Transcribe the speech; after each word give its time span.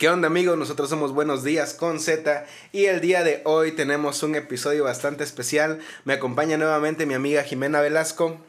¿Qué 0.00 0.08
onda 0.08 0.28
amigos? 0.28 0.56
Nosotros 0.56 0.88
somos 0.88 1.12
Buenos 1.12 1.44
Días 1.44 1.74
con 1.74 2.00
Z 2.00 2.46
y 2.72 2.86
el 2.86 3.02
día 3.02 3.22
de 3.22 3.42
hoy 3.44 3.72
tenemos 3.72 4.22
un 4.22 4.34
episodio 4.34 4.84
bastante 4.84 5.24
especial. 5.24 5.78
Me 6.06 6.14
acompaña 6.14 6.56
nuevamente 6.56 7.04
mi 7.04 7.12
amiga 7.12 7.42
Jimena 7.42 7.82
Velasco. 7.82 8.40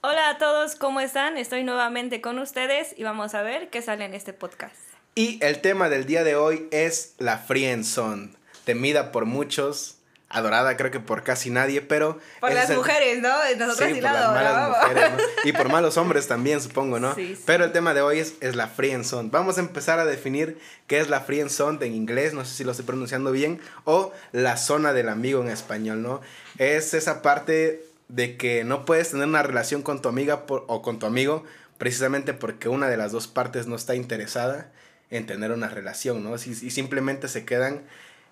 Hola 0.00 0.30
a 0.30 0.38
todos, 0.38 0.76
¿cómo 0.76 1.00
están? 1.00 1.36
Estoy 1.36 1.62
nuevamente 1.62 2.22
con 2.22 2.38
ustedes 2.38 2.94
y 2.96 3.02
vamos 3.02 3.34
a 3.34 3.42
ver 3.42 3.68
qué 3.68 3.82
sale 3.82 4.06
en 4.06 4.14
este 4.14 4.32
podcast. 4.32 4.76
Y 5.14 5.38
el 5.44 5.60
tema 5.60 5.90
del 5.90 6.06
día 6.06 6.24
de 6.24 6.36
hoy 6.36 6.68
es 6.70 7.16
la 7.18 7.36
friendzone, 7.36 8.30
temida 8.64 9.12
por 9.12 9.26
muchos, 9.26 9.97
adorada 10.30 10.76
creo 10.76 10.90
que 10.90 11.00
por 11.00 11.22
casi 11.22 11.50
nadie, 11.50 11.80
pero... 11.80 12.18
Por 12.40 12.52
las 12.52 12.70
mujeres, 12.70 13.20
¿no? 13.20 13.30
Nosotros 13.58 13.90
sí, 13.94 14.00
la 14.00 14.10
adoramos. 14.10 15.22
Y 15.44 15.52
por 15.52 15.68
malos 15.70 15.96
hombres 15.96 16.28
también, 16.28 16.60
supongo, 16.60 16.98
¿no? 17.00 17.14
Sí, 17.14 17.38
Pero 17.46 17.64
el 17.64 17.72
tema 17.72 17.94
de 17.94 18.02
hoy 18.02 18.18
es, 18.18 18.34
es 18.40 18.54
la 18.56 18.68
friendzone. 18.68 19.30
Vamos 19.30 19.56
a 19.56 19.60
empezar 19.60 19.98
a 19.98 20.04
definir 20.04 20.58
qué 20.86 20.98
es 20.98 21.08
la 21.08 21.20
friendzone 21.20 21.84
en 21.86 21.94
inglés, 21.94 22.34
no 22.34 22.44
sé 22.44 22.54
si 22.54 22.64
lo 22.64 22.72
estoy 22.72 22.86
pronunciando 22.86 23.32
bien, 23.32 23.60
o 23.84 24.12
la 24.32 24.56
zona 24.56 24.92
del 24.92 25.08
amigo 25.08 25.42
en 25.42 25.48
español, 25.48 26.02
¿no? 26.02 26.20
Es 26.58 26.94
esa 26.94 27.22
parte 27.22 27.84
de 28.08 28.36
que 28.36 28.64
no 28.64 28.84
puedes 28.84 29.10
tener 29.10 29.26
una 29.26 29.42
relación 29.42 29.82
con 29.82 30.02
tu 30.02 30.08
amiga 30.08 30.44
o 30.48 30.82
con 30.82 30.98
tu 30.98 31.06
amigo 31.06 31.44
precisamente 31.78 32.34
porque 32.34 32.68
una 32.68 32.88
de 32.88 32.96
las 32.96 33.12
dos 33.12 33.28
partes 33.28 33.66
no 33.66 33.76
está 33.76 33.94
interesada 33.94 34.70
en 35.10 35.26
tener 35.26 35.52
una 35.52 35.68
relación, 35.68 36.22
¿no? 36.22 36.34
Y 36.34 36.70
simplemente 36.70 37.28
se 37.28 37.44
quedan 37.44 37.82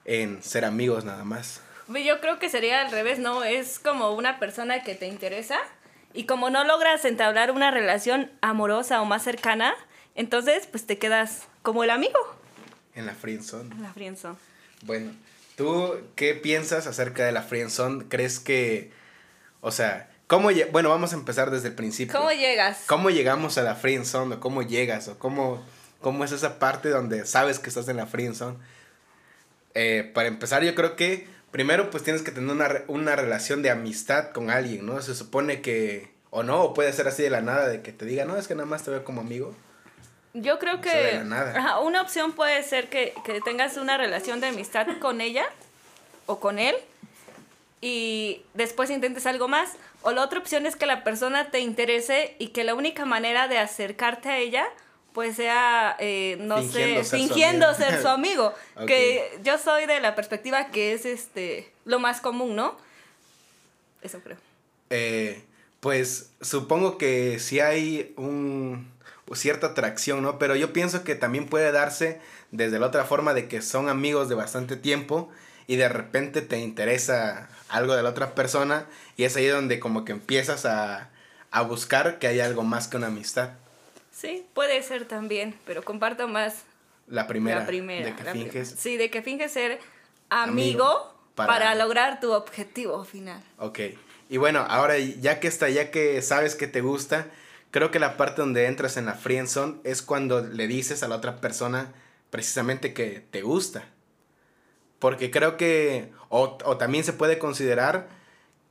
en 0.04 0.42
ser 0.42 0.64
amigos 0.64 1.04
nada 1.04 1.24
más. 1.24 1.60
Yo 1.88 2.20
creo 2.20 2.38
que 2.38 2.48
sería 2.48 2.80
al 2.80 2.90
revés, 2.90 3.18
¿no? 3.18 3.44
Es 3.44 3.78
como 3.78 4.12
una 4.12 4.38
persona 4.38 4.82
que 4.82 4.94
te 4.94 5.06
interesa 5.06 5.58
y 6.12 6.24
como 6.24 6.50
no 6.50 6.64
logras 6.64 7.04
entablar 7.04 7.50
una 7.50 7.70
relación 7.70 8.32
amorosa 8.40 9.00
o 9.00 9.04
más 9.04 9.22
cercana, 9.22 9.74
entonces 10.14 10.66
pues 10.66 10.86
te 10.86 10.98
quedas 10.98 11.42
como 11.62 11.84
el 11.84 11.90
amigo. 11.90 12.18
En 12.94 13.06
la 13.06 13.14
friendzone. 13.14 13.74
En 13.74 13.82
la 13.82 13.92
friendzone. 13.92 14.36
Bueno, 14.82 15.12
¿tú 15.56 15.94
qué 16.16 16.34
piensas 16.34 16.86
acerca 16.86 17.24
de 17.24 17.32
la 17.32 17.42
friendzone? 17.42 18.06
¿Crees 18.08 18.40
que, 18.40 18.90
o 19.60 19.70
sea, 19.70 20.08
cómo, 20.26 20.50
bueno, 20.72 20.88
vamos 20.88 21.12
a 21.12 21.16
empezar 21.16 21.50
desde 21.50 21.68
el 21.68 21.74
principio. 21.74 22.18
¿Cómo 22.18 22.32
llegas? 22.32 22.84
¿Cómo 22.86 23.10
llegamos 23.10 23.58
a 23.58 23.62
la 23.62 23.74
friendzone 23.74 24.36
o 24.36 24.40
cómo 24.40 24.62
llegas 24.62 25.08
o 25.08 25.18
cómo, 25.18 25.62
cómo 26.00 26.24
es 26.24 26.32
esa 26.32 26.58
parte 26.58 26.88
donde 26.88 27.26
sabes 27.26 27.58
que 27.58 27.68
estás 27.68 27.88
en 27.88 27.96
la 27.96 28.06
friendzone? 28.06 28.56
Eh, 29.74 30.10
para 30.14 30.28
empezar, 30.28 30.64
yo 30.64 30.74
creo 30.74 30.96
que 30.96 31.28
primero 31.56 31.88
pues 31.88 32.02
tienes 32.02 32.20
que 32.20 32.32
tener 32.32 32.84
una, 32.86 33.16
relación 33.16 33.62
de 33.62 33.70
amistad 33.70 34.28
con 34.32 34.50
alguien, 34.50 34.84
¿no? 34.84 35.00
Se 35.00 35.14
supone 35.14 35.62
que, 35.62 36.12
o 36.28 36.42
no, 36.42 36.62
o 36.62 36.74
puede 36.74 36.92
ser 36.92 37.08
así 37.08 37.22
de 37.22 37.30
la 37.30 37.40
nada, 37.40 37.66
de 37.66 37.80
que 37.80 37.94
te 37.94 38.04
diga, 38.04 38.26
no, 38.26 38.36
es 38.36 38.46
que 38.46 38.54
nada 38.54 38.66
más 38.66 38.82
te 38.82 38.90
veo 38.90 39.04
como 39.04 39.22
amigo. 39.22 39.54
Yo 40.34 40.58
creo 40.58 40.82
que 40.82 41.18
una 41.82 42.02
opción 42.02 42.32
puede 42.32 42.62
ser 42.62 42.90
que, 42.90 43.14
que 43.24 43.40
tengas 43.40 43.78
una 43.78 43.96
relación 43.96 44.38
de 44.42 44.48
amistad 44.48 44.86
con 45.00 45.22
ella 45.22 45.46
o 46.26 46.40
con 46.40 46.58
él 46.58 46.76
y 47.80 48.42
después 48.52 48.90
intentes 48.90 49.24
algo 49.24 49.48
más. 49.48 49.76
O 50.02 50.10
la 50.10 50.22
otra 50.22 50.40
opción 50.40 50.66
es 50.66 50.76
que 50.76 50.84
la 50.84 51.04
persona 51.04 51.50
te 51.50 51.60
interese 51.60 52.36
y 52.38 52.48
que 52.48 52.64
la 52.64 52.74
única 52.74 53.06
manera 53.06 53.48
de 53.48 53.56
acercarte 53.56 54.28
a 54.28 54.36
ella 54.36 54.66
pues 55.16 55.36
sea, 55.36 55.96
eh, 55.98 56.36
no 56.40 56.62
sé, 56.62 57.02
fingiendo 57.02 57.72
ser 57.72 58.02
su 58.02 58.08
amigo. 58.08 58.52
Que 58.86 59.40
yo 59.42 59.56
soy 59.56 59.86
de 59.86 59.98
la 59.98 60.14
perspectiva 60.14 60.66
que 60.66 60.92
es 60.92 61.06
este 61.06 61.72
lo 61.86 61.98
más 61.98 62.20
común, 62.20 62.54
¿no? 62.54 62.76
Eso 64.02 64.20
creo. 64.20 64.36
Eh, 64.90 65.42
pues 65.80 66.32
supongo 66.42 66.98
que 66.98 67.38
sí 67.38 67.60
hay 67.60 68.12
un 68.18 68.92
cierta 69.32 69.68
atracción, 69.68 70.20
¿no? 70.20 70.38
Pero 70.38 70.54
yo 70.54 70.74
pienso 70.74 71.02
que 71.02 71.14
también 71.14 71.48
puede 71.48 71.72
darse 71.72 72.20
desde 72.50 72.78
la 72.78 72.88
otra 72.88 73.06
forma 73.06 73.32
de 73.32 73.48
que 73.48 73.62
son 73.62 73.88
amigos 73.88 74.28
de 74.28 74.34
bastante 74.34 74.76
tiempo 74.76 75.30
y 75.66 75.76
de 75.76 75.88
repente 75.88 76.42
te 76.42 76.58
interesa 76.58 77.48
algo 77.70 77.96
de 77.96 78.02
la 78.02 78.10
otra 78.10 78.34
persona 78.34 78.84
y 79.16 79.24
es 79.24 79.34
ahí 79.34 79.46
donde 79.46 79.80
como 79.80 80.04
que 80.04 80.12
empiezas 80.12 80.66
a, 80.66 81.08
a 81.50 81.62
buscar 81.62 82.18
que 82.18 82.26
hay 82.26 82.40
algo 82.40 82.64
más 82.64 82.86
que 82.86 82.98
una 82.98 83.06
amistad. 83.06 83.52
Sí, 84.16 84.46
puede 84.54 84.82
ser 84.82 85.04
también, 85.04 85.54
pero 85.66 85.84
comparto 85.84 86.26
más 86.26 86.64
la 87.06 87.26
primera. 87.26 87.60
La 87.60 87.66
primera. 87.66 88.06
De 88.06 88.14
que 88.16 88.24
finges. 88.24 88.74
Sí, 88.78 88.96
de 88.96 89.10
que 89.10 89.20
finges 89.20 89.52
ser 89.52 89.78
amigo, 90.30 91.14
para... 91.34 91.74
lograr 91.74 92.18
tu 92.18 92.32
objetivo 92.32 93.04
final. 93.04 93.42
Ok. 93.58 93.80
Y 94.30 94.38
bueno, 94.38 94.64
ahora 94.70 94.98
ya 94.98 95.38
que 95.38 95.48
está, 95.48 95.68
ya 95.68 95.90
que 95.90 96.22
sabes 96.22 96.54
que 96.54 96.66
te 96.66 96.80
gusta, 96.80 97.26
creo 97.70 97.90
que 97.90 97.98
la 97.98 98.16
parte 98.16 98.40
donde 98.40 98.64
entras 98.64 98.96
en 98.96 99.04
la 99.04 99.12
friendzone 99.12 99.76
es 99.84 100.00
cuando 100.00 100.40
le 100.40 100.66
dices 100.66 101.02
a 101.02 101.08
la 101.08 101.16
otra 101.16 101.42
persona 101.42 101.92
precisamente 102.30 102.94
que 102.94 103.22
te 103.30 103.42
gusta. 103.42 103.84
Porque 104.98 105.30
creo 105.30 105.58
que, 105.58 106.10
o, 106.30 106.56
o 106.64 106.76
también 106.78 107.04
se 107.04 107.12
puede 107.12 107.38
considerar 107.38 108.08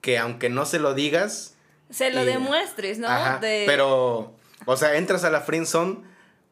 que 0.01 0.17
aunque 0.17 0.49
no 0.49 0.65
se 0.65 0.79
lo 0.79 0.95
digas... 0.95 1.55
Se 1.91 2.09
lo 2.09 2.25
demuestres, 2.25 2.97
¿no? 2.97 3.07
Ajá, 3.07 3.37
Pero 3.41 4.33
o 4.65 4.77
sea, 4.77 4.95
entras 4.95 5.23
a 5.23 5.29
la 5.29 5.41
friendzone 5.41 5.97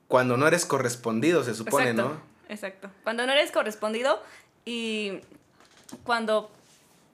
cuando 0.07 0.37
no 0.37 0.47
eres 0.47 0.65
correspondido, 0.65 1.43
se 1.43 1.55
supone, 1.55 1.93
¿no? 1.93 2.21
Exacto. 2.49 2.89
Cuando 3.03 3.25
no 3.25 3.31
eres 3.31 3.51
correspondido 3.51 4.21
y 4.65 5.21
cuando 6.03 6.51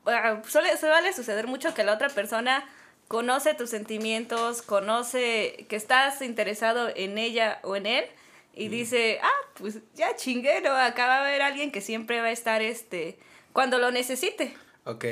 uh, 0.06 0.48
suele, 0.48 0.76
suele 0.78 1.14
suceder 1.14 1.48
mucho 1.48 1.74
que 1.74 1.84
la 1.84 1.94
otra 1.94 2.09
persona 2.09 2.68
conoce 3.08 3.54
tus 3.54 3.70
sentimientos, 3.70 4.62
conoce 4.62 5.66
que 5.70 5.76
estás 5.76 6.22
interesado 6.22 6.90
en 6.96 7.18
ella 7.18 7.59
o 7.64 7.76
en 7.76 7.86
él 7.86 8.06
y 8.54 8.68
dice, 8.68 9.20
ah, 9.24 9.48
pues 9.56 9.80
ya 9.96 10.16
chingué, 10.16 10.62
¿no? 10.62 10.72
Acá 10.72 11.08
va 11.08 11.16
a 11.18 11.22
haber 11.22 11.42
alguien 11.42 11.72
que 11.72 11.82
siempre 11.82 12.20
va 12.20 12.28
a 12.28 12.32
estar, 12.32 12.62
este, 12.62 13.18
cuando 13.54 13.78
lo 13.78 13.92
necesite. 13.92 14.56
Ok. 14.84 15.06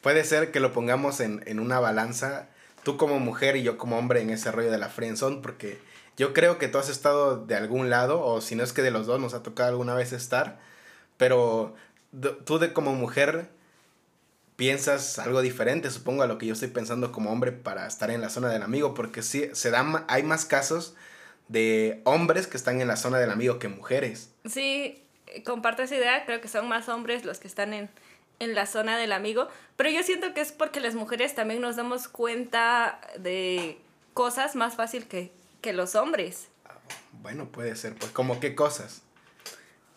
Puede 0.00 0.24
ser 0.24 0.50
que 0.50 0.60
lo 0.60 0.72
pongamos 0.72 1.20
en, 1.20 1.42
en 1.46 1.60
una 1.60 1.78
balanza 1.78 2.48
tú 2.82 2.96
como 2.96 3.18
mujer 3.18 3.56
y 3.56 3.62
yo 3.62 3.78
como 3.78 3.98
hombre 3.98 4.20
en 4.20 4.30
ese 4.30 4.50
rollo 4.52 4.70
de 4.70 4.78
la 4.78 4.88
friendzone, 4.88 5.40
porque 5.42 5.78
yo 6.16 6.32
creo 6.32 6.58
que 6.58 6.68
tú 6.68 6.78
has 6.78 6.88
estado 6.88 7.44
de 7.44 7.54
algún 7.54 7.90
lado, 7.90 8.24
o 8.24 8.40
si 8.40 8.54
no 8.54 8.62
es 8.62 8.72
que 8.72 8.82
de 8.82 8.90
los 8.90 9.06
dos 9.06 9.20
nos 9.20 9.34
ha 9.34 9.42
tocado 9.42 9.70
alguna 9.70 9.94
vez 9.94 10.12
estar, 10.12 10.58
pero 11.16 11.74
tú 12.44 12.58
de 12.58 12.72
como 12.72 12.94
mujer 12.94 13.48
piensas 14.56 15.18
algo 15.18 15.40
diferente, 15.40 15.90
supongo, 15.90 16.22
a 16.22 16.26
lo 16.26 16.36
que 16.36 16.46
yo 16.46 16.52
estoy 16.52 16.68
pensando 16.68 17.12
como 17.12 17.32
hombre 17.32 17.52
para 17.52 17.86
estar 17.86 18.10
en 18.10 18.20
la 18.20 18.28
zona 18.28 18.50
del 18.50 18.62
amigo, 18.62 18.92
porque 18.92 19.22
sí, 19.22 19.48
se 19.52 19.70
dan, 19.70 20.04
hay 20.08 20.22
más 20.22 20.44
casos 20.44 20.94
de 21.48 22.02
hombres 22.04 22.46
que 22.46 22.56
están 22.56 22.80
en 22.80 22.88
la 22.88 22.96
zona 22.96 23.18
del 23.18 23.30
amigo 23.30 23.58
que 23.58 23.68
mujeres. 23.68 24.30
Sí, 24.44 25.02
comparto 25.44 25.82
esa 25.82 25.96
idea, 25.96 26.26
creo 26.26 26.40
que 26.40 26.48
son 26.48 26.68
más 26.68 26.88
hombres 26.88 27.24
los 27.24 27.38
que 27.38 27.48
están 27.48 27.72
en, 27.72 27.88
en 28.40 28.54
la 28.54 28.66
zona 28.66 28.98
del 28.98 29.12
amigo, 29.12 29.48
pero 29.76 29.90
yo 29.90 30.02
siento 30.02 30.34
que 30.34 30.40
es 30.40 30.50
porque 30.50 30.80
las 30.80 30.94
mujeres 30.94 31.34
también 31.34 31.60
nos 31.60 31.76
damos 31.76 32.08
cuenta 32.08 33.00
de 33.18 33.78
cosas 34.14 34.56
más 34.56 34.74
fácil 34.74 35.06
que, 35.06 35.30
que 35.60 35.72
los 35.72 35.94
hombres. 35.94 36.48
Bueno, 37.22 37.46
puede 37.46 37.76
ser, 37.76 37.94
pues 37.94 38.10
como 38.10 38.40
qué 38.40 38.54
cosas. 38.54 39.02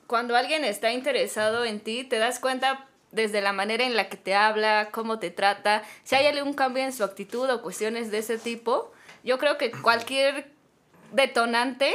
Cuando 0.07 0.35
alguien 0.35 0.65
está 0.65 0.91
interesado 0.91 1.65
en 1.65 1.79
ti, 1.79 2.03
te 2.03 2.17
das 2.17 2.39
cuenta 2.39 2.87
desde 3.11 3.41
la 3.41 3.53
manera 3.53 3.85
en 3.85 3.95
la 3.95 4.09
que 4.09 4.17
te 4.17 4.35
habla, 4.35 4.89
cómo 4.91 5.19
te 5.19 5.31
trata, 5.31 5.83
si 6.03 6.15
hay 6.15 6.25
algún 6.25 6.53
cambio 6.53 6.83
en 6.83 6.91
su 6.91 7.03
actitud 7.03 7.49
o 7.49 7.61
cuestiones 7.61 8.11
de 8.11 8.17
ese 8.17 8.37
tipo, 8.37 8.91
yo 9.23 9.37
creo 9.37 9.57
que 9.57 9.71
cualquier 9.71 10.51
detonante 11.13 11.93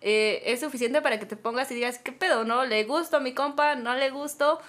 eh, 0.00 0.42
es 0.44 0.60
suficiente 0.60 1.02
para 1.02 1.18
que 1.18 1.26
te 1.26 1.36
pongas 1.36 1.70
y 1.70 1.74
digas, 1.74 1.98
¿qué 1.98 2.12
pedo? 2.12 2.44
¿No? 2.44 2.64
¿Le 2.66 2.84
gusto 2.84 3.16
a 3.16 3.20
mi 3.20 3.34
compa? 3.34 3.74
¿No 3.74 3.94
le 3.94 4.10
gusto? 4.10 4.60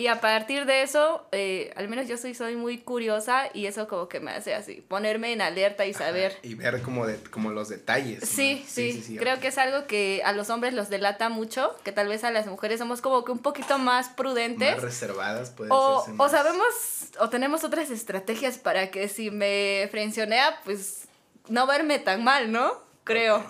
Y 0.00 0.06
a 0.06 0.18
partir 0.18 0.64
de 0.64 0.82
eso, 0.82 1.26
eh, 1.30 1.74
al 1.76 1.86
menos 1.86 2.08
yo 2.08 2.16
soy, 2.16 2.32
soy 2.34 2.56
muy 2.56 2.78
curiosa 2.78 3.50
y 3.52 3.66
eso 3.66 3.86
como 3.86 4.08
que 4.08 4.18
me 4.18 4.30
hace 4.30 4.54
así, 4.54 4.82
ponerme 4.88 5.34
en 5.34 5.42
alerta 5.42 5.84
y 5.84 5.92
saber. 5.92 6.38
y 6.42 6.54
ver 6.54 6.80
como, 6.80 7.06
de, 7.06 7.18
como 7.24 7.50
los 7.50 7.68
detalles. 7.68 8.26
Sí, 8.26 8.64
sí, 8.66 9.18
creo 9.18 9.40
que 9.40 9.48
es 9.48 9.58
algo 9.58 9.86
que 9.86 10.22
a 10.24 10.32
los 10.32 10.48
hombres 10.48 10.72
los 10.72 10.88
delata 10.88 11.28
mucho, 11.28 11.76
que 11.84 11.92
tal 11.92 12.08
vez 12.08 12.24
a 12.24 12.30
las 12.30 12.46
mujeres 12.46 12.78
somos 12.78 13.02
como 13.02 13.26
que 13.26 13.32
un 13.32 13.40
poquito 13.40 13.76
más 13.78 14.08
prudentes. 14.08 14.76
Más 14.76 14.82
reservadas, 14.82 15.50
puede 15.50 15.70
o, 15.70 16.02
O 16.16 16.28
sabemos, 16.30 16.64
o 17.18 17.28
tenemos 17.28 17.62
otras 17.62 17.90
estrategias 17.90 18.56
para 18.56 18.90
que 18.90 19.06
si 19.06 19.30
me 19.30 19.86
frencionea, 19.90 20.62
pues 20.64 21.08
no 21.48 21.66
verme 21.66 21.98
tan 21.98 22.24
mal, 22.24 22.50
¿no? 22.50 22.72
Creo. 23.04 23.44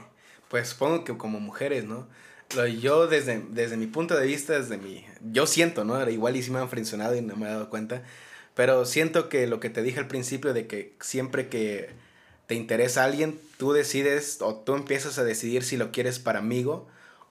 Pues 0.48 0.70
supongo 0.70 1.04
que 1.04 1.16
como 1.16 1.38
mujeres, 1.38 1.84
¿no? 1.84 2.08
Yo 2.50 3.06
desde, 3.06 3.42
desde 3.50 3.76
mi 3.76 3.86
punto 3.86 4.16
de 4.16 4.26
vista, 4.26 4.58
desde 4.58 4.76
mi... 4.76 5.04
Yo 5.32 5.46
siento, 5.46 5.84
¿no? 5.84 6.08
Igual 6.08 6.36
y 6.36 6.42
sí 6.42 6.50
me 6.50 6.58
han 6.58 6.68
frencionado 6.68 7.14
y 7.14 7.22
no 7.22 7.36
me 7.36 7.46
he 7.46 7.50
dado 7.50 7.70
cuenta. 7.70 8.02
Pero 8.54 8.84
siento 8.84 9.28
que 9.28 9.46
lo 9.46 9.60
que 9.60 9.70
te 9.70 9.82
dije 9.82 10.00
al 10.00 10.08
principio 10.08 10.52
de 10.52 10.66
que 10.66 10.94
siempre 11.00 11.48
que 11.48 11.90
te 12.46 12.54
interesa 12.54 13.04
alguien, 13.04 13.40
tú 13.56 13.72
decides 13.72 14.38
o 14.42 14.56
tú 14.56 14.74
empiezas 14.74 15.18
a 15.18 15.24
decidir 15.24 15.62
si 15.62 15.76
lo 15.76 15.92
quieres 15.92 16.18
para 16.18 16.40
amigo 16.40 16.88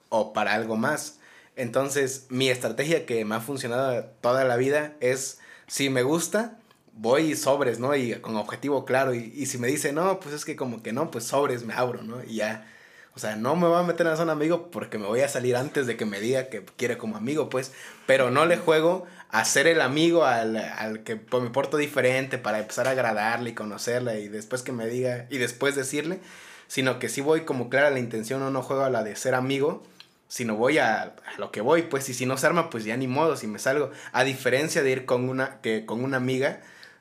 o 0.08 0.32
para 0.32 0.54
algo 0.54 0.76
más. 0.76 1.18
Entonces, 1.56 2.26
mi 2.30 2.48
estrategia 2.48 3.04
que 3.04 3.24
me 3.24 3.34
ha 3.34 3.40
funcionado 3.40 4.04
toda 4.22 4.44
la 4.44 4.56
vida 4.56 4.94
es, 5.00 5.38
si 5.66 5.90
me 5.90 6.02
gusta, 6.02 6.58
voy 6.94 7.36
sobres, 7.36 7.78
¿no? 7.78 7.94
Y 7.94 8.14
con 8.14 8.36
objetivo 8.36 8.86
claro. 8.86 9.14
Y, 9.14 9.32
y 9.36 9.46
si 9.46 9.58
me 9.58 9.68
dice, 9.68 9.92
no, 9.92 10.20
pues 10.20 10.34
es 10.34 10.44
que 10.44 10.56
como 10.56 10.82
que 10.82 10.92
no, 10.92 11.10
pues 11.10 11.24
sobres 11.24 11.64
me 11.64 11.74
abro, 11.74 12.02
¿no? 12.02 12.24
Y 12.24 12.36
ya 12.36 12.66
O 13.14 13.18
sea, 13.18 13.36
no 13.36 13.56
me 13.56 13.66
voy 13.66 13.78
a 13.78 13.82
meter 13.82 14.06
en 14.06 14.12
la 14.12 14.16
zona 14.16 14.32
amigo 14.32 14.70
porque 14.70 14.98
me 14.98 15.06
voy 15.06 15.20
a 15.20 15.28
salir 15.28 15.56
antes 15.56 15.86
de 15.86 15.96
que 15.96 16.06
me 16.06 16.20
diga 16.20 16.48
que 16.48 16.64
quiere 16.76 16.96
como 16.96 17.16
amigo, 17.16 17.50
pues. 17.50 17.72
Pero 18.06 18.30
no 18.30 18.46
le 18.46 18.56
juego 18.56 19.06
a 19.30 19.44
ser 19.44 19.66
el 19.66 19.80
amigo 19.80 20.24
al, 20.24 20.56
al 20.56 21.02
que 21.02 21.16
pues, 21.16 21.42
me 21.42 21.50
porto 21.50 21.76
diferente 21.76 22.38
para 22.38 22.60
empezar 22.60 22.86
a 22.86 22.92
agradarle 22.92 23.50
y 23.50 23.54
conocerla 23.54 24.16
y 24.16 24.28
después 24.28 24.62
que 24.62 24.72
me 24.72 24.86
diga 24.86 25.26
y 25.30 25.38
después 25.38 25.74
decirle, 25.74 26.20
sino 26.66 26.98
que 26.98 27.08
sí 27.08 27.20
voy 27.20 27.42
como 27.42 27.68
clara 27.68 27.90
la 27.90 27.98
intención 27.98 28.42
o 28.42 28.50
no 28.50 28.62
juego 28.62 28.84
a 28.84 28.90
la 28.90 29.02
de 29.02 29.16
ser 29.16 29.34
amigo, 29.34 29.82
sino 30.28 30.54
voy 30.54 30.78
a, 30.78 31.02
a, 31.02 31.14
lo 31.38 31.50
que 31.50 31.60
voy, 31.60 31.82
pues, 31.82 32.08
y 32.08 32.14
si 32.14 32.24
no 32.24 32.36
se 32.38 32.46
arma, 32.46 32.70
pues 32.70 32.84
ya 32.84 32.96
ni 32.96 33.08
modo, 33.08 33.36
si 33.36 33.48
me 33.48 33.58
salgo. 33.58 33.90
A 34.12 34.22
diferencia 34.22 34.82
de 34.84 34.90
ir 34.92 35.04
con 35.04 35.28
una, 35.28 35.60
que, 35.60 35.84
con 35.84 36.04
una 36.04 36.18
amiga, 36.18 36.60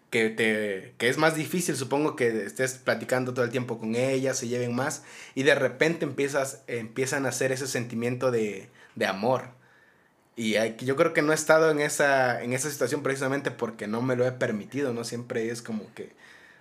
que, 0.09 0.29
te, 0.29 0.95
que 0.97 1.09
es 1.09 1.17
más 1.17 1.35
difícil, 1.35 1.75
supongo 1.75 2.15
que 2.15 2.45
estés 2.45 2.73
platicando 2.73 3.33
todo 3.33 3.45
el 3.45 3.51
tiempo 3.51 3.77
con 3.79 3.95
ella, 3.95 4.33
se 4.33 4.47
lleven 4.47 4.75
más, 4.75 5.03
y 5.35 5.43
de 5.43 5.55
repente 5.55 6.05
empiezas, 6.05 6.63
empiezan 6.67 7.25
a 7.25 7.29
hacer 7.29 7.51
ese 7.51 7.67
sentimiento 7.67 8.31
de, 8.31 8.69
de 8.95 9.05
amor. 9.05 9.49
Y 10.35 10.53
yo 10.85 10.95
creo 10.95 11.13
que 11.13 11.21
no 11.21 11.33
he 11.33 11.35
estado 11.35 11.69
en 11.69 11.81
esa, 11.81 12.41
en 12.41 12.53
esa 12.53 12.69
situación 12.69 13.03
precisamente 13.03 13.51
porque 13.51 13.87
no 13.87 14.01
me 14.01 14.15
lo 14.15 14.25
he 14.25 14.31
permitido, 14.31 14.93
¿no? 14.93 15.03
Siempre 15.03 15.49
es 15.49 15.61
como 15.61 15.93
que 15.93 16.13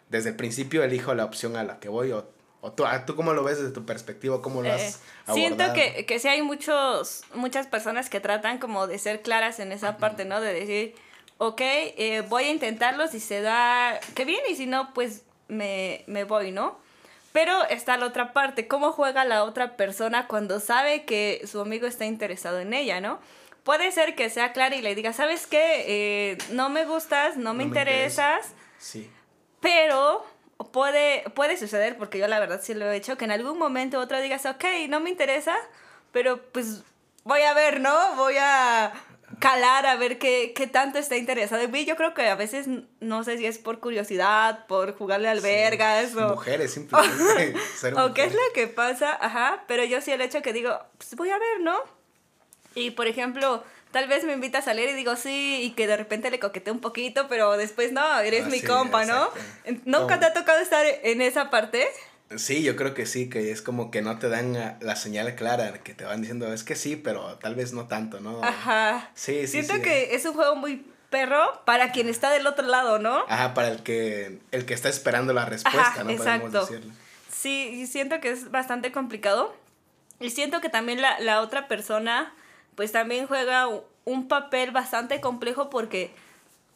desde 0.09 0.31
el 0.31 0.37
principio 0.37 0.83
elijo 0.83 1.15
la 1.15 1.25
opción 1.25 1.57
a 1.57 1.63
la 1.63 1.79
que 1.79 1.89
voy 1.89 2.11
o 2.11 2.29
¿O 2.61 2.73
tú, 2.73 2.85
ah, 2.85 3.07
tú 3.07 3.15
cómo 3.15 3.35
lo 3.35 3.45
ves 3.45 3.59
desde 3.59 3.73
tu 3.73 3.87
perspectiva? 3.87 4.43
¿Cómo 4.43 4.63
lo 4.63 4.73
has 4.73 4.97
eh, 4.97 5.33
Siento 5.33 5.73
que, 5.75 6.07
que 6.07 6.19
sí 6.19 6.27
hay 6.27 6.43
muchos, 6.43 7.23
muchas 7.35 7.69
personas 7.69 8.11
que 8.11 8.19
tratan 8.19 8.59
como 8.59 8.89
de 8.89 8.99
ser 8.99 9.23
claras 9.23 9.61
en 9.61 9.71
esa 9.71 9.97
parte, 9.97 10.25
¿no? 10.25 10.41
De 10.41 10.53
decir, 10.53 10.95
ok, 11.39 11.61
eh, 11.61 12.25
voy 12.29 12.45
a 12.45 12.51
intentarlo, 12.51 13.07
si 13.09 13.21
se 13.21 13.41
da, 13.41 13.99
qué 14.15 14.25
bien, 14.25 14.41
y 14.51 14.57
si 14.57 14.67
no, 14.67 14.93
pues 14.93 15.23
me, 15.49 16.05
me 16.07 16.25
voy, 16.25 16.53
¿no? 16.53 16.79
Pero 17.33 17.65
está 17.69 17.97
la 17.97 18.07
otra 18.07 18.33
parte, 18.33 18.67
cómo 18.67 18.93
juega 18.93 19.25
la 19.25 19.45
otra 19.45 19.77
persona 19.77 20.27
cuando 20.27 20.61
sabe 20.61 21.05
que 21.05 21.43
su 21.47 21.61
amigo 21.61 21.87
está 21.87 22.05
interesado 22.05 22.59
en 22.59 22.75
ella, 22.75 23.01
¿no? 23.01 23.21
Puede 23.63 23.93
ser 23.93 24.15
que 24.15 24.31
sea 24.31 24.53
clara 24.53 24.75
y 24.77 24.83
le 24.83 24.95
diga, 24.95 25.13
¿sabes 25.13 25.47
qué? 25.47 25.85
Eh, 25.87 26.39
no 26.51 26.71
me 26.71 26.85
gustas, 26.85 27.37
no 27.37 27.55
me 27.55 27.65
interesas. 27.65 28.55
Sí. 28.79 29.11
Pero 29.61 30.25
puede, 30.73 31.25
puede 31.35 31.57
suceder, 31.57 31.99
porque 31.99 32.19
yo 32.19 32.27
la 32.29 32.41
verdad 32.41 32.61
sí 32.63 32.75
lo 32.75 32.91
he 32.91 32.97
hecho, 32.97 33.19
que 33.19 33.27
en 33.27 33.31
algún 33.31 33.59
momento 33.59 34.01
otro 34.01 34.21
digas, 34.21 34.47
ok, 34.47 34.65
no 34.89 35.01
me 35.01 35.11
interesa, 35.11 35.55
pero 36.13 36.43
pues 36.51 36.83
voy 37.25 37.43
a 37.43 37.53
ver, 37.53 37.81
¿no? 37.81 38.17
Voy 38.17 38.37
a 38.41 38.93
calar 39.39 39.87
a 39.87 39.97
ver 39.97 40.19
qué, 40.19 40.53
qué 40.55 40.67
tanto 40.67 40.99
está 40.99 41.17
interesado 41.17 41.63
en 41.63 41.71
mí. 41.71 41.85
Yo 41.85 41.97
creo 41.97 42.15
que 42.15 42.29
a 42.29 42.35
veces, 42.35 42.67
no 43.01 43.25
sé 43.25 43.39
si 43.39 43.47
es 43.47 43.59
por 43.59 43.81
curiosidad, 43.81 44.67
por 44.67 44.97
jugarle 44.97 45.29
albergas 45.29 46.15
o... 46.15 46.29
Mujeres, 46.31 46.75
simplemente. 46.75 47.55
o 47.97 48.15
qué 48.15 48.25
es 48.25 48.33
lo 48.33 48.41
que 48.55 48.67
pasa, 48.67 49.17
ajá, 49.21 49.65
pero 49.67 49.85
yo 49.85 50.01
sí 50.01 50.11
el 50.11 50.21
hecho 50.21 50.43
que 50.43 50.53
digo, 50.53 50.79
pues 50.97 51.15
voy 51.15 51.31
a 51.31 51.39
ver, 51.39 51.61
¿no? 51.61 51.79
Y 52.75 52.93
por 52.93 53.07
ejemplo, 53.07 53.65
tal 53.93 54.09
vez 54.09 54.25
me 54.25 54.33
invita 54.33 54.59
a 54.59 54.63
salir 54.63 54.89
y 54.89 54.95
digo 54.95 55.17
sí, 55.17 55.61
y 55.63 55.71
que 55.71 55.87
de 55.87 55.97
repente 55.97 56.31
le 56.31 56.39
coquetee 56.39 56.73
un 56.73 56.81
poquito, 56.81 57.29
pero 57.29 57.57
después 57.57 57.93
no, 57.93 58.21
eres 58.21 58.45
ah, 58.47 58.49
mi 58.49 58.63
compa, 58.63 59.05
¿no? 59.05 59.31
¿Nunca 59.85 60.21
te 60.21 60.27
ha 60.27 60.33
tocado 60.33 60.61
estar 60.61 60.85
en 60.87 61.21
esa 61.23 61.51
parte? 61.51 61.89
Sí, 62.37 62.63
yo 62.63 62.77
creo 62.77 62.93
que 62.93 63.07
sí, 63.07 63.31
que 63.31 63.51
es 63.51 63.63
como 63.63 63.91
que 63.91 64.03
no 64.03 64.19
te 64.19 64.29
dan 64.29 64.77
la 64.81 64.97
señal 64.97 65.35
clara, 65.35 65.73
que 65.83 65.95
te 65.95 66.05
van 66.05 66.21
diciendo, 66.21 66.53
es 66.53 66.63
que 66.63 66.77
sí, 66.77 66.97
pero 66.97 67.37
tal 67.37 67.55
vez 67.55 67.73
no 67.73 67.87
tanto, 67.87 68.21
¿no? 68.21 68.43
Ajá. 68.45 69.11
Sí, 69.15 69.47
sí. 69.47 69.63
Siento 69.63 69.81
que 69.83 70.15
es 70.15 70.25
un 70.27 70.35
juego 70.35 70.55
muy 70.55 70.85
perro 71.09 71.63
para 71.65 71.91
quien 71.91 72.09
está 72.09 72.31
del 72.31 72.47
otro 72.47 72.67
lado, 72.67 72.99
¿no? 72.99 73.25
Ajá, 73.29 73.55
para 73.55 73.69
el 73.69 73.83
que, 73.83 74.41
el 74.51 74.67
que 74.67 74.75
está 74.75 74.91
esperando 74.91 75.33
la 75.33 75.47
respuesta, 75.47 76.05
¿no? 76.05 76.11
Exacto. 76.11 76.69
Sí, 77.33 77.87
siento 77.87 78.21
que 78.21 78.31
es 78.31 78.51
bastante 78.51 78.93
complicado. 78.93 79.55
Y 80.21 80.31
siento 80.31 80.61
que 80.61 80.69
también 80.69 81.01
la, 81.01 81.19
la 81.21 81.41
otra 81.41 81.69
persona, 81.69 82.35
pues 82.75 82.93
también 82.93 83.27
juega 83.27 83.69
un 84.05 84.29
papel 84.29 84.71
bastante 84.71 85.21
complejo 85.21 85.71
porque 85.71 86.11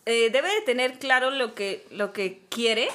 eh, 0.07 0.31
debe 0.31 0.49
de 0.49 0.61
tener 0.63 0.99
claro 0.99 1.31
lo 1.31 1.55
que, 1.55 1.87
lo 1.91 2.13
que 2.13 2.41
quiere 2.49 2.89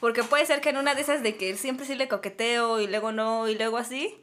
porque 0.00 0.24
puede 0.24 0.46
ser 0.46 0.60
que 0.60 0.70
en 0.70 0.78
una 0.78 0.94
de 0.94 1.02
esas 1.02 1.22
de 1.22 1.36
que 1.36 1.56
siempre 1.56 1.86
sí 1.86 1.94
le 1.94 2.08
coqueteo 2.08 2.80
y 2.80 2.86
luego 2.86 3.12
no 3.12 3.48
y 3.48 3.54
luego 3.56 3.76
así, 3.78 4.16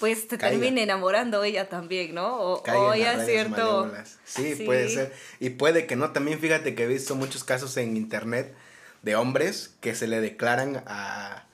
pues 0.00 0.28
te 0.28 0.38
termine 0.38 0.82
enamorando 0.82 1.44
ella 1.44 1.68
también, 1.68 2.14
¿no? 2.14 2.36
O, 2.36 2.62
o 2.62 2.92
ella 2.92 3.24
cierto... 3.24 3.92
Sí, 4.24 4.54
puede 4.64 4.88
ser. 4.88 5.12
Y 5.40 5.50
puede 5.50 5.86
que 5.86 5.96
no. 5.96 6.12
También 6.12 6.38
fíjate 6.38 6.74
que 6.74 6.84
he 6.84 6.86
visto 6.86 7.14
muchos 7.14 7.44
casos 7.44 7.76
en 7.76 7.96
internet 7.96 8.54
de 9.02 9.16
hombres 9.16 9.74
que 9.80 9.94
se 9.94 10.06
le 10.06 10.20
declaran 10.20 10.82
a, 10.86 11.44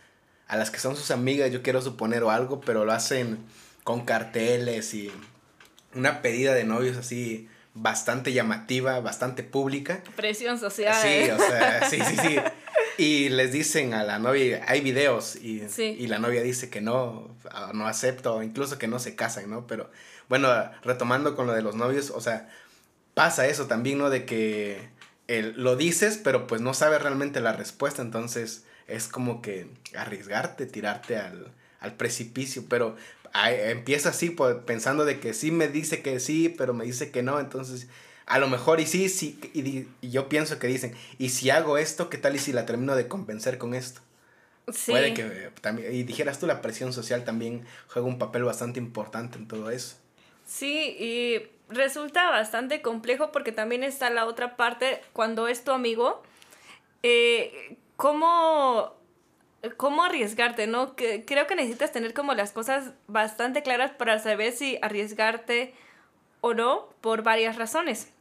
a 0.46 0.56
las 0.56 0.70
que 0.70 0.78
son 0.78 0.96
sus 0.96 1.10
amigas, 1.10 1.50
yo 1.50 1.62
quiero 1.62 1.82
suponer 1.82 2.22
o 2.22 2.30
algo, 2.30 2.60
pero 2.60 2.84
lo 2.84 2.92
hacen 2.92 3.38
con 3.84 4.04
carteles 4.04 4.94
y 4.94 5.12
una 5.94 6.22
pedida 6.22 6.54
de 6.54 6.64
novios 6.64 6.96
así 6.96 7.48
bastante 7.74 8.32
llamativa, 8.32 9.00
bastante 9.00 9.42
pública. 9.42 10.02
Presión 10.16 10.58
social. 10.58 10.94
Sí, 11.00 11.30
o 11.30 11.38
sea, 11.38 11.88
sí, 11.88 12.00
sí, 12.00 12.16
sí. 12.16 12.36
Y 13.00 13.30
les 13.30 13.50
dicen 13.50 13.94
a 13.94 14.04
la 14.04 14.18
novia, 14.18 14.62
hay 14.68 14.82
videos 14.82 15.34
y, 15.34 15.62
y 15.78 16.06
la 16.06 16.18
novia 16.18 16.42
dice 16.42 16.68
que 16.68 16.82
no, 16.82 17.34
no 17.72 17.86
acepto, 17.86 18.42
incluso 18.42 18.76
que 18.76 18.88
no 18.88 18.98
se 18.98 19.16
casan, 19.16 19.48
¿no? 19.48 19.66
Pero 19.66 19.90
bueno, 20.28 20.50
retomando 20.82 21.34
con 21.34 21.46
lo 21.46 21.54
de 21.54 21.62
los 21.62 21.74
novios, 21.74 22.10
o 22.10 22.20
sea, 22.20 22.50
pasa 23.14 23.46
eso 23.46 23.66
también, 23.68 23.96
¿no? 23.96 24.10
De 24.10 24.26
que 24.26 24.90
lo 25.28 25.76
dices, 25.76 26.20
pero 26.22 26.46
pues 26.46 26.60
no 26.60 26.74
sabes 26.74 27.00
realmente 27.00 27.40
la 27.40 27.54
respuesta, 27.54 28.02
entonces 28.02 28.64
es 28.86 29.08
como 29.08 29.40
que 29.40 29.66
arriesgarte, 29.96 30.66
tirarte 30.66 31.16
al, 31.16 31.54
al 31.80 31.94
precipicio, 31.94 32.66
pero 32.68 32.96
empieza 33.32 34.10
así, 34.10 34.28
pues, 34.28 34.56
pensando 34.66 35.06
de 35.06 35.20
que 35.20 35.32
sí 35.32 35.50
me 35.50 35.68
dice 35.68 36.02
que 36.02 36.20
sí, 36.20 36.50
pero 36.50 36.74
me 36.74 36.84
dice 36.84 37.10
que 37.10 37.22
no, 37.22 37.40
entonces 37.40 37.88
a 38.30 38.38
lo 38.38 38.46
mejor 38.46 38.78
y 38.78 38.86
sí, 38.86 39.08
sí, 39.08 39.40
y, 39.54 39.88
yo 40.08 40.28
pienso 40.28 40.60
que 40.60 40.68
dicen, 40.68 40.94
y 41.18 41.30
si 41.30 41.50
hago 41.50 41.78
esto, 41.78 42.08
¿qué 42.08 42.16
tal 42.16 42.36
y 42.36 42.38
si 42.38 42.52
la 42.52 42.64
termino 42.64 42.94
de 42.94 43.08
convencer 43.08 43.58
con 43.58 43.74
esto? 43.74 44.02
Sí. 44.72 44.92
Puede 44.92 45.14
que 45.14 45.50
también, 45.60 45.92
y 45.92 46.04
dijeras 46.04 46.38
tú, 46.38 46.46
la 46.46 46.62
presión 46.62 46.92
social 46.92 47.24
también 47.24 47.66
juega 47.88 48.06
un 48.06 48.20
papel 48.20 48.44
bastante 48.44 48.78
importante 48.78 49.36
en 49.36 49.48
todo 49.48 49.72
eso. 49.72 49.96
Sí, 50.46 50.96
y 51.00 51.42
resulta 51.68 52.30
bastante 52.30 52.82
complejo 52.82 53.32
porque 53.32 53.50
también 53.50 53.82
está 53.82 54.10
la 54.10 54.26
otra 54.26 54.56
parte, 54.56 55.02
cuando 55.12 55.48
es 55.48 55.64
tu 55.64 55.72
amigo, 55.72 56.22
eh, 57.02 57.78
¿cómo, 57.96 58.94
¿cómo 59.76 60.04
arriesgarte? 60.04 60.68
¿no? 60.68 60.94
Que, 60.94 61.24
creo 61.24 61.48
que 61.48 61.56
necesitas 61.56 61.90
tener 61.90 62.14
como 62.14 62.34
las 62.34 62.52
cosas 62.52 62.92
bastante 63.08 63.64
claras 63.64 63.90
para 63.90 64.20
saber 64.20 64.52
si 64.52 64.78
arriesgarte 64.82 65.74
o 66.42 66.54
no 66.54 66.90
por 67.00 67.24
varias 67.24 67.56
razones. 67.56 68.12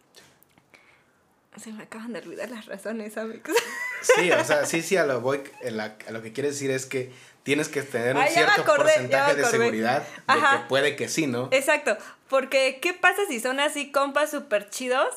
Se 1.61 1.71
me 1.71 1.83
acaban 1.83 2.13
de 2.13 2.19
olvidar 2.19 2.49
las 2.49 2.65
razones, 2.65 3.17
amigos. 3.17 3.55
Sí, 4.01 4.31
o 4.31 4.43
sea, 4.45 4.65
sí, 4.65 4.81
sí, 4.81 4.95
a 4.95 5.05
lo, 5.05 5.19
voy, 5.19 5.43
a 5.61 6.11
lo 6.11 6.21
que 6.21 6.31
quiere 6.31 6.49
decir 6.49 6.71
es 6.71 6.85
que 6.85 7.11
tienes 7.43 7.67
que 7.67 7.81
tener 7.81 8.15
un 8.15 8.27
cierto 8.27 8.63
porcentaje 8.63 9.35
de 9.35 9.45
seguridad 9.45 10.03
de 10.27 10.35
que 10.35 10.65
puede 10.67 10.95
que 10.95 11.09
sí, 11.09 11.27
¿no? 11.27 11.49
Exacto, 11.51 11.97
porque 12.29 12.79
¿qué 12.81 12.93
pasa 12.93 13.21
si 13.27 13.39
son 13.39 13.59
así 13.59 13.91
compas 13.91 14.31
súper 14.31 14.69
chidos? 14.69 15.15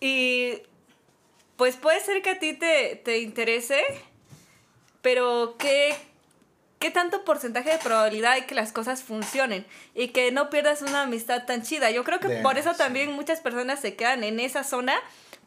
Y 0.00 0.62
pues 1.56 1.76
puede 1.76 2.00
ser 2.00 2.22
que 2.22 2.30
a 2.30 2.38
ti 2.38 2.54
te, 2.54 3.00
te 3.04 3.18
interese, 3.18 3.82
pero 5.00 5.56
¿qué, 5.58 5.94
¿qué 6.78 6.90
tanto 6.90 7.24
porcentaje 7.24 7.70
de 7.70 7.78
probabilidad 7.78 8.32
hay 8.32 8.42
que 8.42 8.54
las 8.54 8.72
cosas 8.72 9.02
funcionen 9.02 9.64
y 9.94 10.08
que 10.08 10.30
no 10.32 10.50
pierdas 10.50 10.82
una 10.82 11.02
amistad 11.02 11.46
tan 11.46 11.62
chida? 11.62 11.90
Yo 11.90 12.04
creo 12.04 12.20
que 12.20 12.28
por 12.42 12.58
eso 12.58 12.74
también 12.74 13.12
muchas 13.12 13.40
personas 13.40 13.80
se 13.80 13.94
quedan 13.94 14.24
en 14.24 14.40
esa 14.40 14.64
zona 14.64 14.94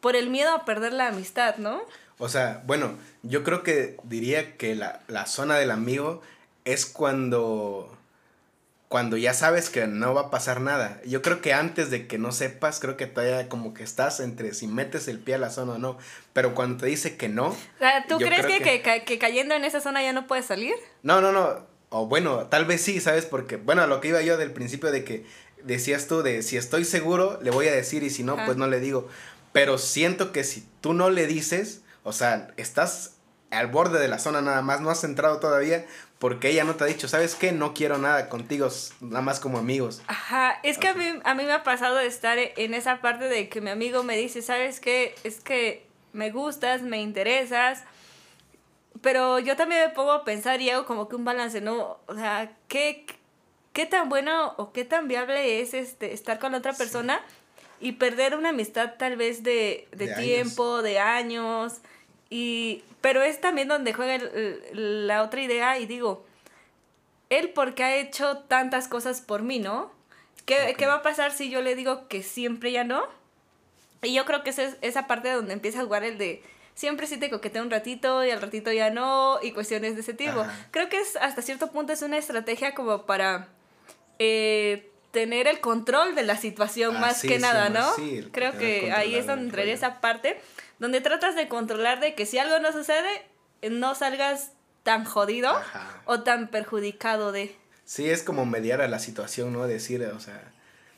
por 0.00 0.16
el 0.16 0.30
miedo 0.30 0.54
a 0.54 0.64
perder 0.64 0.92
la 0.92 1.08
amistad, 1.08 1.56
¿no? 1.56 1.82
O 2.18 2.28
sea, 2.28 2.62
bueno, 2.66 2.96
yo 3.22 3.44
creo 3.44 3.62
que 3.62 3.96
diría 4.04 4.56
que 4.56 4.74
la, 4.74 5.00
la 5.08 5.26
zona 5.26 5.56
del 5.56 5.70
amigo 5.70 6.22
es 6.64 6.86
cuando 6.86 7.96
cuando 8.88 9.16
ya 9.16 9.34
sabes 9.34 9.68
que 9.68 9.86
no 9.86 10.14
va 10.14 10.22
a 10.22 10.30
pasar 10.30 10.60
nada. 10.60 11.00
Yo 11.04 11.20
creo 11.20 11.40
que 11.40 11.52
antes 11.52 11.90
de 11.90 12.06
que 12.06 12.18
no 12.18 12.30
sepas, 12.30 12.78
creo 12.78 12.96
que 12.96 13.06
todavía 13.06 13.48
como 13.48 13.74
que 13.74 13.82
estás 13.82 14.20
entre 14.20 14.54
si 14.54 14.68
metes 14.68 15.08
el 15.08 15.18
pie 15.18 15.34
a 15.34 15.38
la 15.38 15.50
zona 15.50 15.72
o 15.72 15.78
no. 15.78 15.98
Pero 16.32 16.54
cuando 16.54 16.78
te 16.78 16.86
dice 16.86 17.16
que 17.16 17.28
no. 17.28 17.56
¿Tú 18.08 18.18
crees 18.18 18.46
que, 18.46 19.02
que, 19.04 19.18
cayendo 19.18 19.54
en 19.54 19.64
esa 19.64 19.80
zona 19.80 20.02
ya 20.02 20.12
no 20.12 20.26
puedes 20.26 20.46
salir? 20.46 20.74
No, 21.02 21.20
no, 21.20 21.32
no. 21.32 21.66
O 21.88 22.06
bueno, 22.06 22.46
tal 22.46 22.64
vez 22.64 22.80
sí, 22.80 23.00
¿sabes? 23.00 23.26
Porque, 23.26 23.56
bueno, 23.56 23.86
lo 23.86 24.00
que 24.00 24.08
iba 24.08 24.22
yo 24.22 24.36
del 24.36 24.52
principio 24.52 24.92
de 24.92 25.02
que 25.02 25.26
decías 25.64 26.06
tú 26.06 26.22
de 26.22 26.42
si 26.42 26.56
estoy 26.56 26.84
seguro, 26.84 27.40
le 27.42 27.50
voy 27.50 27.66
a 27.66 27.72
decir 27.72 28.04
y 28.04 28.10
si 28.10 28.22
no, 28.22 28.36
pues 28.44 28.56
no 28.56 28.68
le 28.68 28.78
digo. 28.78 29.08
Pero 29.56 29.78
siento 29.78 30.32
que 30.32 30.44
si 30.44 30.68
tú 30.82 30.92
no 30.92 31.08
le 31.08 31.26
dices, 31.26 31.80
o 32.02 32.12
sea, 32.12 32.48
estás 32.58 33.16
al 33.50 33.68
borde 33.68 33.98
de 33.98 34.06
la 34.06 34.18
zona 34.18 34.42
nada 34.42 34.60
más, 34.60 34.82
no 34.82 34.90
has 34.90 35.02
entrado 35.02 35.40
todavía, 35.40 35.86
porque 36.18 36.50
ella 36.50 36.64
no 36.64 36.74
te 36.74 36.84
ha 36.84 36.86
dicho, 36.86 37.08
¿sabes 37.08 37.34
qué? 37.36 37.52
No 37.52 37.72
quiero 37.72 37.96
nada 37.96 38.28
contigo, 38.28 38.68
nada 39.00 39.22
más 39.22 39.40
como 39.40 39.56
amigos. 39.56 40.02
Ajá, 40.08 40.60
es 40.62 40.76
que 40.76 40.88
a, 40.88 40.94
mí, 40.94 41.06
a 41.24 41.34
mí 41.34 41.44
me 41.44 41.52
ha 41.52 41.62
pasado 41.62 41.96
de 41.96 42.06
estar 42.06 42.36
en 42.38 42.74
esa 42.74 43.00
parte 43.00 43.30
de 43.30 43.48
que 43.48 43.62
mi 43.62 43.70
amigo 43.70 44.02
me 44.02 44.18
dice, 44.18 44.42
¿sabes 44.42 44.78
qué? 44.78 45.14
Es 45.24 45.40
que 45.40 45.86
me 46.12 46.30
gustas, 46.30 46.82
me 46.82 47.00
interesas, 47.00 47.82
pero 49.00 49.38
yo 49.38 49.56
también 49.56 49.86
me 49.86 49.88
pongo 49.88 50.12
a 50.12 50.24
pensar 50.24 50.60
y 50.60 50.68
hago 50.68 50.84
como 50.84 51.08
que 51.08 51.16
un 51.16 51.24
balance, 51.24 51.62
¿no? 51.62 51.98
O 52.08 52.14
sea, 52.14 52.52
¿qué, 52.68 53.06
qué 53.72 53.86
tan 53.86 54.10
bueno 54.10 54.52
o 54.58 54.74
qué 54.74 54.84
tan 54.84 55.08
viable 55.08 55.62
es 55.62 55.72
este, 55.72 56.12
estar 56.12 56.38
con 56.38 56.52
otra 56.54 56.74
persona 56.74 57.24
y 57.80 57.92
perder 57.92 58.36
una 58.36 58.50
amistad 58.50 58.94
tal 58.98 59.16
vez 59.16 59.42
de, 59.42 59.88
tiempo, 60.18 60.82
de 60.82 60.98
años. 60.98 61.74
Y, 62.30 62.82
pero 63.00 63.22
es 63.22 63.40
también 63.40 63.68
donde 63.68 63.92
juega 63.92 64.18
la 64.72 65.22
otra 65.22 65.42
idea 65.42 65.78
y 65.78 65.86
digo, 65.86 66.24
él 67.30 67.50
porque 67.50 67.84
ha 67.84 67.96
hecho 67.96 68.38
tantas 68.38 68.88
cosas 68.88 69.20
por 69.20 69.42
mí, 69.42 69.58
¿no? 69.58 69.90
¿Qué, 70.44 70.74
¿Qué, 70.78 70.86
va 70.86 70.94
a 70.94 71.02
pasar 71.02 71.32
si 71.32 71.50
yo 71.50 71.60
le 71.60 71.74
digo 71.74 72.06
que 72.08 72.22
siempre 72.22 72.72
ya 72.72 72.84
no? 72.84 73.04
Y 74.02 74.14
yo 74.14 74.24
creo 74.24 74.42
que 74.44 74.50
esa 74.50 74.62
es 74.62 74.76
esa 74.80 75.06
parte 75.06 75.30
donde 75.30 75.52
empieza 75.52 75.80
a 75.80 75.84
jugar 75.84 76.04
el 76.04 76.18
de 76.18 76.42
siempre 76.76 77.06
sí 77.06 77.16
te 77.16 77.30
coqueteo 77.30 77.62
un 77.62 77.70
ratito 77.70 78.24
y 78.24 78.30
al 78.30 78.40
ratito 78.40 78.70
ya 78.70 78.90
no 78.90 79.40
y 79.42 79.50
cuestiones 79.50 79.96
de 79.96 80.02
ese 80.02 80.14
tipo. 80.14 80.46
Creo 80.70 80.88
que 80.88 81.00
es 81.00 81.16
hasta 81.16 81.42
cierto 81.42 81.72
punto 81.72 81.92
es 81.92 82.02
una 82.02 82.18
estrategia 82.18 82.74
como 82.74 83.06
para 83.06 83.48
eh, 84.20 84.92
tener 85.16 85.48
el 85.48 85.60
control 85.60 86.14
de 86.14 86.24
la 86.24 86.36
situación 86.36 86.96
ah, 86.96 87.00
más 87.00 87.22
que 87.22 87.38
nada, 87.38 87.70
¿no? 87.70 87.90
Creo 88.32 88.58
que 88.58 88.92
ahí 88.92 89.14
es 89.14 89.26
donde 89.26 89.46
entraría 89.46 89.72
esa 89.72 90.02
parte 90.02 90.38
donde 90.78 91.00
tratas 91.00 91.34
de 91.34 91.48
controlar 91.48 92.00
de 92.00 92.14
que 92.14 92.26
si 92.26 92.36
algo 92.36 92.58
no 92.58 92.70
sucede, 92.70 93.24
no 93.70 93.94
salgas 93.94 94.52
tan 94.82 95.06
jodido 95.06 95.58
o 96.04 96.20
tan 96.20 96.48
perjudicado 96.48 97.32
de... 97.32 97.56
Sí, 97.86 98.10
es 98.10 98.22
como 98.22 98.44
mediar 98.44 98.82
a 98.82 98.88
la 98.88 98.98
situación, 98.98 99.54
¿no? 99.54 99.66
Decir, 99.66 100.02
o 100.04 100.20
sea, 100.20 100.52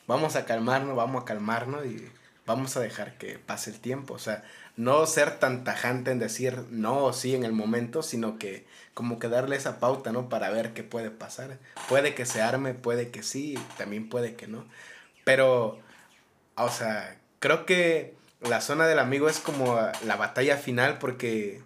vamos 0.09 0.35
a 0.35 0.47
calmarnos, 0.47 0.97
vamos 0.97 1.23
a 1.23 1.25
calmarnos 1.25 1.87
y 1.87 2.11
vamos 2.45 2.77
a 2.77 2.81
dejar 2.81 3.19
que 3.19 3.39
pase 3.39 3.71
el 3.71 3.79
tiempo. 3.79 4.15
O 4.15 4.19
sea, 4.19 4.43
no 4.79 5.05
ser 5.07 5.41
tan 5.41 5.65
tajante 5.65 6.13
en 6.13 6.21
decir 6.21 6.65
no 6.71 7.05
o 7.05 7.13
sí 7.13 7.35
en 7.35 7.43
el 7.43 7.53
momento, 7.53 8.05
sino 8.05 8.39
que 8.39 8.65
como 8.95 9.19
que 9.19 9.29
darle 9.29 9.57
esa 9.57 9.81
pauta, 9.81 10.13
¿no? 10.13 10.29
Para 10.29 10.51
ver 10.51 10.73
qué 10.73 10.85
puede 10.85 11.11
pasar. 11.11 11.59
Puede 11.89 12.15
que 12.15 12.25
se 12.25 12.41
arme, 12.43 12.75
puede 12.75 13.11
que 13.11 13.25
sí, 13.25 13.59
también 13.77 14.09
puede 14.09 14.37
que 14.37 14.47
no. 14.47 14.65
Pero, 15.25 15.81
o 16.55 16.71
sea, 16.71 17.19
creo 17.41 17.67
que 17.67 18.15
la 18.41 18.61
zona 18.61 18.87
del 18.87 19.01
amigo 19.01 19.29
es 19.29 19.41
como 19.41 19.77
la 20.07 20.15
batalla 20.15 20.57
final 20.57 20.99
porque, 20.99 21.61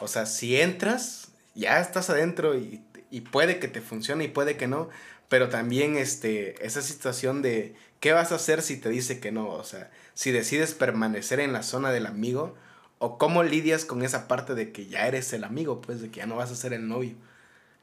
o 0.00 0.06
sea, 0.06 0.26
si 0.26 0.60
entras, 0.60 1.28
ya 1.54 1.80
estás 1.80 2.10
adentro 2.10 2.54
y, 2.58 2.84
y 3.10 3.22
puede 3.22 3.58
que 3.58 3.68
te 3.68 3.80
funcione 3.80 4.24
y 4.24 4.28
puede 4.28 4.58
que 4.58 4.66
no, 4.66 4.90
pero 5.30 5.48
también 5.48 5.96
este, 5.96 6.62
esa 6.66 6.82
situación 6.82 7.40
de 7.40 7.74
qué 8.00 8.12
vas 8.12 8.32
a 8.32 8.34
hacer 8.34 8.60
si 8.60 8.76
te 8.76 8.90
dice 8.90 9.18
que 9.18 9.32
no, 9.32 9.48
o 9.48 9.64
sea, 9.64 9.90
si 10.20 10.32
decides 10.32 10.74
permanecer 10.74 11.40
en 11.40 11.54
la 11.54 11.62
zona 11.62 11.92
del 11.92 12.04
amigo 12.04 12.54
o 12.98 13.16
cómo 13.16 13.42
lidias 13.42 13.86
con 13.86 14.02
esa 14.02 14.28
parte 14.28 14.54
de 14.54 14.70
que 14.70 14.84
ya 14.84 15.06
eres 15.06 15.32
el 15.32 15.44
amigo, 15.44 15.80
pues 15.80 16.02
de 16.02 16.10
que 16.10 16.18
ya 16.18 16.26
no 16.26 16.36
vas 16.36 16.50
a 16.50 16.56
ser 16.56 16.74
el 16.74 16.86
novio. 16.86 17.14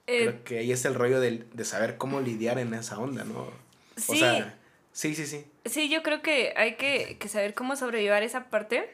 Eh, 0.06 0.20
Creo 0.20 0.44
que 0.44 0.60
ahí 0.60 0.72
es 0.72 0.86
el 0.86 0.94
rollo 0.94 1.20
de, 1.20 1.46
de, 1.52 1.66
saber 1.66 1.98
cómo 1.98 2.22
lidiar 2.22 2.60
en 2.60 2.76
esa 2.76 3.00
onda, 3.00 3.24
¿no? 3.24 3.50
Sí. 3.96 4.12
O 4.12 4.16
sea, 4.18 4.56
sí, 4.92 5.16
sí, 5.16 5.26
sí. 5.26 5.48
Sí, 5.66 5.90
yo 5.90 6.04
creo 6.04 6.22
que 6.22 6.54
hay 6.56 6.76
que, 6.76 7.18
que 7.20 7.28
saber 7.28 7.56
cómo 7.56 7.76
sobrellevar 7.76 8.22
esa 8.22 8.52
parte. 8.52 8.88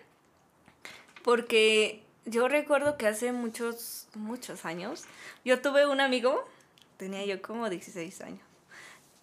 Porque 1.22 2.02
yo 2.24 2.48
recuerdo 2.48 2.96
que 2.96 3.08
hace 3.08 3.34
muchos, 3.34 4.08
muchos 4.16 4.64
años, 4.64 5.04
yo 5.44 5.60
tuve 5.60 5.86
un 5.86 6.00
amigo, 6.00 6.48
tenía 6.96 7.26
yo 7.26 7.42
como 7.42 7.70
16 7.70 8.22
años. 8.22 8.53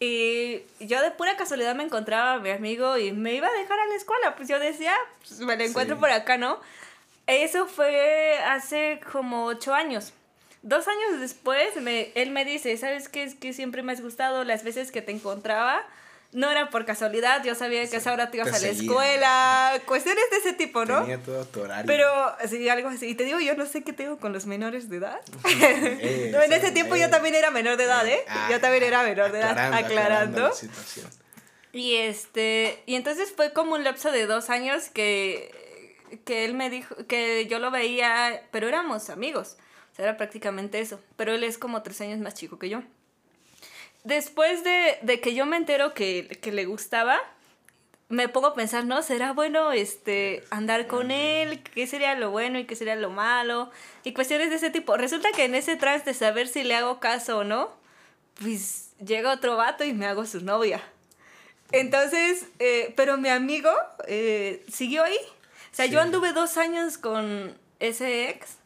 Y 0.00 0.62
yo 0.80 1.02
de 1.02 1.10
pura 1.10 1.36
casualidad 1.36 1.74
me 1.74 1.84
encontraba 1.84 2.34
a 2.34 2.38
mi 2.38 2.48
amigo 2.50 2.96
y 2.96 3.12
me 3.12 3.34
iba 3.34 3.48
a 3.48 3.52
dejar 3.52 3.78
a 3.78 3.86
la 3.86 3.94
escuela. 3.94 4.34
Pues 4.34 4.48
yo 4.48 4.58
decía, 4.58 4.94
pues 5.20 5.40
me 5.40 5.56
lo 5.56 5.62
encuentro 5.62 5.98
por 5.98 6.10
acá, 6.10 6.38
¿no? 6.38 6.58
Eso 7.26 7.66
fue 7.66 8.38
hace 8.38 8.98
como 9.12 9.44
ocho 9.44 9.74
años. 9.74 10.14
Dos 10.62 10.88
años 10.88 11.20
después, 11.20 11.76
me, 11.76 12.12
él 12.14 12.30
me 12.30 12.46
dice, 12.46 12.76
¿sabes 12.78 13.10
qué? 13.10 13.24
Es 13.24 13.34
que 13.34 13.52
siempre 13.52 13.82
me 13.82 13.92
has 13.92 14.00
gustado 14.00 14.42
las 14.44 14.64
veces 14.64 14.90
que 14.90 15.02
te 15.02 15.12
encontraba 15.12 15.84
no 16.32 16.50
era 16.50 16.70
por 16.70 16.84
casualidad, 16.84 17.42
yo 17.42 17.54
sabía 17.54 17.84
que 17.88 17.96
a 17.96 17.98
esa 17.98 18.12
hora 18.12 18.30
te 18.30 18.36
ibas 18.36 18.52
a 18.52 18.58
la 18.60 18.68
escuela, 18.68 19.72
cuestiones 19.84 20.24
de 20.30 20.36
ese 20.36 20.52
tipo, 20.52 20.84
¿no? 20.84 21.00
Tenía 21.00 21.18
todo 21.18 21.44
tu 21.44 21.62
horario. 21.62 21.86
Pero, 21.86 22.06
sí, 22.48 22.68
algo 22.68 22.88
así. 22.88 23.08
Y 23.08 23.14
te 23.14 23.24
digo, 23.24 23.40
yo 23.40 23.56
no 23.56 23.66
sé 23.66 23.82
qué 23.82 23.92
tengo 23.92 24.18
con 24.18 24.32
los 24.32 24.46
menores 24.46 24.88
de 24.88 24.98
edad. 24.98 25.20
no, 26.32 26.42
en 26.42 26.52
ese 26.52 26.70
tiempo 26.70 26.94
yo 26.94 27.10
también 27.10 27.34
era 27.34 27.50
menor 27.50 27.76
de 27.76 27.84
edad, 27.84 28.06
¿eh? 28.06 28.20
Ah, 28.28 28.48
yo 28.50 28.60
también 28.60 28.84
era 28.84 29.02
menor 29.02 29.32
de 29.32 29.40
edad, 29.40 29.74
aclarando. 29.74 30.52
y 31.72 31.96
este, 31.96 32.82
y 32.86 32.94
entonces 32.94 33.32
fue 33.34 33.52
como 33.52 33.74
un 33.74 33.82
lapso 33.82 34.12
de 34.12 34.26
dos 34.26 34.50
años 34.50 34.88
que, 34.88 35.96
que 36.24 36.44
él 36.44 36.54
me 36.54 36.70
dijo, 36.70 36.94
que 37.08 37.48
yo 37.48 37.58
lo 37.58 37.72
veía, 37.72 38.42
pero 38.52 38.68
éramos 38.68 39.10
amigos. 39.10 39.56
O 39.92 39.96
sea, 39.96 40.04
era 40.04 40.16
prácticamente 40.16 40.78
eso. 40.78 41.00
Pero 41.16 41.34
él 41.34 41.42
es 41.42 41.58
como 41.58 41.82
tres 41.82 42.00
años 42.02 42.20
más 42.20 42.34
chico 42.34 42.60
que 42.60 42.68
yo 42.68 42.84
después 44.04 44.62
de, 44.64 45.20
que 45.20 45.34
yo 45.34 45.46
me 45.46 45.56
entero 45.56 45.94
que, 45.94 46.38
le 46.42 46.64
gustaba, 46.64 47.18
me 48.08 48.28
pongo 48.28 48.48
a 48.48 48.54
pensar, 48.54 48.84
¿no? 48.84 49.02
¿Será 49.02 49.32
bueno 49.32 49.72
este, 49.72 50.42
andar 50.50 50.86
con 50.86 51.10
él? 51.10 51.62
¿Qué 51.62 51.86
sería 51.86 52.14
lo 52.14 52.30
bueno 52.30 52.58
y 52.58 52.66
qué 52.66 52.74
sería 52.74 52.96
lo 52.96 53.10
malo? 53.10 53.70
Y 54.02 54.12
cuestiones 54.12 54.50
de 54.50 54.56
ese 54.56 54.70
tipo. 54.70 54.96
Resulta 54.96 55.30
que 55.32 55.44
en 55.44 55.54
ese 55.54 55.76
trance 55.76 56.04
de 56.04 56.14
saber 56.14 56.48
si 56.48 56.64
le 56.64 56.74
hago 56.74 56.98
caso 56.98 57.38
o 57.38 57.44
no, 57.44 57.70
pues 58.40 58.92
llega 59.04 59.32
otro 59.32 59.56
vato 59.56 59.84
y 59.84 59.92
me 59.92 60.06
hago 60.06 60.26
su 60.26 60.40
novia. 60.40 60.82
Entonces, 61.72 62.46
eh, 62.58 62.92
pero 62.96 63.16
mi 63.16 63.28
amigo 63.28 63.70
eh, 64.08 64.64
siguió 64.72 65.04
ahí. 65.04 65.18
O 65.72 65.74
sea, 65.74 65.86
yo 65.86 66.00
anduve 66.00 66.32
dos 66.32 66.56
años 66.56 66.98
con 66.98 67.56
ese 67.78 68.28
ex 68.28 68.56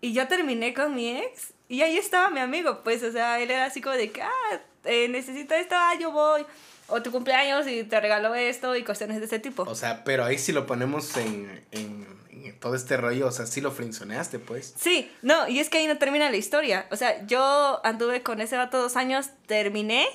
y 0.00 0.14
yo 0.14 0.26
terminé 0.26 0.72
con 0.72 0.94
mi 0.94 1.18
ex 1.18 1.52
y 1.70 1.82
ahí 1.82 1.96
estaba 1.96 2.30
mi 2.30 2.40
amigo, 2.40 2.80
pues, 2.82 3.00
o 3.04 3.12
sea, 3.12 3.38
él 3.38 3.48
era 3.48 3.66
así 3.66 3.80
como 3.80 3.94
de 3.94 4.10
que, 4.10 4.20
ah, 4.20 4.60
eh, 4.82 5.06
necesito 5.06 5.54
esto, 5.54 5.76
ah, 5.78 5.94
yo 6.00 6.10
voy. 6.10 6.44
O 6.88 7.00
tu 7.00 7.12
cumpleaños 7.12 7.64
y 7.68 7.84
te 7.84 8.00
regalo 8.00 8.34
esto 8.34 8.74
y 8.74 8.82
cuestiones 8.82 9.20
de 9.20 9.26
ese 9.26 9.38
tipo. 9.38 9.62
O 9.62 9.76
sea, 9.76 10.02
pero 10.02 10.24
ahí 10.24 10.36
sí 10.36 10.50
lo 10.50 10.66
ponemos 10.66 11.16
en, 11.16 11.64
en, 11.70 12.58
todo 12.58 12.74
este 12.74 12.96
rollo, 12.96 13.28
o 13.28 13.30
sea, 13.30 13.46
sí 13.46 13.60
lo 13.60 13.70
frenzoneaste, 13.70 14.40
pues. 14.40 14.74
Sí, 14.76 15.12
no, 15.22 15.46
y 15.46 15.60
es 15.60 15.70
que 15.70 15.78
ahí 15.78 15.86
no 15.86 15.96
termina 15.96 16.28
la 16.28 16.36
historia. 16.36 16.88
O 16.90 16.96
sea, 16.96 17.24
yo 17.26 17.80
anduve 17.84 18.24
con 18.24 18.40
ese 18.40 18.56
vato 18.56 18.82
dos 18.82 18.96
años, 18.96 19.28
terminé. 19.46 20.08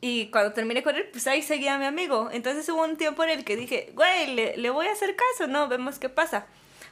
Y 0.00 0.30
cuando 0.30 0.52
terminé 0.52 0.84
con 0.84 0.94
él, 0.94 1.08
pues 1.10 1.26
ahí 1.26 1.42
seguía 1.42 1.78
mi 1.78 1.86
amigo. 1.86 2.30
Entonces 2.32 2.68
hubo 2.68 2.84
un 2.84 2.96
tiempo 2.96 3.24
en 3.24 3.30
el 3.30 3.44
que 3.44 3.56
dije, 3.56 3.90
güey, 3.94 4.36
le, 4.36 4.56
le 4.56 4.70
voy 4.70 4.86
a 4.86 4.92
hacer 4.92 5.16
caso, 5.16 5.50
¿no? 5.50 5.66
Vemos 5.66 5.98
qué 5.98 6.08
pasa. 6.08 6.46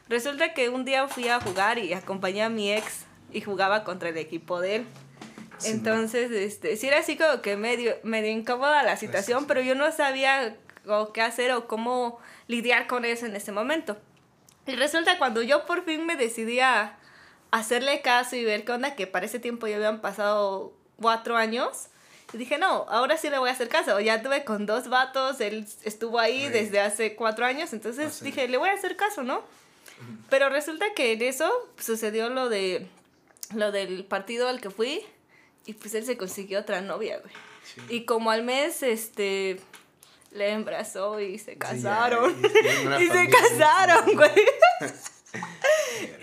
Resulta 0.08 0.52
que 0.52 0.68
un 0.68 0.84
día 0.84 1.06
fui 1.06 1.28
a 1.28 1.40
jugar 1.40 1.78
y 1.78 1.92
acompañé 1.92 2.42
a 2.42 2.48
mi 2.48 2.72
ex 2.72 3.06
y 3.34 3.42
jugaba 3.42 3.84
contra 3.84 4.08
el 4.08 4.16
equipo 4.16 4.60
de 4.60 4.76
él. 4.76 4.86
Entonces, 5.64 6.30
este, 6.30 6.76
sí 6.76 6.88
era 6.88 6.98
así 6.98 7.16
como 7.16 7.42
que 7.42 7.56
medio, 7.56 7.94
medio 8.02 8.30
incómoda 8.30 8.82
la 8.82 8.96
situación, 8.96 9.46
pero 9.46 9.60
yo 9.60 9.74
no 9.74 9.90
sabía 9.92 10.56
qué 11.12 11.22
hacer 11.22 11.52
o 11.52 11.66
cómo 11.66 12.18
lidiar 12.46 12.86
con 12.86 13.04
eso 13.04 13.26
en 13.26 13.36
ese 13.36 13.52
momento. 13.52 13.96
Y 14.66 14.76
resulta 14.76 15.18
cuando 15.18 15.42
yo 15.42 15.66
por 15.66 15.84
fin 15.84 16.06
me 16.06 16.16
decidí 16.16 16.60
a 16.60 16.98
hacerle 17.50 18.00
caso 18.00 18.36
y 18.36 18.44
ver 18.44 18.64
qué 18.64 18.72
onda, 18.72 18.94
que 18.94 19.06
para 19.06 19.26
ese 19.26 19.38
tiempo 19.38 19.66
ya 19.66 19.76
habían 19.76 20.00
pasado 20.00 20.72
cuatro 21.00 21.36
años, 21.36 21.88
y 22.32 22.36
dije, 22.36 22.58
no, 22.58 22.86
ahora 22.88 23.16
sí 23.16 23.30
le 23.30 23.38
voy 23.38 23.48
a 23.48 23.52
hacer 23.52 23.68
caso. 23.68 24.00
Ya 24.00 24.20
tuve 24.20 24.44
con 24.44 24.66
dos 24.66 24.88
vatos, 24.88 25.40
él 25.40 25.66
estuvo 25.84 26.18
ahí 26.18 26.48
desde 26.48 26.80
hace 26.80 27.14
cuatro 27.14 27.46
años, 27.46 27.72
entonces 27.72 28.18
ah, 28.20 28.24
dije, 28.24 28.48
le 28.48 28.56
voy 28.56 28.70
a 28.70 28.72
hacer 28.72 28.96
caso, 28.96 29.22
¿no? 29.22 29.42
Pero 30.30 30.48
resulta 30.48 30.86
que 30.94 31.12
en 31.12 31.22
eso 31.22 31.48
sucedió 31.78 32.28
lo 32.30 32.48
de 32.48 32.88
lo 33.54 33.72
del 33.72 34.04
partido 34.04 34.48
al 34.48 34.60
que 34.60 34.70
fui 34.70 35.04
y 35.66 35.74
pues 35.74 35.94
él 35.94 36.04
se 36.04 36.16
consiguió 36.16 36.60
otra 36.60 36.80
novia, 36.80 37.18
güey. 37.18 37.34
Y 37.88 38.04
como 38.04 38.30
al 38.30 38.42
mes, 38.42 38.82
este, 38.82 39.58
le 40.32 40.50
embrazó 40.52 41.20
y 41.20 41.38
se 41.38 41.56
casaron. 41.56 42.34
y, 43.00 43.06
se 43.06 43.28
casaron, 43.28 44.14
güey. 44.14 44.30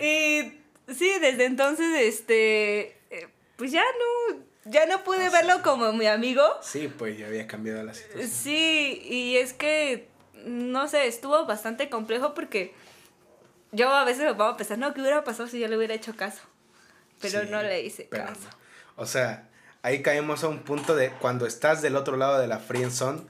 y 0.00 0.92
sí, 0.92 1.10
desde 1.20 1.46
entonces, 1.46 1.86
este, 2.00 2.96
eh, 3.10 3.28
pues 3.56 3.72
ya 3.72 3.82
no, 3.82 4.38
ya 4.64 4.86
no 4.86 5.02
pude 5.02 5.28
verlo 5.30 5.62
como 5.62 5.92
mi 5.92 6.06
amigo. 6.06 6.42
Sí, 6.62 6.88
pues 6.96 7.18
ya 7.18 7.26
había 7.26 7.46
cambiado 7.46 7.82
la 7.82 7.94
situación. 7.94 8.28
Sí, 8.28 9.02
y 9.04 9.36
es 9.36 9.52
que, 9.52 10.08
no 10.44 10.86
sé, 10.88 11.06
estuvo 11.08 11.44
bastante 11.46 11.88
complejo 11.88 12.34
porque 12.34 12.74
yo 13.72 13.88
a 13.90 14.04
veces 14.04 14.22
me 14.24 14.34
pongo 14.34 14.50
a 14.50 14.56
pensar, 14.56 14.78
no, 14.78 14.94
¿qué 14.94 15.00
hubiera 15.00 15.24
pasado 15.24 15.48
si 15.48 15.58
yo 15.58 15.66
le 15.66 15.76
hubiera 15.76 15.94
hecho 15.94 16.14
caso? 16.14 16.42
Pero 17.22 17.44
no 17.44 17.62
le 17.62 17.82
hice 17.82 18.08
caso. 18.08 18.48
O 18.96 19.06
sea, 19.06 19.48
ahí 19.82 20.02
caemos 20.02 20.44
a 20.44 20.48
un 20.48 20.60
punto 20.60 20.94
de 20.94 21.10
cuando 21.10 21.46
estás 21.46 21.80
del 21.82 21.96
otro 21.96 22.16
lado 22.16 22.38
de 22.38 22.46
la 22.46 22.58
friendzone, 22.58 23.22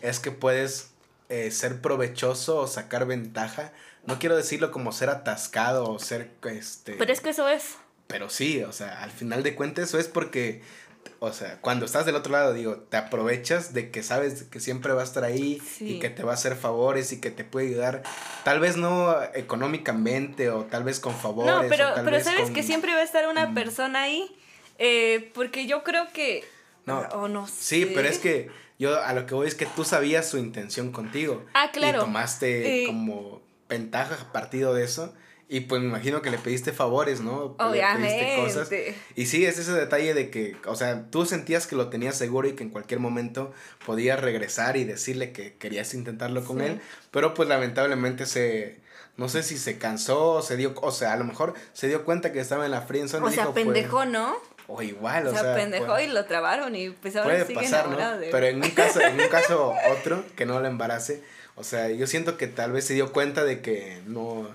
es 0.00 0.20
que 0.20 0.30
puedes 0.30 0.90
eh, 1.28 1.50
ser 1.50 1.80
provechoso 1.80 2.58
o 2.58 2.66
sacar 2.66 3.06
ventaja. 3.06 3.72
No 4.06 4.18
quiero 4.18 4.36
decirlo 4.36 4.70
como 4.70 4.92
ser 4.92 5.10
atascado 5.10 5.84
o 5.84 5.98
ser 5.98 6.30
este. 6.44 6.94
Pero 6.94 7.12
es 7.12 7.20
que 7.20 7.30
eso 7.30 7.48
es. 7.48 7.76
Pero 8.06 8.28
sí, 8.28 8.62
o 8.62 8.72
sea, 8.72 9.02
al 9.02 9.10
final 9.10 9.42
de 9.42 9.54
cuentas 9.54 9.88
eso 9.88 9.98
es 9.98 10.08
porque 10.08 10.62
o 11.22 11.32
sea, 11.32 11.58
cuando 11.60 11.84
estás 11.84 12.06
del 12.06 12.14
otro 12.14 12.32
lado, 12.32 12.54
digo, 12.54 12.76
te 12.76 12.96
aprovechas 12.96 13.74
de 13.74 13.90
que 13.90 14.02
sabes 14.02 14.44
que 14.44 14.58
siempre 14.58 14.94
va 14.94 15.02
a 15.02 15.04
estar 15.04 15.22
ahí 15.22 15.60
y 15.78 15.98
que 15.98 16.08
te 16.08 16.22
va 16.22 16.32
a 16.32 16.34
hacer 16.34 16.56
favores 16.56 17.12
y 17.12 17.20
que 17.20 17.30
te 17.30 17.44
puede 17.44 17.68
ayudar, 17.68 18.02
tal 18.42 18.58
vez 18.58 18.78
no 18.78 19.14
económicamente 19.34 20.48
o 20.48 20.64
tal 20.64 20.82
vez 20.82 20.98
con 20.98 21.14
favores. 21.14 21.52
No, 21.52 21.68
pero, 21.68 21.88
pero 22.04 22.20
sabes 22.20 22.50
que 22.50 22.62
siempre 22.62 22.94
va 22.94 23.00
a 23.00 23.02
estar 23.02 23.28
una 23.28 23.52
persona 23.52 24.02
ahí, 24.02 24.34
eh, 24.78 25.30
porque 25.34 25.66
yo 25.66 25.84
creo 25.84 26.08
que 26.12 26.42
No. 26.86 27.00
O 27.12 27.28
no 27.28 27.46
Sí, 27.46 27.90
pero 27.94 28.08
es 28.08 28.18
que 28.18 28.50
yo 28.78 28.98
a 29.02 29.12
lo 29.12 29.26
que 29.26 29.34
voy 29.34 29.46
es 29.46 29.54
que 29.54 29.66
tú 29.66 29.84
sabías 29.84 30.26
su 30.26 30.38
intención 30.38 30.90
contigo. 30.90 31.44
Ah, 31.52 31.70
claro. 31.70 31.98
Y 31.98 32.00
tomaste 32.00 32.84
como 32.86 33.42
ventaja 33.68 34.32
partido 34.32 34.72
de 34.72 34.84
eso. 34.84 35.14
Y 35.52 35.62
pues 35.62 35.82
me 35.82 35.88
imagino 35.88 36.22
que 36.22 36.30
le 36.30 36.38
pediste 36.38 36.70
favores, 36.70 37.22
¿no? 37.22 37.56
Obviamente. 37.58 38.08
Le 38.08 38.36
pediste 38.36 38.60
cosas. 38.60 38.70
Y 39.16 39.26
sí, 39.26 39.44
es 39.44 39.58
ese 39.58 39.72
detalle 39.72 40.14
de 40.14 40.30
que, 40.30 40.56
o 40.64 40.76
sea, 40.76 41.06
tú 41.10 41.26
sentías 41.26 41.66
que 41.66 41.74
lo 41.74 41.88
tenías 41.88 42.14
seguro 42.14 42.46
y 42.46 42.52
que 42.52 42.62
en 42.62 42.70
cualquier 42.70 43.00
momento 43.00 43.52
podías 43.84 44.20
regresar 44.20 44.76
y 44.76 44.84
decirle 44.84 45.32
que 45.32 45.56
querías 45.56 45.92
intentarlo 45.92 46.44
con 46.44 46.60
él. 46.60 46.80
Pero 47.10 47.34
pues 47.34 47.48
lamentablemente 47.48 48.26
se, 48.26 48.78
no 49.16 49.28
sé 49.28 49.42
si 49.42 49.58
se 49.58 49.76
cansó, 49.76 50.40
se 50.40 50.56
dio, 50.56 50.72
o 50.80 50.92
sea, 50.92 51.14
a 51.14 51.16
lo 51.16 51.24
mejor 51.24 51.54
se 51.72 51.88
dio 51.88 52.04
cuenta 52.04 52.30
que 52.30 52.38
estaba 52.38 52.64
en 52.64 52.70
la 52.70 52.82
friendzone. 52.82 53.26
O 53.26 53.30
sea, 53.32 53.52
pendejó, 53.52 54.04
¿no? 54.04 54.36
O 54.68 54.82
igual, 54.82 55.26
o, 55.26 55.30
o 55.32 55.34
sea, 55.34 55.56
pendejó 55.56 55.98
y 55.98 56.06
lo 56.06 56.26
trabaron 56.26 56.76
y 56.76 56.90
pues 56.90 57.16
ahora 57.16 57.44
puede 57.44 57.54
pasar, 57.56 57.88
¿no? 57.88 57.98
Pero 58.30 58.46
en 58.46 58.62
un 58.62 58.70
caso, 58.70 59.00
en 59.00 59.20
un 59.20 59.28
caso 59.30 59.74
otro 59.98 60.22
que 60.36 60.46
no 60.46 60.60
la 60.60 60.68
embarace, 60.68 61.24
o 61.56 61.64
sea, 61.64 61.90
yo 61.90 62.06
siento 62.06 62.36
que 62.36 62.46
tal 62.46 62.70
vez 62.70 62.84
se 62.84 62.94
dio 62.94 63.12
cuenta 63.12 63.42
de 63.42 63.62
que 63.62 64.00
no 64.06 64.48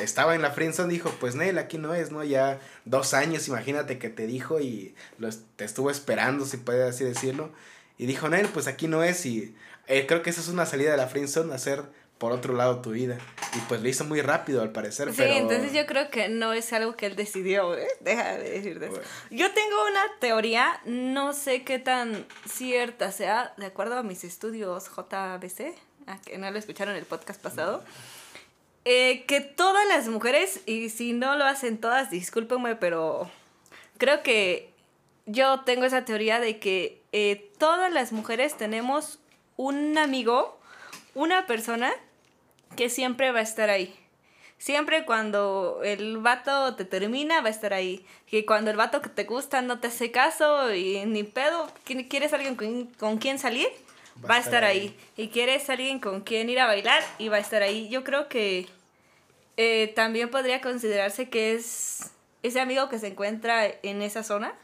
estaba 0.00 0.34
en 0.34 0.42
la 0.42 0.50
friendzone, 0.50 0.92
dijo, 0.92 1.10
pues 1.20 1.34
Nel, 1.34 1.58
aquí 1.58 1.78
no 1.78 1.94
es, 1.94 2.10
¿no? 2.10 2.22
Ya 2.24 2.60
dos 2.84 3.14
años, 3.14 3.48
imagínate 3.48 3.98
que 3.98 4.08
te 4.08 4.26
dijo 4.26 4.60
y 4.60 4.94
lo, 5.18 5.30
te 5.56 5.64
estuvo 5.64 5.90
esperando, 5.90 6.44
si 6.44 6.56
puede 6.56 6.88
así 6.88 7.04
decirlo. 7.04 7.50
Y 7.98 8.06
dijo, 8.06 8.28
Nel, 8.28 8.48
pues 8.48 8.66
aquí 8.66 8.88
no 8.88 9.02
es 9.02 9.26
y 9.26 9.54
eh, 9.86 10.06
creo 10.06 10.22
que 10.22 10.30
esa 10.30 10.40
es 10.40 10.48
una 10.48 10.66
salida 10.66 10.92
de 10.92 10.96
la 10.96 11.06
friendzone, 11.06 11.54
hacer 11.54 11.82
por 12.20 12.32
otro 12.32 12.52
lado 12.52 12.82
tu 12.82 12.90
vida. 12.90 13.16
Y 13.56 13.58
pues 13.60 13.80
lo 13.80 13.88
hizo 13.88 14.04
muy 14.04 14.20
rápido 14.20 14.60
al 14.60 14.72
parecer. 14.72 15.12
Sí, 15.14 15.22
entonces 15.22 15.72
yo 15.72 15.86
creo 15.86 16.10
que 16.10 16.28
no 16.28 16.52
es 16.52 16.70
algo 16.74 16.94
que 16.94 17.06
él 17.06 17.16
decidió, 17.16 17.74
¿eh? 17.76 17.88
Deja 18.00 18.36
de 18.36 18.50
decir 18.50 18.78
de 18.78 18.88
eso. 18.88 19.00
Yo 19.30 19.50
tengo 19.52 19.86
una 19.86 20.02
teoría, 20.20 20.82
no 20.84 21.32
sé 21.32 21.64
qué 21.64 21.78
tan 21.78 22.26
cierta 22.46 23.10
sea, 23.10 23.54
de 23.56 23.64
acuerdo 23.64 23.96
a 23.96 24.02
mis 24.02 24.22
estudios 24.22 24.90
JBC, 24.90 25.74
a 26.06 26.20
que 26.20 26.36
no 26.36 26.50
lo 26.50 26.58
escucharon 26.58 26.94
en 26.94 27.00
el 27.00 27.06
podcast 27.06 27.40
pasado. 27.40 27.82
Eh, 28.84 29.24
que 29.26 29.40
todas 29.40 29.86
las 29.88 30.08
mujeres, 30.08 30.60
y 30.66 30.88
si 30.88 31.12
no 31.12 31.36
lo 31.36 31.44
hacen 31.44 31.78
todas, 31.78 32.10
discúlpenme, 32.10 32.76
pero 32.76 33.30
creo 33.98 34.22
que 34.22 34.72
yo 35.26 35.60
tengo 35.60 35.84
esa 35.84 36.04
teoría 36.04 36.40
de 36.40 36.58
que 36.58 37.02
eh, 37.12 37.50
todas 37.58 37.92
las 37.92 38.12
mujeres 38.12 38.56
tenemos 38.56 39.18
un 39.56 39.98
amigo, 39.98 40.58
una 41.14 41.46
persona 41.46 41.92
que 42.76 42.88
siempre 42.88 43.32
va 43.32 43.40
a 43.40 43.42
estar 43.42 43.68
ahí. 43.68 43.94
Siempre 44.56 45.04
cuando 45.04 45.80
el 45.84 46.18
vato 46.18 46.74
te 46.76 46.84
termina, 46.84 47.40
va 47.40 47.48
a 47.48 47.50
estar 47.50 47.72
ahí. 47.72 48.04
Que 48.26 48.44
cuando 48.44 48.70
el 48.70 48.76
vato 48.76 49.00
que 49.00 49.08
te 49.08 49.24
gusta 49.24 49.62
no 49.62 49.80
te 49.80 49.88
hace 49.88 50.10
caso 50.10 50.74
y 50.74 51.04
ni 51.06 51.24
pedo, 51.24 51.68
quieres 52.08 52.32
alguien 52.32 52.56
con, 52.56 52.86
con 52.98 53.18
quien 53.18 53.38
salir, 53.38 53.68
va, 54.28 54.36
a 54.36 54.38
estar 54.38 54.64
ahí. 54.64 54.96
Y 55.16 55.28
quieres 55.28 55.68
alguien 55.70 56.00
con 56.00 56.20
quien 56.22 56.48
ir 56.48 56.60
a 56.60 56.66
bailar 56.66 57.02
y 57.18 57.28
va 57.28 57.36
a 57.36 57.40
estar 57.40 57.62
ahí. 57.62 57.88
Yo 57.88 58.04
creo 58.04 58.28
que 58.28 58.66
eh, 59.56 59.92
también 59.94 60.30
podría 60.30 60.60
considerarse 60.60 61.28
que 61.28 61.54
es 61.54 62.10
ese 62.42 62.60
amigo 62.60 62.88
que 62.88 62.98
se 62.98 63.08
encuentra 63.08 63.66
en 63.66 64.02
esa 64.02 64.22
zona. 64.22 64.54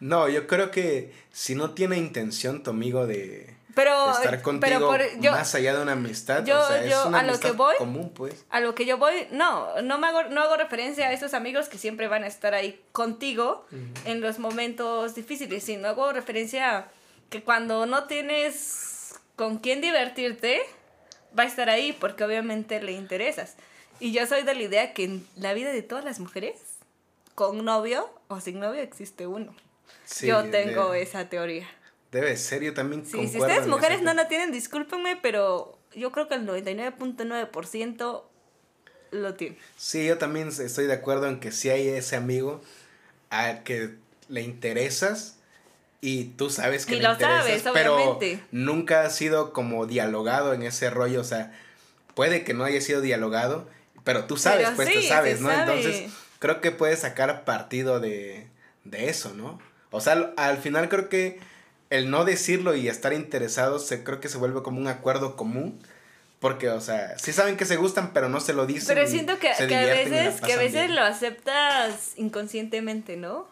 No, 0.00 0.28
yo 0.28 0.46
creo 0.46 0.70
que 0.70 1.12
si 1.32 1.54
no 1.54 1.74
tiene 1.74 1.96
intención 1.96 2.62
tu 2.62 2.70
amigo 2.70 3.06
de, 3.06 3.58
estar 3.76 4.42
contigo 4.42 4.92
más 5.30 5.54
allá 5.54 5.76
de 5.76 5.82
una 5.82 5.92
amistad, 5.92 6.44
yo, 6.44 6.60
o 6.60 6.66
sea, 6.66 6.84
es 6.84 6.94
una 7.04 7.20
a 7.20 7.22
lo 7.24 7.38
que 7.38 7.52
voy, 7.52 7.74
común, 7.78 8.10
pues. 8.14 8.44
A 8.50 8.60
lo 8.60 8.74
que 8.74 8.86
yo 8.86 8.98
voy, 8.98 9.26
no, 9.30 9.80
no 9.82 9.98
me 9.98 10.06
hago, 10.06 10.24
no 10.24 10.40
hago 10.40 10.56
referencia 10.56 11.08
a 11.08 11.12
esos 11.12 11.34
amigos 11.34 11.68
que 11.68 11.78
siempre 11.78 12.08
van 12.08 12.24
a 12.24 12.26
estar 12.26 12.54
ahí 12.54 12.80
contigo 12.92 13.66
en 14.04 14.20
los 14.20 14.38
momentos 14.38 15.14
difíciles, 15.14 15.64
sino 15.64 15.88
hago 15.88 16.12
referencia 16.12 16.76
a 16.76 16.88
que 17.30 17.42
cuando 17.42 17.86
no 17.86 18.04
tienes 18.04 18.97
con 19.38 19.58
quién 19.58 19.80
divertirte, 19.80 20.60
va 21.38 21.44
a 21.44 21.46
estar 21.46 21.70
ahí 21.70 21.96
porque 21.98 22.24
obviamente 22.24 22.82
le 22.82 22.92
interesas. 22.92 23.54
Y 24.00 24.12
yo 24.12 24.26
soy 24.26 24.42
de 24.42 24.54
la 24.54 24.62
idea 24.62 24.92
que 24.92 25.04
en 25.04 25.26
la 25.36 25.54
vida 25.54 25.72
de 25.72 25.82
todas 25.82 26.04
las 26.04 26.18
mujeres, 26.18 26.56
con 27.36 27.64
novio 27.64 28.10
o 28.26 28.40
sin 28.40 28.58
novio, 28.58 28.82
existe 28.82 29.28
uno. 29.28 29.54
yo 30.20 30.44
tengo 30.50 30.92
esa 30.92 31.28
teoría. 31.28 31.68
Debe 32.10 32.36
ser, 32.36 32.62
yo 32.62 32.74
también 32.74 33.06
sí, 33.06 33.28
Si 33.28 33.38
ustedes 33.38 33.68
mujeres 33.68 34.02
no 34.02 34.12
la 34.12 34.26
tienen, 34.26 34.50
discúlpenme, 34.50 35.16
pero 35.22 35.78
yo 35.94 36.10
creo 36.10 36.26
que 36.26 36.34
el 36.34 36.46
99.9% 36.46 38.22
lo 39.12 39.34
tiene. 39.34 39.56
Sí, 39.76 40.04
yo 40.04 40.18
también 40.18 40.48
estoy 40.48 40.86
de 40.86 40.94
acuerdo 40.94 41.28
en 41.28 41.38
que 41.38 41.52
si 41.52 41.70
hay 41.70 41.86
ese 41.86 42.16
amigo 42.16 42.60
a 43.30 43.62
que 43.62 43.94
le 44.28 44.42
interesas, 44.42 45.37
y 46.00 46.24
tú 46.24 46.50
sabes 46.50 46.86
que 46.86 46.96
y 46.96 47.00
lo 47.00 47.18
sabes, 47.18 47.64
pero 47.72 48.18
nunca 48.52 49.02
ha 49.02 49.10
sido 49.10 49.52
como 49.52 49.86
dialogado 49.86 50.54
en 50.54 50.62
ese 50.62 50.90
rollo, 50.90 51.20
o 51.20 51.24
sea, 51.24 51.52
puede 52.14 52.44
que 52.44 52.54
no 52.54 52.64
haya 52.64 52.80
sido 52.80 53.00
dialogado, 53.00 53.68
pero 54.04 54.24
tú 54.24 54.36
sabes, 54.36 54.68
pues 54.76 54.92
tú 54.92 55.02
sabes, 55.02 55.40
¿no? 55.40 55.50
Entonces, 55.50 56.10
creo 56.38 56.60
que 56.60 56.70
puedes 56.70 57.00
sacar 57.00 57.44
partido 57.44 58.00
de, 58.00 58.46
de 58.84 59.08
eso, 59.08 59.34
¿no? 59.34 59.60
O 59.90 60.00
sea, 60.00 60.32
al 60.36 60.58
final 60.58 60.88
creo 60.88 61.08
que 61.08 61.40
el 61.90 62.10
no 62.10 62.24
decirlo 62.24 62.74
y 62.74 62.88
estar 62.88 63.12
interesados, 63.12 63.86
se, 63.86 64.04
creo 64.04 64.20
que 64.20 64.28
se 64.28 64.38
vuelve 64.38 64.62
como 64.62 64.78
un 64.78 64.88
acuerdo 64.88 65.36
común. 65.36 65.80
Porque, 66.40 66.68
o 66.68 66.80
sea, 66.80 67.18
sí 67.18 67.32
saben 67.32 67.56
que 67.56 67.64
se 67.64 67.76
gustan, 67.76 68.12
pero 68.12 68.28
no 68.28 68.38
se 68.38 68.52
lo 68.52 68.64
dicen. 68.64 68.94
Pero 68.94 69.08
siento 69.08 69.38
que, 69.40 69.50
que 69.66 69.74
a 69.74 69.86
veces, 69.86 70.40
que 70.40 70.52
a 70.52 70.56
veces 70.56 70.88
lo 70.90 71.02
aceptas 71.02 72.12
inconscientemente, 72.16 73.16
¿no? 73.16 73.48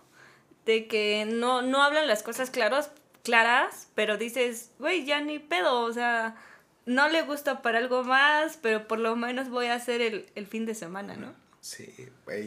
De 0.67 0.89
que 0.89 1.25
no, 1.25 1.63
no 1.63 1.83
hablan 1.83 2.07
las 2.07 2.23
cosas 2.23 2.51
claras, 2.51 2.91
claras, 3.23 3.89
pero 3.95 4.19
dices, 4.19 4.71
güey, 4.79 5.07
ya 5.07 5.21
ni 5.21 5.39
pedo, 5.39 5.81
o 5.81 5.93
sea, 5.93 6.37
no 6.85 7.09
le 7.09 7.23
gusta 7.23 7.63
para 7.63 7.79
algo 7.79 8.05
más, 8.05 8.59
pero 8.61 8.87
por 8.87 8.99
lo 8.99 9.17
menos 9.17 9.49
voy 9.49 9.67
a 9.67 9.75
hacer 9.75 10.01
el, 10.03 10.47
fin 10.47 10.67
de 10.67 10.75
semana, 10.75 11.17
¿no? 11.17 11.35
Sí, 11.61 11.95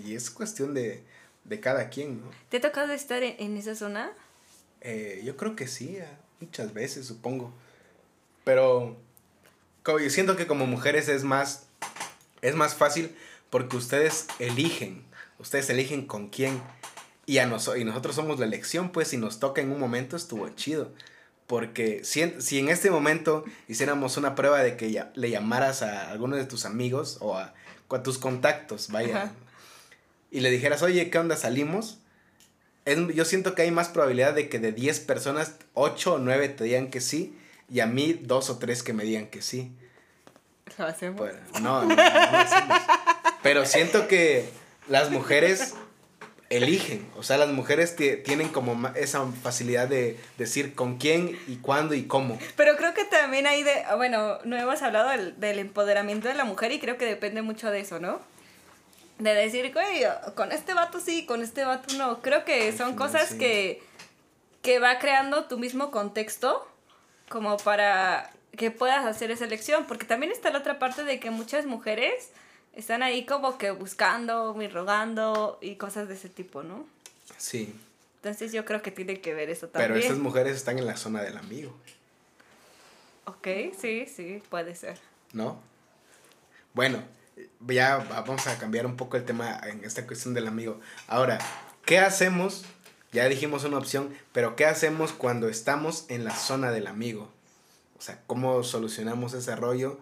y 0.05 0.15
es 0.15 0.29
cuestión 0.29 0.73
de, 0.73 1.03
cada 1.62 1.89
quien, 1.89 2.21
¿no? 2.21 2.29
¿Te 2.49 2.58
ha 2.58 2.62
tocado 2.62 2.93
estar 2.93 3.23
en, 3.23 3.58
esa 3.58 3.73
zona? 3.73 4.12
Eh, 4.82 5.21
yo 5.23 5.36
creo 5.36 5.55
que 5.55 5.67
sí, 5.67 5.97
muchas 6.39 6.73
veces, 6.73 7.08
supongo. 7.08 7.53
Pero 8.43 8.97
como, 9.84 9.99
yo 9.99 10.10
siento 10.10 10.36
que 10.36 10.47
como 10.47 10.65
mujeres 10.65 11.10
es 11.10 11.23
más, 11.23 11.67
es 12.41 12.55
más 12.55 12.75
fácil 12.75 13.15
porque 13.49 13.77
ustedes 13.77 14.27
eligen, 14.39 15.03
ustedes 15.38 15.69
eligen 15.69 16.05
con 16.05 16.29
quién 16.29 16.62
y, 17.30 17.38
a 17.38 17.44
y 17.46 17.84
nosotros 17.84 18.15
somos 18.15 18.39
la 18.39 18.48
elección, 18.48 18.92
pues 18.92 19.10
si 19.10 19.18
nos 19.18 19.39
toca 19.39 19.62
en 19.62 19.72
un 19.72 19.80
momento 19.80 20.15
estuvo 20.15 20.50
chido. 20.50 20.92
Porque 21.46 22.04
si 22.04 22.24
en, 22.24 22.42
si 22.42 22.58
en 22.58 22.70
este 22.70 22.89
momento 22.89 23.44
hiciéramos 23.68 24.18
una 24.18 24.34
prueba 24.34 24.63
de 24.63 24.76
que 24.76 24.92
ya, 24.92 25.12
le 25.13 25.30
llamaras 25.30 25.84
a 25.84 26.10
alguno 26.10 26.38
de 26.38 26.46
tus 26.46 26.65
amigos 26.65 27.18
o 27.22 27.38
a, 27.38 27.54
tus 28.04 28.18
contactos, 28.18 28.89
vaya, 28.89 29.32
y 30.32 30.39
le 30.39 30.50
dijeras, 30.50 30.82
oye, 30.82 31.12
¿qué 31.12 31.20
onda? 31.20 31.36
¿Salimos? 31.36 32.00
yo 33.13 33.24
siento 33.26 33.54
que 33.54 33.62
hay 33.62 33.70
más 33.70 33.89
probabilidad 33.89 34.34
de 34.34 34.50
que 34.50 34.58
de 34.58 34.72
10 34.72 35.02
personas, 35.02 35.58
8 35.76 36.15
o 36.15 36.18
9 36.18 36.50
te 36.50 36.63
digan 36.63 36.89
que 36.89 37.02
sí, 37.02 37.38
y 37.70 37.82
a 37.82 37.86
mí 37.86 38.13
2 38.13 38.50
o 38.50 38.58
3 38.58 38.82
que 38.82 38.94
me 38.94 39.04
digan 39.04 39.28
que 39.28 39.44
sí. 39.44 39.72
¿Lo 40.80 40.86
hacemos? 40.86 41.20
Pues, 41.20 41.36
no, 41.62 41.84
no, 41.84 41.89
no 41.89 41.96
lo 41.96 42.02
hacemos. 42.38 42.78
Pero 43.44 43.68
siento 43.68 44.08
que 44.08 44.50
las 44.88 45.12
mujeres 45.12 45.76
eligen. 46.50 47.08
O 47.16 47.24
sea, 47.24 47.38
las 47.38 47.50
mujeres 47.50 47.96
tienen 47.96 48.50
como 48.50 48.88
esa 48.96 49.26
facilidad 49.44 49.88
de 49.88 50.20
decir 50.38 50.74
con 50.74 50.98
quién 50.98 51.40
y 51.48 51.58
cuándo 51.58 51.94
y 51.94 52.04
cómo. 52.04 52.40
Pero 52.56 52.76
creo 52.76 52.94
que 52.94 53.06
también 53.06 53.48
hay 53.48 53.64
de, 53.64 53.84
bueno, 53.96 54.40
no 54.44 54.58
hemos 54.58 54.82
hablado 54.82 55.10
del, 55.10 55.60
empoderamiento 55.60 56.28
de 56.28 56.34
la 56.34 56.46
mujer 56.46 56.72
y 56.72 56.80
creo 56.80 56.98
que 56.98 57.06
depende 57.06 57.42
mucho 57.42 57.70
de 57.70 57.82
eso, 57.82 58.00
¿no? 58.00 58.20
De 59.20 59.34
decir, 59.34 59.72
güey, 59.74 60.04
con 60.36 60.52
este 60.52 60.74
vato 60.74 61.00
sí, 61.00 61.26
con 61.26 61.44
este 61.44 61.66
vato 61.66 61.94
no. 61.96 62.22
Creo 62.22 62.46
que 62.46 62.72
son 62.76 62.96
cosas 62.96 63.34
que, 63.34 63.84
que 64.62 64.80
va 64.80 64.98
creando 64.98 65.46
tu 65.46 65.60
mismo 65.60 65.92
contexto 65.92 66.68
como 67.28 67.58
para 67.58 68.32
que 68.58 68.72
puedas 68.72 69.06
hacer 69.06 69.30
esa 69.30 69.46
elección. 69.46 69.86
Porque 69.86 70.06
también 70.06 70.32
está 70.32 70.50
la 70.52 70.60
otra 70.60 70.80
parte 70.80 71.04
de 71.04 71.20
que 71.20 71.32
muchas 71.32 71.66
mujeres 71.66 72.32
están 72.80 73.04
ahí 73.04 73.26
como 73.26 73.58
que 73.58 73.72
buscando 73.72 74.60
y 74.62 74.68
rogando 74.68 75.58
y 75.62 75.76
cosas 75.76 76.08
de 76.08 76.15
ese 76.15 76.30
tipo, 76.30 76.63
¿no? 76.63 76.86
Sí. 77.38 77.74
Entonces 78.18 78.52
yo 78.52 78.65
creo 78.65 78.82
que 78.82 78.92
tiene 78.92 79.22
que 79.22 79.34
ver 79.34 79.50
eso 79.50 79.68
también. 79.68 79.94
Pero 79.94 80.02
estas 80.02 80.18
mujeres 80.18 80.56
están 80.56 80.78
en 80.80 80.86
la 80.86 80.98
zona 80.98 81.22
del 81.22 81.38
amigo. 81.38 81.76
Ok, 83.26 83.48
sí, 83.80 84.06
sí, 84.08 84.42
puede 84.50 84.76
ser. 84.76 84.98
¿No? 85.34 85.62
Bueno, 86.74 87.04
ya 87.68 87.98
vamos 87.98 88.48
a 88.48 88.58
cambiar 88.58 88.86
un 88.86 88.98
poco 88.98 89.18
el 89.18 89.26
tema 89.26 89.60
en 89.63 89.84
esta 89.84 90.06
cuestión 90.08 90.34
del 90.34 90.48
amigo. 90.48 90.80
Ahora, 91.08 91.39
¿qué 91.86 92.00
hacemos? 92.00 92.65
Ya 93.12 93.28
dijimos 93.28 93.63
una 93.63 93.78
opción, 93.78 94.13
pero 94.34 94.56
¿qué 94.56 94.65
hacemos 94.65 95.13
cuando 95.13 95.50
estamos 95.50 96.06
en 96.10 96.24
la 96.24 96.36
zona 96.36 96.72
del 96.72 96.88
amigo? 96.88 97.30
O 97.98 98.02
sea, 98.02 98.22
¿cómo 98.28 98.63
solucionamos 98.63 99.34
ese 99.34 99.56
rollo? 99.56 100.00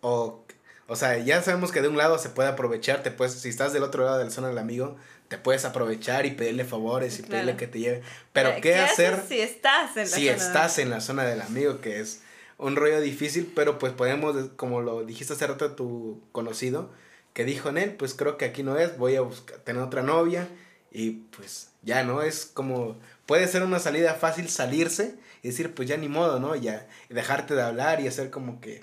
O 0.00 0.44
O 0.90 0.96
sea, 0.96 1.18
ya 1.18 1.42
sabemos 1.42 1.70
que 1.70 1.82
de 1.82 1.88
un 1.88 1.98
lado 1.98 2.18
se 2.18 2.30
puede 2.30 2.48
aprovechar, 2.48 3.02
te 3.02 3.10
puedes, 3.10 3.34
si 3.34 3.50
estás 3.50 3.74
del 3.74 3.82
otro 3.82 4.04
lado 4.04 4.16
de 4.16 4.24
la 4.24 4.30
zona 4.30 4.48
del 4.48 4.56
amigo, 4.56 4.96
te 5.28 5.36
puedes 5.36 5.66
aprovechar 5.66 6.24
y 6.24 6.30
pedirle 6.30 6.64
favores 6.64 7.18
y 7.18 7.22
pedirle 7.22 7.56
que 7.56 7.66
te 7.66 7.78
lleve. 7.78 8.02
Pero 8.32 8.54
¿qué, 8.62 8.76
hacer 8.76 9.22
si 9.28 9.38
estás 9.40 9.96
en 9.98 10.10
la 10.10 10.16
si 10.16 10.28
estás 10.28 10.78
en 10.78 10.88
la 10.88 11.02
zona 11.02 11.24
del 11.24 11.42
amigo, 11.42 11.82
que 11.82 12.00
es 12.00 12.22
un 12.56 12.74
rollo 12.74 13.02
difícil, 13.02 13.52
pero 13.54 13.78
pues 13.78 13.92
podemos, 13.92 14.34
como 14.56 14.80
lo 14.80 15.04
dijiste 15.04 15.34
hace 15.34 15.46
rato 15.46 15.72
tu 15.72 16.22
conocido, 16.32 16.90
que 17.34 17.44
dijo 17.44 17.68
en 17.68 17.76
él, 17.76 17.92
pues 17.92 18.14
creo 18.14 18.38
que 18.38 18.46
aquí 18.46 18.62
no 18.62 18.78
es, 18.78 18.96
voy 18.96 19.16
a 19.16 19.20
buscar, 19.20 19.58
tener 19.58 19.82
otra 19.82 20.02
novia 20.02 20.48
y 20.90 21.10
pues 21.36 21.68
ya, 21.82 22.02
¿no? 22.02 22.22
Es 22.22 22.46
como, 22.46 22.98
puede 23.26 23.46
ser 23.46 23.62
una 23.62 23.78
salida 23.78 24.14
fácil 24.14 24.48
salirse 24.48 25.16
y 25.42 25.48
decir, 25.48 25.74
pues 25.74 25.86
ya 25.86 25.98
ni 25.98 26.08
modo, 26.08 26.40
¿no? 26.40 26.56
Ya, 26.56 26.88
y 27.10 27.14
dejarte 27.14 27.54
de 27.54 27.60
hablar 27.62 28.00
y 28.00 28.08
hacer 28.08 28.30
como 28.30 28.60
que 28.62 28.80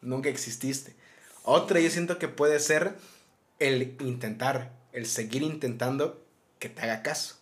nunca 0.00 0.28
exististe. 0.28 0.94
Otra 1.50 1.80
yo 1.80 1.88
siento 1.88 2.18
que 2.18 2.28
puede 2.28 2.60
ser 2.60 2.92
el 3.58 3.96
intentar, 4.00 4.70
el 4.92 5.06
seguir 5.06 5.42
intentando 5.42 6.22
que 6.58 6.68
te 6.68 6.82
haga 6.82 7.02
caso. 7.02 7.36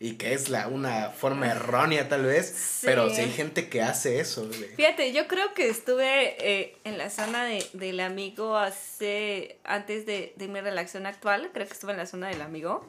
Y 0.00 0.14
que 0.14 0.34
es 0.34 0.48
la, 0.48 0.66
una 0.66 1.10
forma 1.10 1.48
errónea 1.48 2.08
tal 2.08 2.24
vez, 2.24 2.80
pero 2.82 3.08
sí 3.08 3.20
hay 3.20 3.30
gente 3.30 3.68
que 3.68 3.80
hace 3.80 4.18
eso. 4.18 4.50
Fíjate, 4.74 5.12
yo 5.12 5.28
creo 5.28 5.54
que 5.54 5.68
estuve 5.68 6.34
eh, 6.44 6.76
en 6.82 6.98
la 6.98 7.08
zona 7.08 7.44
de, 7.44 7.64
del 7.72 8.00
amigo 8.00 8.56
hace, 8.56 9.58
antes 9.62 10.06
de, 10.06 10.32
de 10.34 10.48
mi 10.48 10.60
relación 10.60 11.06
actual, 11.06 11.50
creo 11.54 11.64
que 11.64 11.72
estuve 11.72 11.92
en 11.92 11.98
la 11.98 12.06
zona 12.06 12.30
del 12.30 12.42
amigo. 12.42 12.84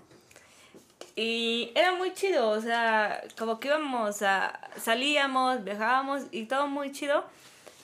Y 1.16 1.72
era 1.76 1.92
muy 1.92 2.16
chido, 2.16 2.50
o 2.50 2.62
sea, 2.62 3.24
como 3.38 3.60
que 3.60 3.68
íbamos 3.68 4.24
a, 4.24 4.60
salíamos, 4.82 5.64
viajábamos 5.64 6.24
y 6.32 6.46
todo 6.46 6.66
muy 6.66 6.92
chido, 6.92 7.26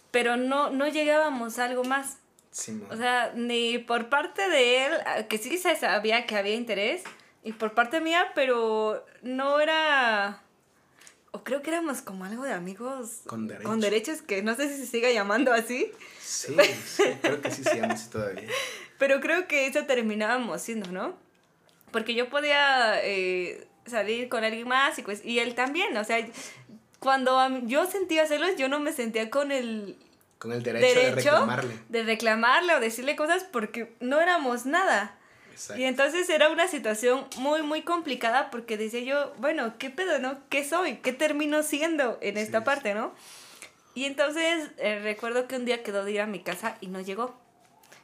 pero 0.10 0.38
no, 0.38 0.72
no 0.72 0.88
llegábamos 0.88 1.60
a 1.60 1.66
algo 1.66 1.84
más 1.84 2.18
o 2.90 2.98
sea, 2.98 3.32
ni 3.36 3.78
por 3.78 4.10
parte 4.10 4.50
de 4.50 4.86
él, 4.86 4.92
que 5.30 5.38
sí 5.38 5.58
se 5.58 5.76
sabía 5.76 6.26
que 6.26 6.36
había 6.36 6.56
interés, 6.56 7.04
y 7.44 7.54
por 7.54 7.74
parte 7.74 8.02
mía, 8.02 8.32
pero 8.36 9.06
no 9.22 9.60
era... 9.60 10.44
O 11.32 11.44
creo 11.44 11.62
que 11.62 11.70
éramos 11.70 12.02
como 12.02 12.26
algo 12.26 12.44
de 12.44 12.54
amigos 12.54 13.22
con, 13.28 13.48
con 13.64 13.80
derechos, 13.80 14.24
que 14.24 14.42
no 14.42 14.56
sé 14.56 14.68
si 14.68 14.78
se 14.78 14.88
siga 14.88 15.12
llamando 15.12 15.54
así. 15.54 15.92
Sí, 16.30 16.56
creo 17.24 17.42
que 17.42 17.50
sí 17.50 17.64
se 17.64 17.82
llama 17.82 17.96
así 17.96 18.08
todavía. 18.08 18.48
Pero 19.00 19.20
creo 19.20 19.48
que 19.48 19.66
eso 19.66 19.86
terminábamos 19.86 20.62
siendo, 20.62 20.92
¿no? 20.92 21.18
Porque 21.92 22.14
yo 22.14 22.30
podía 22.30 23.04
eh, 23.04 23.68
salir 23.88 24.30
con 24.30 24.44
alguien 24.44 24.68
más 24.68 25.00
y, 25.00 25.02
pues, 25.02 25.26
y 25.26 25.40
él 25.40 25.56
también, 25.56 25.98
o 25.98 26.04
sea, 26.04 26.24
cuando 27.00 27.60
yo 27.66 27.88
sentía 27.88 28.28
celos, 28.28 28.58
yo 28.58 28.70
no 28.70 28.80
me 28.80 28.94
sentía 28.94 29.32
con 29.32 29.52
el 29.52 29.98
con 30.40 30.54
el 30.54 30.64
derecho, 30.64 31.00
de 31.00 31.12
reclamarle. 31.12 31.80
De 31.90 32.04
reclamarle 32.04 32.76
o 32.76 32.80
decirle 32.80 33.16
cosas 33.16 33.44
porque 33.44 33.94
no 34.00 34.22
éramos 34.22 34.66
nada. 34.66 35.16
Y 35.76 35.84
entonces 35.84 36.30
era 36.30 36.48
una 36.50 36.70
situación 36.70 37.28
muy, 37.36 37.62
muy 37.62 37.82
complicada 37.82 38.50
porque 38.50 38.78
decía 38.78 39.02
yo, 39.02 39.34
bueno, 39.40 39.74
¿qué 39.78 39.90
pedo, 39.90 40.18
no? 40.20 40.38
¿Qué 40.48 40.64
soy? 40.64 40.98
¿Qué 40.98 41.12
termino 41.12 41.64
siendo 41.64 42.18
en 42.22 42.38
esta 42.38 42.64
parte, 42.64 42.94
no? 42.94 43.14
Y 43.94 44.06
entonces 44.06 44.70
eh, 44.78 45.00
recuerdo 45.04 45.48
que 45.48 45.58
un 45.58 45.66
día 45.66 45.84
quedó 45.84 46.06
de 46.06 46.14
ir 46.14 46.22
a 46.22 46.26
mi 46.26 46.40
casa 46.40 46.78
y 46.80 46.88
no 46.88 47.02
llegó. 47.02 47.38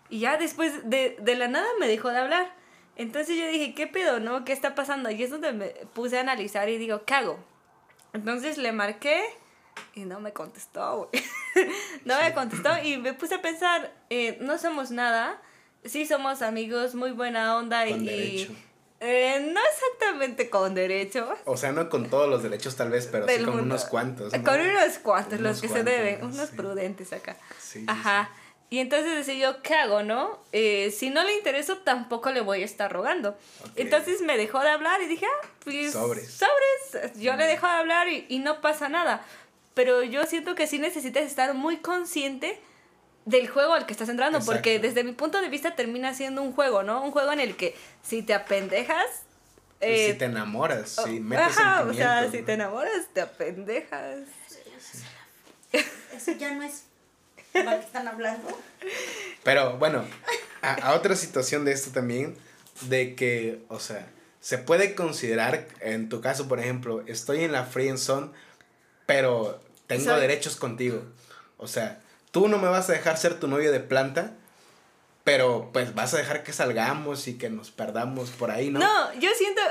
Y 0.10 0.19
ya 0.19 0.36
después 0.36 0.89
de, 0.89 1.15
de 1.21 1.36
la 1.36 1.48
nada 1.48 1.67
me 1.80 1.88
dejó 1.88 2.10
de 2.10 2.17
hablar. 2.17 2.54
Entonces 2.98 3.38
yo 3.38 3.48
dije, 3.48 3.74
¿qué 3.74 3.88
pedo, 3.88 4.19
no? 4.19 4.43
¿Qué 4.43 4.52
está 4.52 4.76
pasando? 4.76 5.10
Y 5.10 5.24
es 5.24 5.30
donde 5.30 5.54
me 5.54 5.67
puse 5.93 6.17
a 6.17 6.21
analizar 6.21 6.67
y 6.67 6.78
digo, 6.78 7.06
¿qué 7.06 7.13
hago? 7.13 7.39
Entonces 8.12 8.58
le 8.58 8.74
marqué 8.74 9.24
y 9.96 10.06
no 10.06 10.20
me 10.20 10.34
contestó, 10.34 11.10
güey. 11.10 11.24
no 12.06 12.20
me 12.22 12.34
contestó 12.34 12.70
y 12.84 12.98
me 12.98 13.14
puse 13.14 13.36
a 13.36 13.42
pensar, 13.42 13.94
eh, 14.10 14.38
no 14.42 14.58
somos 14.58 14.92
nada, 14.92 15.42
sí 15.84 16.06
somos 16.06 16.42
amigos, 16.42 16.96
muy 16.96 17.12
buena 17.12 17.56
onda 17.58 17.88
y... 17.88 18.56
Eh, 19.02 19.52
no 19.54 19.60
exactamente 19.60 20.50
con 20.50 20.74
derecho. 20.74 21.28
O 21.44 21.58
sea, 21.58 21.74
no 21.74 21.90
con 21.90 22.10
todos 22.10 22.30
los 22.30 22.42
derechos 22.42 22.76
tal 22.76 22.90
vez, 22.90 23.08
pero 23.12 23.28
sí 23.28 23.44
con 23.44 23.60
unos 23.60 23.86
cuantos. 23.86 24.34
Con 24.34 24.60
unos 24.60 24.98
cuantos, 25.00 25.40
los 25.42 25.62
que 25.62 25.68
se 25.68 25.84
deben, 25.84 26.24
unos 26.24 26.50
prudentes 26.50 27.12
acá. 27.12 27.36
Ajá. 27.88 28.32
Y 28.70 28.80
entonces 28.80 29.14
decía 29.16 29.36
yo, 29.36 29.62
¿qué 29.62 29.76
hago, 29.76 30.02
no? 30.02 30.40
Eh, 30.54 30.92
si 30.92 31.12
no 31.12 31.24
le 31.24 31.34
intereso, 31.36 31.78
tampoco 31.80 32.32
le 32.32 32.42
voy 32.42 32.64
a 32.64 32.66
estar 32.66 32.92
rogando. 32.92 33.38
Entonces 33.76 34.22
me 34.22 34.38
dejó 34.38 34.62
de 34.62 34.70
hablar 34.70 35.02
y 35.02 35.08
dije, 35.08 35.26
ah, 35.28 35.48
pues... 35.64 35.92
Sobres. 35.92 36.32
Sobres. 36.32 37.20
Yo 37.20 37.36
le 37.36 37.46
dejo 37.46 37.68
de 37.68 37.74
hablar 37.74 38.08
y, 38.08 38.26
y 38.28 38.40
no 38.40 38.62
pasa 38.62 38.90
nada 38.90 39.24
pero 39.76 40.02
yo 40.02 40.26
siento 40.26 40.56
que 40.56 40.66
sí 40.66 40.80
necesitas 40.80 41.24
estar 41.24 41.54
muy 41.54 41.78
consciente 41.78 42.60
del 43.26 43.48
juego 43.48 43.74
al 43.74 43.86
que 43.86 43.94
estás 43.94 44.10
entrando, 44.10 44.40
porque 44.40 44.80
desde 44.80 45.04
mi 45.04 45.12
punto 45.12 45.42
de 45.42 45.50
vista 45.50 45.76
termina 45.76 46.14
siendo 46.14 46.42
un 46.42 46.54
juego, 46.54 46.82
¿no? 46.82 47.04
Un 47.04 47.12
juego 47.12 47.32
en 47.34 47.40
el 47.40 47.56
que 47.56 47.76
si 48.02 48.24
te 48.24 48.34
apendejas... 48.34 49.06
Eh, 49.82 50.12
si 50.12 50.18
te 50.18 50.26
enamoras, 50.26 50.96
si 51.04 51.20
metes 51.20 51.58
ajá, 51.58 51.84
o 51.84 51.94
sea, 51.94 52.32
si 52.32 52.42
te 52.42 52.54
enamoras, 52.54 53.08
te 53.14 53.22
apendejas. 53.22 54.22
Eso 56.16 56.32
ya 56.32 56.54
no 56.54 56.64
es 56.64 56.86
lo 57.54 57.72
que 57.72 57.80
están 57.80 58.08
hablando. 58.08 58.48
Pero 59.44 59.78
bueno, 59.78 60.06
a, 60.62 60.94
otra 60.94 61.16
situación 61.16 61.66
de 61.66 61.74
esto 61.74 61.92
también, 61.92 62.38
de 62.82 63.16
que, 63.16 63.64
o 63.68 63.80
sea, 63.80 64.08
se 64.40 64.58
puede 64.58 64.96
considerar, 64.96 65.68
en 65.82 66.08
tu 66.08 66.22
caso, 66.22 66.48
por 66.48 66.60
ejemplo, 66.60 67.04
estoy 67.08 67.44
en 67.44 67.52
la 67.52 67.66
free 67.66 67.98
zone, 67.98 68.32
pero 69.06 69.64
tengo 69.88 70.19
derechos 70.19 70.56
contigo. 70.56 71.04
O 71.58 71.67
sea, 71.67 72.02
tú 72.32 72.48
no 72.48 72.58
me 72.58 72.67
vas 72.67 72.89
a 72.89 72.93
dejar 72.93 73.17
ser 73.17 73.39
tu 73.39 73.48
novio 73.48 73.71
de 73.71 73.80
planta, 73.80 74.34
pero 75.24 75.69
pues 75.74 75.95
vas 75.95 76.13
a 76.13 76.17
dejar 76.17 76.43
que 76.43 76.54
salgamos 76.54 77.28
y 77.28 77.38
que 77.38 77.50
nos 77.50 77.71
perdamos 77.71 78.30
por 78.32 78.52
ahí, 78.52 78.69
¿no? 78.69 78.80
No, 78.80 79.13
yo 79.19 79.30
siento... 79.38 79.62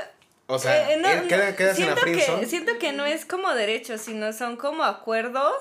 O 0.47 0.59
sea, 0.59 0.91
eh, 0.91 0.97
no, 0.97 1.27
quedas 1.27 1.79
en 1.79 1.87
la 1.87 1.95
que, 1.95 2.45
Siento 2.45 2.77
que 2.77 2.93
no 2.93 3.05
es 3.05 3.25
como 3.25 3.55
derechos, 3.55 4.01
sino 4.01 4.31
son 4.31 4.57
como 4.57 4.83
acuerdos. 4.83 5.55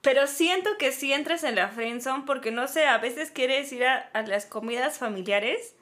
Pero 0.00 0.26
siento 0.26 0.70
que 0.78 0.92
sí 0.92 1.12
entras 1.12 1.44
en 1.44 1.56
la 1.56 1.68
friendzone 1.68 2.24
porque, 2.26 2.50
no 2.50 2.66
sé, 2.66 2.86
a 2.86 2.96
veces 2.96 3.30
quieres 3.30 3.70
ir 3.72 3.84
a, 3.84 4.08
a 4.14 4.22
las 4.22 4.46
comidas 4.46 4.96
familiares 4.96 5.74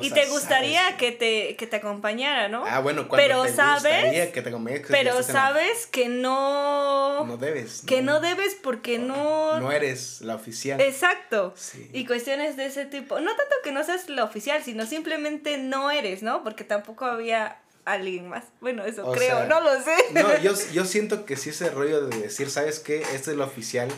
y 0.00 0.10
te 0.10 0.26
gustaría 0.26 0.96
que 0.96 1.12
te, 1.12 1.56
que 1.56 1.66
te 1.66 1.76
acompañara, 1.76 2.48
¿no? 2.48 2.64
Ah, 2.66 2.80
bueno, 2.80 3.08
cuando 3.08 3.26
pero 3.26 3.42
te 3.44 3.52
sabes, 3.52 3.82
gustaría 3.82 4.32
que 4.32 4.42
te 4.42 4.48
acompañara. 4.48 4.84
Pero 4.88 5.22
sabes 5.22 5.86
que 5.86 6.08
no... 6.08 7.24
No 7.26 7.36
debes. 7.36 7.82
Que 7.86 8.02
no 8.02 8.20
debes 8.20 8.56
porque 8.62 8.98
no... 8.98 9.60
No 9.60 9.72
eres 9.72 10.20
la 10.20 10.34
oficial. 10.34 10.80
Exacto. 10.80 11.54
Sí. 11.56 11.88
Y 11.92 12.06
cuestiones 12.06 12.56
de 12.56 12.66
ese 12.66 12.86
tipo. 12.86 13.20
No 13.20 13.36
tanto 13.36 13.54
que 13.62 13.72
no 13.72 13.84
seas 13.84 14.08
la 14.08 14.24
oficial, 14.24 14.62
sino 14.62 14.86
simplemente 14.86 15.58
no 15.58 15.90
eres, 15.90 16.22
¿no? 16.22 16.42
Porque 16.42 16.64
tampoco 16.64 17.04
había 17.04 17.58
alguien 17.84 18.28
más. 18.28 18.44
Bueno, 18.60 18.84
eso 18.84 19.10
creo, 19.12 19.46
no 19.46 19.60
lo 19.60 19.80
sé. 19.82 19.96
No, 20.12 20.38
yo, 20.38 20.52
yo 20.72 20.84
siento 20.84 21.24
que 21.24 21.36
sí 21.36 21.50
ese 21.50 21.70
rollo 21.70 22.06
de 22.06 22.18
decir, 22.18 22.50
¿sabes 22.50 22.80
qué? 22.80 23.02
Este 23.14 23.32
es 23.32 23.36
la 23.36 23.44
oficial 23.44 23.88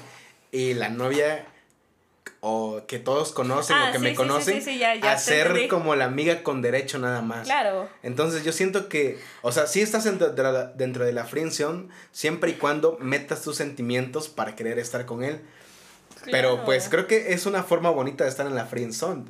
y 0.52 0.74
la 0.74 0.88
novia 0.88 1.46
o 2.48 2.86
que 2.86 3.00
todos 3.00 3.32
conocen 3.32 3.76
o 3.76 3.86
ah, 3.86 3.90
que 3.90 3.98
me 3.98 4.14
conocen 4.14 4.62
a 5.02 5.18
ser 5.18 5.66
como 5.66 5.96
la 5.96 6.04
amiga 6.04 6.44
con 6.44 6.62
derecho 6.62 6.96
nada 7.00 7.20
más. 7.20 7.44
Claro. 7.44 7.88
Entonces 8.04 8.44
yo 8.44 8.52
siento 8.52 8.88
que, 8.88 9.18
o 9.42 9.50
sea, 9.50 9.66
sí 9.66 9.82
estás 9.82 10.04
dentro 10.04 10.30
de 10.30 10.42
la, 10.44 10.66
dentro 10.66 11.04
de 11.04 11.12
la 11.12 11.24
friendzone 11.24 11.88
siempre 12.12 12.52
y 12.52 12.54
cuando 12.54 12.98
metas 13.00 13.42
tus 13.42 13.56
sentimientos 13.56 14.28
para 14.28 14.54
querer 14.54 14.78
estar 14.78 15.06
con 15.06 15.24
él. 15.24 15.40
Pero 16.30 16.64
pues 16.64 16.88
creo 16.88 17.08
que 17.08 17.32
es 17.32 17.46
una 17.46 17.64
forma 17.64 17.90
bonita 17.90 18.22
de 18.22 18.30
estar 18.30 18.46
en 18.46 18.54
la 18.54 18.66
friendzone. 18.66 19.24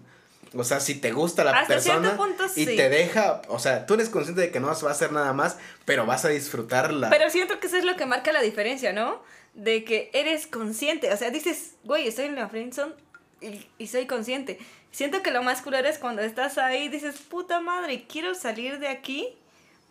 O 0.55 0.65
sea, 0.65 0.81
si 0.81 0.95
te 0.97 1.13
gusta 1.13 1.43
la 1.43 1.67
persona 1.67 2.19
y 2.55 2.67
te 2.67 2.91
deja, 2.91 3.41
o 3.49 3.59
sea, 3.59 3.87
tú 3.87 3.95
eres 3.95 4.11
consciente 4.11 4.43
de 4.43 4.51
que 4.51 4.61
no 4.61 4.67
vas 4.67 4.83
a 4.85 4.91
hacer 4.91 5.13
nada 5.13 5.33
más, 5.33 5.57
pero 5.87 6.05
vas 6.05 6.27
a 6.27 6.29
disfrutarla. 6.29 7.09
Pero 7.09 7.31
siento 7.31 7.61
que 7.61 7.67
eso 7.67 7.79
es 7.79 7.85
lo 7.85 7.97
que 7.97 8.05
marca 8.05 8.31
la 8.31 8.43
diferencia, 8.43 8.93
¿no? 8.93 9.23
de 9.57 9.85
que 9.85 10.11
eres 10.13 10.47
consciente. 10.47 11.13
O 11.13 11.17
sea, 11.17 11.31
dices, 11.31 11.77
güey, 11.83 12.07
estoy 12.07 12.27
en 12.27 12.37
la 12.37 12.49
friendzone 12.49 12.93
y, 13.41 13.67
y 13.79 13.87
soy 13.87 14.07
consciente. 14.07 14.59
Siento 14.91 15.23
que 15.23 15.31
lo 15.31 15.43
más 15.43 15.63
culero 15.63 15.89
es 15.89 15.99
cuando 15.99 16.23
estás 16.23 16.59
ahí 16.59 16.85
y 16.85 16.89
dices, 16.89 17.17
puta 17.19 17.61
madre, 17.61 18.07
quiero 18.09 18.35
salir 18.35 18.79
de 18.79 18.89
aquí, 18.89 19.29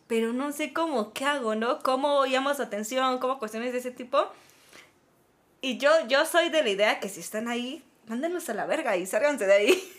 pero 0.07 0.33
no 0.33 0.51
sé 0.51 0.73
cómo, 0.73 1.13
qué 1.13 1.25
hago, 1.25 1.55
¿no? 1.55 1.79
¿Cómo 1.79 2.25
llamo 2.25 2.53
su 2.53 2.61
atención? 2.61 3.19
¿Cómo 3.19 3.39
cuestiones 3.39 3.73
de 3.73 3.79
ese 3.79 3.91
tipo? 3.91 4.27
Y 5.61 5.77
yo, 5.77 5.91
yo 6.07 6.25
soy 6.25 6.49
de 6.49 6.63
la 6.63 6.69
idea 6.69 6.99
que 6.99 7.09
si 7.09 7.19
están 7.19 7.47
ahí, 7.47 7.83
mándenlos 8.07 8.49
a 8.49 8.53
la 8.53 8.65
verga 8.65 8.97
y 8.97 9.05
sálganse 9.05 9.45
de 9.45 9.53
ahí. 9.53 9.91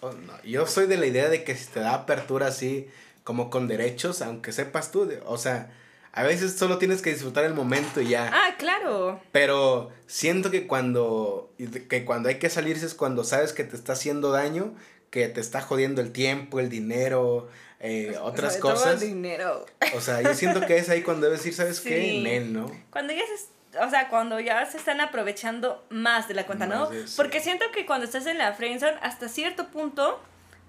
Oh, 0.00 0.12
no. 0.12 0.42
Yo 0.42 0.66
soy 0.66 0.86
de 0.86 0.96
la 0.96 1.06
idea 1.06 1.28
de 1.28 1.44
que 1.44 1.54
si 1.54 1.66
te 1.66 1.80
da 1.80 1.92
apertura 1.92 2.46
así, 2.46 2.88
como 3.24 3.50
con 3.50 3.68
derechos, 3.68 4.22
aunque 4.22 4.52
sepas 4.52 4.90
tú, 4.90 5.10
o 5.26 5.36
sea, 5.36 5.70
a 6.12 6.22
veces 6.22 6.56
solo 6.56 6.78
tienes 6.78 7.02
que 7.02 7.10
disfrutar 7.10 7.44
el 7.44 7.54
momento 7.54 8.00
y 8.00 8.08
ya. 8.08 8.30
Ah, 8.32 8.54
claro. 8.58 9.20
Pero 9.32 9.90
siento 10.06 10.50
que 10.50 10.66
cuando, 10.66 11.52
que 11.88 12.04
cuando 12.04 12.28
hay 12.28 12.38
que 12.38 12.50
salirse 12.50 12.86
es 12.86 12.94
cuando 12.94 13.24
sabes 13.24 13.52
que 13.52 13.64
te 13.64 13.76
está 13.76 13.92
haciendo 13.92 14.30
daño, 14.30 14.74
que 15.10 15.28
te 15.28 15.40
está 15.40 15.60
jodiendo 15.60 16.00
el 16.00 16.12
tiempo, 16.12 16.60
el 16.60 16.68
dinero, 16.68 17.48
eh, 17.78 18.16
otras 18.20 18.56
cosas. 18.56 19.02
el 19.02 19.08
dinero. 19.08 19.66
O 19.94 20.00
sea, 20.00 20.20
yo 20.22 20.34
siento 20.34 20.60
que 20.66 20.78
es 20.78 20.88
ahí 20.88 21.02
cuando 21.02 21.26
debes 21.26 21.44
ir, 21.46 21.54
¿sabes 21.54 21.80
qué? 21.80 22.18
En 22.18 22.26
él, 22.26 22.52
¿no? 22.52 22.70
Cuando 22.90 23.12
ya 23.12 23.22
es 23.22 23.48
o 23.78 23.88
sea, 23.88 24.08
cuando 24.08 24.40
ya 24.40 24.66
se 24.66 24.76
están 24.76 25.00
aprovechando 25.00 25.84
más 25.90 26.26
de 26.26 26.34
la 26.34 26.44
cuenta, 26.44 26.66
¿no? 26.66 26.90
Porque 27.16 27.40
siento 27.40 27.64
que 27.72 27.86
cuando 27.86 28.04
estás 28.04 28.26
en 28.26 28.38
la 28.38 28.52
friendzone, 28.52 28.96
hasta 29.00 29.28
cierto 29.28 29.68
punto, 29.68 30.20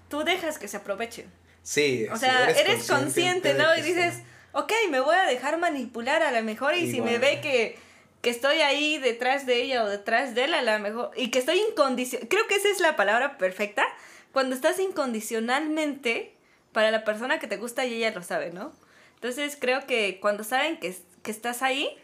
tú 0.08 0.22
dejas 0.22 0.58
que 0.58 0.68
se 0.68 0.76
aprovechen. 0.76 1.26
Sí, 1.64 2.06
o 2.12 2.16
sea, 2.16 2.50
eres, 2.50 2.86
consciente, 2.88 3.54
¿no? 3.54 3.76
Y 3.76 3.82
dices, 3.82 4.20
ok, 4.52 4.72
me 4.90 5.00
voy 5.00 5.16
a 5.16 5.24
dejar 5.24 5.58
manipular 5.58 6.22
a 6.22 6.30
lo 6.30 6.42
mejor 6.42 6.74
y 6.74 6.90
si 6.90 7.00
me 7.00 7.18
ve 7.18 7.40
que, 7.40 7.78
que 8.20 8.30
estoy 8.30 8.58
ahí 8.58 8.98
detrás 8.98 9.46
de 9.46 9.62
ella 9.62 9.84
o 9.84 9.88
detrás 9.88 10.34
de 10.34 10.44
él, 10.44 10.54
a 10.54 10.62
lo 10.62 10.78
mejor, 10.78 11.10
y 11.16 11.30
que 11.30 11.38
estoy 11.38 11.60
incondicional, 11.70 12.28
creo 12.28 12.46
que 12.46 12.56
esa 12.56 12.68
es 12.68 12.80
la 12.80 12.96
palabra 12.96 13.38
perfecta, 13.38 13.84
cuando 14.32 14.54
estás 14.54 14.78
incondicionalmente 14.78 16.34
para 16.72 16.90
la 16.90 17.04
persona 17.04 17.38
que 17.38 17.46
te 17.46 17.56
gusta 17.56 17.84
y 17.84 17.94
ella 17.94 18.12
lo 18.12 18.22
sabe, 18.22 18.50
¿no? 18.50 18.72
Entonces 19.16 19.56
creo 19.58 19.86
que 19.86 20.18
cuando 20.20 20.42
saben 20.42 20.78
que, 20.78 20.96
que 21.22 21.30
estás 21.30 21.62
ahí, 21.62 21.96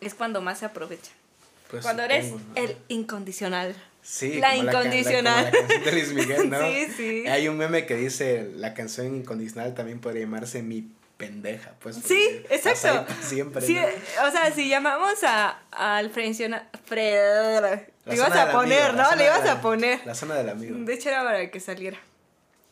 es 0.00 0.14
cuando 0.14 0.40
más 0.40 0.60
se 0.60 0.66
aprovecha. 0.66 1.10
Pues 1.70 1.82
cuando 1.82 2.02
eres 2.02 2.32
el 2.54 2.76
incondicional. 2.88 3.74
Sí, 4.02 4.38
la 4.38 4.56
incondicional. 4.56 5.44
La, 5.44 5.50
canción 5.50 5.84
de 5.84 5.92
Luis 5.92 6.12
Miguel, 6.12 6.48
¿no? 6.48 6.58
sí, 6.72 6.86
sí. 6.96 7.26
Hay 7.26 7.48
un 7.48 7.58
meme 7.58 7.84
que 7.84 7.94
dice, 7.94 8.50
la 8.54 8.72
canción 8.72 9.14
incondicional 9.14 9.74
también 9.74 10.00
podría 10.00 10.22
llamarse 10.22 10.62
Mi 10.62 10.88
pendeja, 11.18 11.74
pues. 11.80 11.96
Sí, 11.96 12.42
exacto. 12.48 13.12
Siempre. 13.22 13.60
Sí, 13.60 13.76
O 13.76 14.30
sea, 14.30 14.50
si 14.54 14.70
llamamos 14.70 15.22
a, 15.24 15.58
al 15.72 16.10
Fred, 16.10 16.30
le 18.06 18.14
ibas 18.14 18.34
a 18.34 18.52
poner, 18.52 18.94
¿no? 18.94 19.14
Le 19.16 19.24
ibas 19.24 19.46
a 19.46 19.60
poner. 19.60 20.00
La 20.06 20.14
zona 20.14 20.36
del 20.36 20.48
amigo. 20.48 20.76
De 20.78 20.94
hecho 20.94 21.10
era 21.10 21.22
para 21.22 21.50
que 21.50 21.60
saliera. 21.60 21.98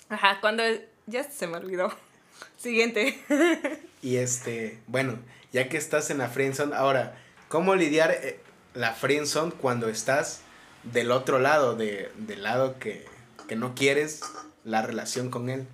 Ajá, 0.08 0.38
cuando 0.40 0.62
ya 1.06 1.24
se 1.24 1.46
me 1.46 1.58
olvidó. 1.58 1.92
Siguiente. 2.56 3.20
y 4.02 4.16
este, 4.16 4.78
bueno, 4.86 5.18
ya 5.52 5.68
que 5.68 5.76
estás 5.76 6.08
en 6.10 6.18
la 6.18 6.28
friendzone, 6.28 6.74
ahora, 6.74 7.16
¿cómo 7.48 7.74
lidiar 7.74 8.12
eh, 8.12 8.40
la 8.74 8.94
friendzone 8.94 9.52
cuando 9.52 9.88
estás 9.88 10.40
del 10.84 11.10
otro 11.10 11.40
lado, 11.40 11.74
de, 11.74 12.12
del 12.16 12.44
lado 12.44 12.78
que, 12.78 13.04
que 13.48 13.56
no 13.56 13.74
quieres 13.74 14.20
la 14.64 14.82
relación 14.82 15.30
con 15.30 15.50
él? 15.50 15.66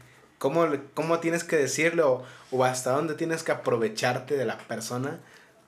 ¿Cómo, 0.42 0.66
cómo 0.94 1.20
tienes 1.20 1.44
que 1.44 1.54
decirlo 1.54 2.24
o, 2.50 2.64
hasta 2.64 2.90
dónde 2.90 3.14
tienes 3.14 3.44
que 3.44 3.52
aprovecharte 3.52 4.36
de 4.36 4.44
la 4.44 4.58
persona 4.58 5.20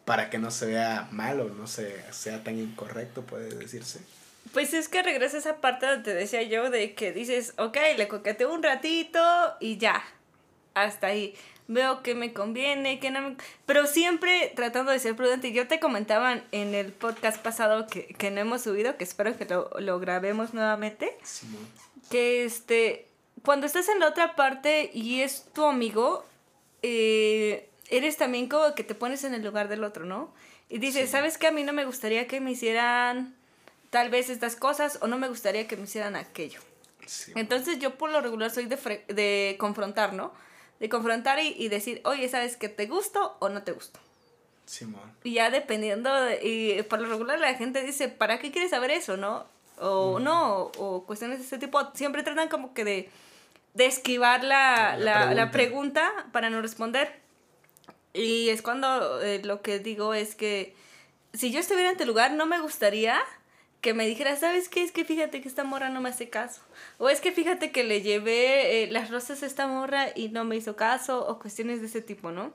para 0.05 0.31
que 0.31 0.39
no 0.39 0.51
se 0.51 0.67
vea 0.67 1.07
mal 1.13 1.39
o 1.39 1.49
no 1.49 1.69
se, 1.69 2.03
sea 2.13 2.43
tan 2.43 2.59
incorrecto, 2.59 3.23
puede 3.23 3.55
decirse? 3.55 4.01
Pues 4.53 4.75
es 4.75 4.89
que 4.89 5.05
regresa 5.05 5.39
esa 5.39 5.61
parte 5.61 5.87
donde 5.87 6.03
te 6.03 6.13
decía 6.13 6.43
yo 6.43 6.71
de 6.71 6.95
que 6.95 7.13
dices, 7.13 7.55
ok, 7.57 7.77
le 7.97 8.09
coqueteo 8.09 8.53
un 8.53 8.65
ratito 8.65 9.21
y 9.61 9.77
ya, 9.77 10.03
hasta 10.75 11.07
ahí. 11.07 11.37
Veo 11.69 12.03
que 12.03 12.17
me 12.17 12.33
conviene, 12.33 12.99
que 12.99 13.13
no 13.13 13.21
me... 13.21 13.37
Pero 13.67 13.87
siempre 13.87 14.53
tratando 14.57 14.91
de 14.91 14.99
ser 14.99 15.15
prudente. 15.15 15.53
Yo 15.53 15.69
te 15.69 15.79
comentaba 15.79 16.43
en 16.51 16.75
el 16.75 16.93
podcast 16.93 17.41
pasado 17.41 17.87
que, 17.87 18.09
que 18.09 18.33
no 18.33 18.41
hemos 18.41 18.63
subido, 18.63 18.97
que 18.97 19.05
espero 19.05 19.37
que 19.37 19.45
lo, 19.45 19.71
lo 19.79 20.01
grabemos 20.01 20.53
nuevamente. 20.53 21.17
Que 22.11 22.45
este, 22.45 23.07
cuando 23.45 23.67
estás 23.67 23.89
en 23.89 24.01
la 24.01 24.09
otra 24.09 24.35
parte 24.35 24.91
y 24.93 25.21
es 25.21 25.45
tu 25.53 25.65
amigo, 25.65 26.25
eh, 26.83 27.69
eres 27.91 28.17
también 28.17 28.49
como 28.49 28.75
que 28.75 28.85
te 28.85 28.95
pones 28.95 29.25
en 29.25 29.35
el 29.35 29.43
lugar 29.43 29.69
del 29.69 29.85
otro, 29.85 30.05
¿no? 30.05 30.33
Y 30.69 30.79
dices, 30.79 31.11
¿sabes 31.11 31.39
qué? 31.39 31.49
A 31.49 31.53
mí 31.53 31.63
no 31.63 31.73
me 31.73 31.85
gustaría 31.85 32.27
que 32.27 32.41
me 32.41 32.53
hicieran 32.53 33.35
tal 33.91 34.11
vez 34.11 34.31
estas 34.31 34.57
cosas 34.57 34.99
o 35.03 35.07
no 35.07 35.19
me 35.19 35.29
gustaría 35.29 35.69
que 35.69 35.77
me 35.77 35.85
hicieran 35.85 36.17
aquello. 36.17 36.61
Entonces 37.35 37.79
yo 37.79 37.97
por 37.97 38.11
lo 38.11 38.21
regular 38.21 38.51
soy 38.51 38.67
de, 38.67 38.77
de 39.09 39.57
confrontar, 39.59 40.15
¿no? 40.15 40.33
De 40.81 40.89
confrontar 40.89 41.39
y, 41.39 41.69
decir, 41.69 42.01
oye, 42.05 42.29
¿sabes 42.29 42.57
que 42.57 42.69
te 42.69 42.87
gusto 42.87 43.37
o 43.39 43.49
no 43.49 43.63
te 43.63 43.73
gusto? 43.73 44.01
Simón. 44.67 45.13
Y 45.23 45.35
ya 45.35 45.51
dependiendo, 45.51 46.11
y 46.43 46.83
por 46.89 47.01
lo 47.01 47.09
regular 47.09 47.39
la 47.39 47.55
gente 47.55 47.83
dice, 47.83 48.09
¿para 48.09 48.39
qué 48.39 48.51
quieres 48.51 48.71
saber 48.71 48.91
eso, 48.91 49.17
no? 49.17 49.47
O 49.79 50.19
no, 50.19 50.73
o, 50.79 51.05
cuestiones 51.05 51.39
de 51.39 51.45
ese 51.45 51.59
tipo. 51.59 51.81
Siempre 51.95 52.23
tratan 52.23 52.49
como 52.49 52.75
que 52.75 52.85
de, 52.85 53.11
de 53.75 53.87
esquivar 53.87 54.43
la, 54.45 54.97
la, 54.97 55.51
pregunta. 55.51 56.11
para 56.33 56.49
no 56.51 56.63
responder. 56.63 57.21
Y 58.13 58.49
es 58.49 58.63
cuando 58.63 59.21
eh, 59.21 59.43
lo 59.45 59.61
que 59.61 59.81
digo 59.81 60.15
es 60.15 60.35
que 60.37 60.75
si 61.33 61.51
yo 61.51 61.59
estuviera 61.59 61.91
en 61.91 61.97
tu 61.97 62.07
lugar, 62.07 62.33
no 62.33 62.47
me 62.47 62.61
gustaría 62.61 63.21
que 63.81 63.93
me 63.93 64.07
dijera, 64.07 64.35
¿sabes 64.37 64.71
qué? 64.71 64.83
Es 64.83 64.93
que 64.93 65.05
fíjate 65.05 65.43
que 65.43 65.49
esta 65.49 65.63
morra 65.63 65.91
no 65.91 66.01
me 66.01 66.09
hace 66.09 66.31
caso. 66.31 66.63
O 66.97 67.11
es 67.11 67.21
que 67.21 67.33
fíjate 67.33 67.71
que 67.71 67.85
le 67.85 68.01
llevé 68.01 68.85
eh, 68.85 68.91
las 68.91 69.11
rosas 69.11 69.43
a 69.43 69.47
esta 69.47 69.67
morra 69.67 70.07
y 70.15 70.31
no 70.31 70.45
me 70.45 70.57
hizo 70.57 70.75
caso. 70.75 71.27
O 71.27 71.39
cuestiones 71.39 71.81
de 71.81 71.89
ese 71.89 72.01
tipo, 72.01 72.31
¿no? 72.31 72.53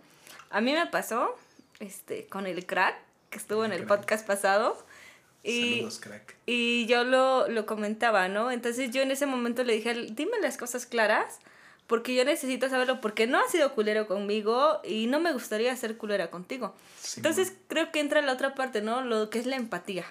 A 0.49 0.59
mí 0.59 0.73
me 0.73 0.87
pasó 0.87 1.35
este, 1.79 2.25
con 2.25 2.47
el 2.47 2.65
crack, 2.65 2.95
que 3.29 3.37
estuvo 3.37 3.63
en 3.63 3.73
el 3.73 3.85
podcast 3.85 4.25
pasado. 4.25 4.83
Y, 5.43 5.75
Saludos, 5.75 5.99
crack. 5.99 6.35
y 6.45 6.85
yo 6.87 7.03
lo, 7.03 7.47
lo 7.47 7.65
comentaba, 7.65 8.27
¿no? 8.27 8.51
Entonces 8.51 8.91
yo 8.91 9.01
en 9.01 9.11
ese 9.11 9.25
momento 9.25 9.63
le 9.63 9.73
dije, 9.73 9.93
dime 10.11 10.37
las 10.41 10.57
cosas 10.57 10.85
claras, 10.85 11.39
porque 11.87 12.13
yo 12.13 12.23
necesito 12.25 12.69
saberlo, 12.69 13.01
porque 13.01 13.25
no 13.25 13.39
ha 13.39 13.47
sido 13.49 13.73
culero 13.73 14.05
conmigo 14.05 14.79
y 14.83 15.07
no 15.07 15.19
me 15.19 15.33
gustaría 15.33 15.75
ser 15.75 15.97
culera 15.97 16.29
contigo. 16.29 16.75
Entonces 17.15 17.53
creo 17.67 17.91
que 17.91 17.99
entra 17.99 18.21
la 18.21 18.33
otra 18.33 18.53
parte, 18.53 18.81
¿no? 18.81 19.01
Lo 19.01 19.29
que 19.29 19.39
es 19.39 19.45
la 19.45 19.55
empatía. 19.55 20.05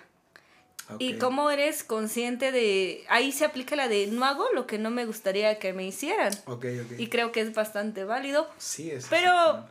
Y 0.99 1.15
cómo 1.19 1.51
eres 1.51 1.85
consciente 1.85 2.51
de... 2.51 3.05
Ahí 3.11 3.31
se 3.31 3.45
aplica 3.45 3.77
la 3.77 3.89
de 3.89 4.07
no 4.07 4.25
hago 4.25 4.47
lo 4.55 4.67
que 4.67 4.79
no 4.79 4.91
me 4.91 5.05
gustaría 5.05 5.59
que 5.59 5.75
me 5.75 5.87
hicieran. 5.87 6.33
Y 6.97 7.09
creo 7.09 7.31
que 7.31 7.43
es 7.43 7.53
bastante 7.55 8.05
válido. 8.05 8.49
Sí, 8.57 8.91
es. 8.91 9.07
Pero 9.11 9.69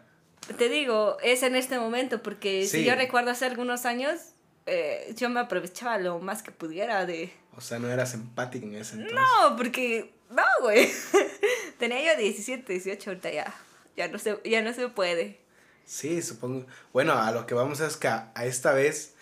te 0.59 0.69
digo, 0.69 1.17
es 1.23 1.41
en 1.41 1.55
este 1.55 1.79
momento, 1.79 2.21
porque 2.21 2.67
si 2.67 2.85
yo 2.85 2.93
recuerdo 2.93 3.31
hace 3.31 3.45
algunos 3.45 3.85
años, 3.87 4.19
eh, 4.67 5.13
yo 5.15 5.29
me 5.29 5.39
aprovechaba 5.39 5.97
lo 5.97 6.19
más 6.19 6.43
que 6.43 6.51
pudiera 6.51 7.05
de... 7.05 7.33
O 7.55 7.61
sea, 7.61 7.79
no 7.79 7.89
eras 7.89 8.13
empático 8.13 8.65
en 8.65 8.75
ese 8.75 8.95
entonces. 8.95 9.17
No, 9.17 9.55
porque... 9.55 10.13
No, 10.29 10.43
güey. 10.61 10.91
Tenía 11.79 12.13
yo 12.13 12.19
17, 12.19 12.71
18, 12.71 13.09
ahorita 13.09 13.31
ya. 13.31 13.55
Ya 13.95 14.07
no 14.09 14.19
se, 14.19 14.39
ya 14.45 14.61
no 14.61 14.73
se 14.73 14.89
puede. 14.89 15.39
Sí, 15.85 16.21
supongo. 16.21 16.67
Bueno, 16.93 17.13
a 17.13 17.31
lo 17.31 17.47
que 17.47 17.55
vamos 17.55 17.79
es 17.79 17.97
que 17.97 18.07
a 18.09 18.33
esta 18.43 18.73
vez 18.73 19.13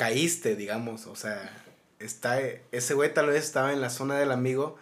caíste, 0.00 0.56
digamos, 0.56 1.06
o 1.06 1.16
sea, 1.16 1.50
está, 1.98 2.40
ese 2.72 2.94
güey 2.94 3.12
tal 3.12 3.26
vez 3.26 3.44
estaba 3.44 3.72
en 3.72 3.80
la 3.80 3.90
zona 3.90 4.18
del 4.18 4.32
amigo, 4.32 4.78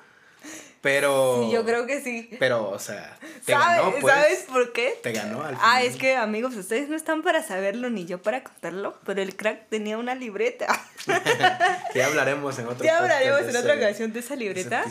pero... 0.80 1.42
Sí, 1.44 1.52
yo 1.52 1.64
creo 1.64 1.86
que 1.86 2.00
sí. 2.00 2.30
Pero, 2.38 2.70
o 2.70 2.78
sea, 2.78 3.16
te 3.44 3.52
ganó, 3.52 3.92
pues. 4.00 4.14
¿Sabes 4.14 4.44
por 4.48 4.72
qué? 4.72 4.98
Te 5.02 5.12
ganó 5.12 5.42
al 5.42 5.56
Ah, 5.60 5.82
es 5.82 5.96
que, 5.96 6.14
amigos, 6.16 6.54
ustedes 6.54 6.88
no 6.88 6.96
están 6.96 7.22
para 7.22 7.42
saberlo 7.42 7.90
ni 7.90 8.06
yo 8.06 8.22
para 8.22 8.42
contarlo, 8.44 8.98
pero 9.04 9.22
el 9.22 9.36
crack 9.36 9.68
tenía 9.68 9.98
una 9.98 10.14
libreta. 10.14 10.66
ya 11.94 12.06
hablaremos 12.06 12.58
en 12.58 12.68
otro 12.68 12.84
Ya 12.84 12.98
hablaremos 12.98 13.42
en 13.42 13.56
otra 13.56 13.74
ocasión 13.74 14.12
de 14.12 14.20
esa 14.20 14.36
libreta. 14.36 14.84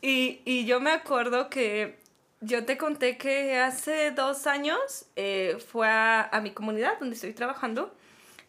Y, 0.00 0.40
y 0.44 0.64
yo 0.64 0.80
me 0.80 0.92
acuerdo 0.92 1.50
que 1.50 1.98
yo 2.40 2.64
te 2.64 2.78
conté 2.78 3.18
que 3.18 3.58
hace 3.58 4.10
dos 4.12 4.46
años 4.46 5.06
eh, 5.16 5.58
fue 5.70 5.88
a, 5.88 6.22
a 6.22 6.40
mi 6.40 6.52
comunidad 6.52 6.92
donde 7.00 7.16
estoy 7.16 7.32
trabajando 7.32 7.94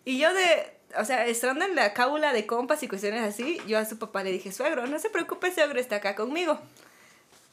y 0.05 0.19
yo 0.19 0.33
de 0.33 0.78
o 0.97 1.05
sea, 1.05 1.27
estando 1.27 1.65
en 1.65 1.75
la 1.75 1.93
cábula 1.93 2.33
de 2.33 2.45
compas 2.45 2.81
y 2.83 2.87
cuestiones 2.87 3.21
así, 3.21 3.59
yo 3.67 3.77
a 3.77 3.85
su 3.85 3.97
papá 3.97 4.23
le 4.23 4.31
dije, 4.31 4.51
suegro, 4.51 4.87
no 4.87 4.99
se 4.99 5.09
preocupe, 5.09 5.53
suegro 5.53 5.79
está 5.79 5.97
acá 5.97 6.15
conmigo. 6.15 6.59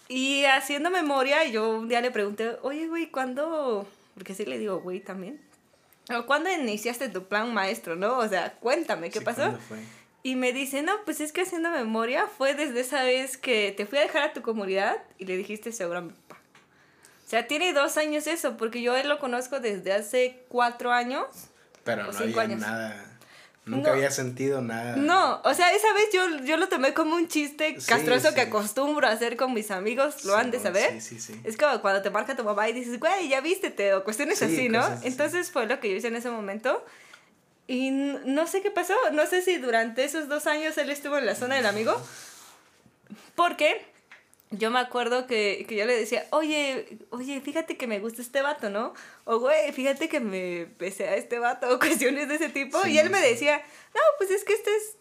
Y 0.09 0.45
haciendo 0.45 0.91
memoria, 0.91 1.45
yo 1.45 1.71
un 1.71 1.89
día 1.89 2.01
le 2.01 2.11
pregunté, 2.11 2.57
oye, 2.63 2.87
güey, 2.87 3.11
¿cuándo? 3.11 3.87
Porque 4.15 4.35
sí 4.35 4.45
le 4.45 4.59
digo, 4.59 4.81
güey, 4.81 5.01
también. 5.01 5.41
¿Cuándo 6.27 6.51
iniciaste 6.51 7.09
tu 7.09 7.25
plan 7.25 7.53
maestro, 7.53 7.97
no? 7.97 8.19
O 8.19 8.29
sea, 8.29 8.55
cuéntame, 8.55 9.11
¿qué 9.11 9.21
pasó? 9.21 9.59
Y 10.23 10.37
me 10.37 10.53
dice, 10.53 10.83
no, 10.83 10.93
pues 11.05 11.21
es 11.21 11.33
que 11.33 11.43
haciendo 11.43 11.71
memoria 11.71 12.27
fue 12.27 12.55
desde 12.55 12.81
esa 12.81 13.03
vez 13.03 13.37
que 13.37 13.75
te 13.77 13.87
fui 13.87 13.99
a 13.99 14.03
dejar 14.03 14.23
a 14.23 14.33
tu 14.33 14.43
comunidad 14.43 14.97
y 15.19 15.25
le 15.27 15.37
dijiste 15.37 15.73
seguro 15.73 15.99
a 15.99 16.03
mi 16.03 16.13
papá. 16.13 16.41
O 17.25 17.29
sea, 17.29 17.49
tiene 17.49 17.73
dos 17.73 17.97
años 17.97 18.29
eso, 18.29 18.57
porque 18.57 18.83
yo 18.83 18.97
él 18.97 19.09
lo 19.09 19.19
conozco 19.19 19.59
desde 19.59 19.93
hace 19.93 20.45
cuatro 20.49 20.93
años. 20.93 21.27
Pero 21.83 22.13
no 22.13 22.19
había 22.19 22.57
nada 22.57 23.16
Nunca 23.67 23.91
había 23.91 24.13
sentido 24.13 24.63
nada. 24.63 24.95
No, 24.95 25.41
o 25.43 25.53
sea, 25.53 25.75
esa 25.75 25.93
vez 25.93 26.09
yo, 26.13 26.45
yo 26.45 26.57
lo 26.57 26.69
tomé 26.69 26.95
como 26.95 27.17
un 27.17 27.27
chiste 27.27 27.77
castroso 27.85 28.33
que 28.33 28.43
acostumbro 28.43 29.09
a 29.09 29.11
hacer 29.11 29.37
con 29.37 29.53
mis 29.55 29.73
amigos, 29.73 30.25
lo 30.25 30.37
han 30.37 30.53
de 30.53 30.61
saber. 30.61 31.01
Sí, 31.03 31.19
sí, 31.19 31.21
sí. 31.35 31.41
Es 31.43 31.57
como 31.57 31.81
cuando 31.81 32.01
te 32.01 32.11
marca 32.11 32.37
tu 32.37 32.45
mamá 32.45 32.69
y 32.69 32.73
dices, 32.73 33.01
güey, 33.01 33.29
ya 33.29 33.41
vístete, 33.41 33.93
o 33.95 34.05
cuestiones 34.05 34.41
así, 34.41 34.69
¿no? 34.69 34.87
Entonces 35.03 35.51
fue 35.51 35.67
lo 35.67 35.81
que 35.81 35.91
yo 35.91 35.97
hice 35.97 36.07
en 36.07 36.15
ese 36.15 36.31
momento. 36.31 36.85
Y 37.67 37.91
no 37.91 38.47
sé 38.47 38.63
qué 38.63 38.71
pasó, 38.71 38.95
no 39.13 39.27
sé 39.27 39.43
si 39.43 39.57
durante 39.59 40.05
esos 40.05 40.29
dos 40.29 40.47
años 40.47 40.79
él 40.79 40.89
estuvo 40.89 41.19
en 41.19 41.27
la 41.27 41.35
zona 41.35 41.57
del 41.57 41.67
amigo. 41.67 42.01
Porque 43.35 43.85
yo 44.51 44.71
me 44.71 44.79
acuerdo 44.79 45.27
que, 45.27 45.65
que, 45.69 45.77
yo 45.77 45.85
le 45.87 45.97
decía, 45.97 46.27
oye, 46.31 46.99
oye, 47.11 47.41
fíjate 47.41 47.77
que 47.77 47.87
me 47.87 47.99
gusta 47.99 48.23
este 48.23 48.43
vato, 48.43 48.71
¿no? 48.71 48.95
O, 49.25 49.39
güey, 49.39 49.73
fíjate 49.73 50.09
que 50.09 50.21
me 50.21 50.67
pese 50.79 51.09
a 51.09 51.17
este 51.17 51.39
vato, 51.39 51.69
o 51.75 51.79
cuestiones 51.79 52.29
de 52.29 52.37
ese 52.37 52.49
tipo. 52.49 52.87
y 52.87 52.99
él 52.99 53.11
me 53.11 53.21
decía, 53.21 53.59
no, 53.95 54.01
pues 54.19 54.31
es 54.31 54.45
que 54.45 54.53
este 54.53 54.71
es, 54.77 54.97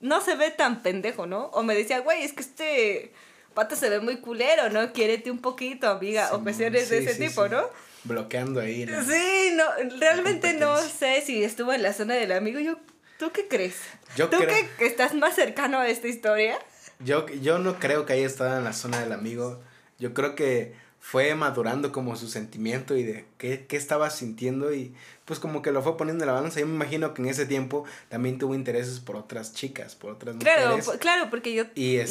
no 0.00 0.20
se 0.20 0.34
ve 0.36 0.50
tan 0.50 0.82
pendejo, 0.82 1.26
¿no? 1.26 1.46
O 1.46 1.62
me 1.62 1.74
decía, 1.74 2.00
güey, 2.00 2.24
es 2.24 2.32
que 2.32 2.42
este 2.42 3.12
vato 3.54 3.76
se 3.76 3.88
ve 3.88 4.00
muy 4.00 4.18
culero, 4.18 4.68
¿no? 4.70 4.92
Quiérete 4.92 5.30
un 5.30 5.38
poquito, 5.38 5.88
amiga, 5.88 6.30
o 6.32 6.42
cuestiones 6.42 6.90
de 6.90 6.98
ese 6.98 7.14
tipo, 7.14 7.48
¿no? 7.48 7.68
bloqueando 8.04 8.60
ahí. 8.60 8.84
sí, 8.84 9.52
no, 9.54 9.64
realmente 9.98 10.54
no 10.54 10.76
sé 10.76 11.22
si 11.22 11.44
estuvo 11.44 11.72
en 11.72 11.82
la 11.82 11.92
zona 11.92 12.14
del 12.14 12.32
amigo. 12.32 12.58
Yo, 12.58 12.76
¿Tú 13.18 13.30
qué 13.30 13.46
crees? 13.46 13.76
Yo 14.16 14.28
¿Tú 14.28 14.38
que 14.40 14.86
estás 14.86 15.14
más 15.14 15.36
cercano 15.36 15.78
a 15.78 15.88
esta 15.88 16.08
historia? 16.08 16.58
Yo, 17.04 17.26
yo 17.28 17.58
no 17.58 17.78
creo 17.78 18.06
que 18.06 18.14
haya 18.14 18.26
estado 18.26 18.56
en 18.56 18.64
la 18.64 18.72
zona 18.72 19.00
del 19.00 19.12
amigo. 19.12 19.60
Yo 19.98 20.14
creo 20.14 20.34
que 20.34 20.74
fue 21.02 21.34
madurando 21.34 21.90
como 21.90 22.14
su 22.14 22.28
sentimiento 22.28 22.96
y 22.96 23.02
de 23.02 23.26
qué, 23.36 23.66
qué 23.66 23.76
estaba 23.76 24.08
sintiendo 24.08 24.72
y 24.72 24.94
pues 25.24 25.40
como 25.40 25.60
que 25.60 25.72
lo 25.72 25.82
fue 25.82 25.96
poniendo 25.96 26.22
en 26.22 26.28
la 26.28 26.34
balanza. 26.34 26.60
Yo 26.60 26.66
me 26.66 26.74
imagino 26.76 27.12
que 27.12 27.22
en 27.22 27.28
ese 27.28 27.44
tiempo 27.44 27.84
también 28.08 28.38
tuvo 28.38 28.54
intereses 28.54 29.00
por 29.00 29.16
otras 29.16 29.52
chicas, 29.52 29.96
por 29.96 30.12
otras 30.12 30.36
mujeres. 30.36 30.88
Claro, 31.00 31.28
porque 31.28 31.54
yo 31.54 31.64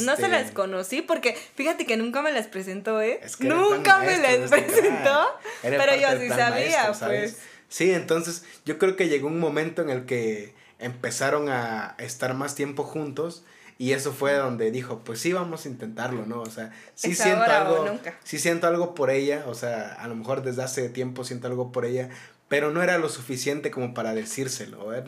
no 0.03 0.15
se 0.17 0.27
las 0.27 0.41
este 0.41 0.53
conocí 0.53 1.01
porque 1.01 1.37
fíjate 1.55 1.85
que 1.85 1.95
nunca 1.95 2.21
me 2.21 2.33
las 2.33 2.47
presentó, 2.47 3.01
¿eh? 3.01 3.21
nunca 3.39 3.99
me 3.99 4.17
las 4.17 4.49
presentó, 4.49 5.39
pero 5.61 5.95
yo 5.95 6.19
sí 6.19 6.27
sabía, 6.27 6.91
pues. 6.99 7.37
Sí, 7.69 7.91
entonces 7.91 8.43
yo 8.65 8.77
creo 8.77 8.97
que 8.97 9.07
llegó 9.07 9.29
un 9.29 9.39
momento 9.39 9.81
en 9.81 9.89
el 9.89 10.05
que 10.05 10.53
empezaron 10.79 11.47
a 11.47 11.95
estar 11.97 12.33
más 12.33 12.55
tiempo 12.55 12.83
juntos 12.83 13.45
y 13.81 13.93
eso 13.93 14.13
fue 14.13 14.35
donde 14.35 14.69
dijo, 14.69 14.99
pues 15.03 15.19
sí, 15.19 15.33
vamos 15.33 15.65
a 15.65 15.69
intentarlo, 15.69 16.27
¿no? 16.27 16.41
O 16.41 16.49
sea, 16.51 16.71
sí 16.93 17.15
siento 17.15 17.45
algo, 17.45 17.99
sí 18.23 18.37
siento 18.37 18.67
algo 18.67 18.93
por 18.93 19.09
ella, 19.09 19.45
o 19.47 19.55
sea, 19.55 19.93
a 19.93 20.07
lo 20.07 20.13
mejor 20.13 20.43
desde 20.43 20.61
hace 20.61 20.87
tiempo 20.89 21.23
siento 21.23 21.47
algo 21.47 21.71
por 21.71 21.85
ella, 21.85 22.09
pero 22.47 22.69
no 22.69 22.83
era 22.83 22.99
lo 22.99 23.09
suficiente 23.09 23.71
como 23.71 23.95
para 23.95 24.13
decírselo. 24.13 24.93
¿eh? 24.93 25.03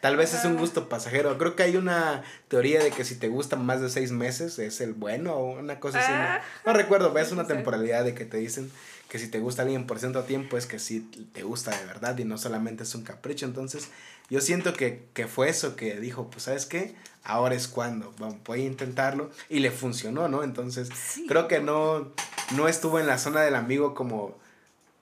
Tal 0.00 0.16
vez 0.16 0.34
es 0.34 0.44
un 0.44 0.56
gusto 0.56 0.88
pasajero. 0.88 1.38
Creo 1.38 1.54
que 1.54 1.62
hay 1.62 1.76
una 1.76 2.24
teoría 2.48 2.82
de 2.82 2.90
que 2.90 3.04
si 3.04 3.14
te 3.14 3.28
gustan 3.28 3.64
más 3.64 3.80
de 3.80 3.88
seis 3.88 4.10
meses 4.10 4.58
es 4.58 4.80
el 4.80 4.94
bueno 4.94 5.34
o 5.34 5.56
una 5.56 5.78
cosa 5.78 6.00
así. 6.00 6.10
No, 6.10 6.72
ah. 6.72 6.74
recuerdo, 6.74 7.16
es 7.20 7.30
una 7.30 7.46
temporalidad 7.46 8.02
de 8.02 8.14
que 8.14 8.24
te 8.24 8.38
dicen 8.38 8.68
que 9.08 9.18
si 9.18 9.28
te 9.28 9.40
gusta 9.40 9.62
alguien 9.62 9.86
por 9.86 9.98
cierto 9.98 10.22
tiempo 10.24 10.58
es 10.58 10.66
que 10.66 10.78
sí 10.78 11.00
te 11.32 11.42
gusta 11.42 11.76
de 11.76 11.84
verdad 11.86 12.16
y 12.18 12.24
no 12.24 12.36
solamente 12.36 12.82
es 12.82 12.94
un 12.94 13.02
capricho. 13.02 13.46
Entonces, 13.46 13.88
yo 14.28 14.40
siento 14.40 14.74
que, 14.74 15.08
fue 15.26 15.48
eso 15.48 15.76
que 15.76 15.98
dijo, 15.98 16.30
pues, 16.30 16.44
¿sabes 16.44 16.66
qué? 16.66 16.94
Ahora 17.24 17.54
es 17.54 17.68
cuando, 17.68 18.14
voy 18.44 18.62
a 18.62 18.64
intentarlo. 18.64 19.30
Y 19.48 19.60
le 19.60 19.70
funcionó, 19.70 20.28
¿no? 20.28 20.42
Entonces, 20.42 20.90
creo 21.26 21.48
que 21.48 21.60
no, 21.60 22.12
no 22.54 22.68
estuvo 22.68 23.00
en 23.00 23.06
la 23.06 23.16
zona 23.16 23.40
del 23.40 23.54
amigo 23.54 23.94
como 23.94 24.36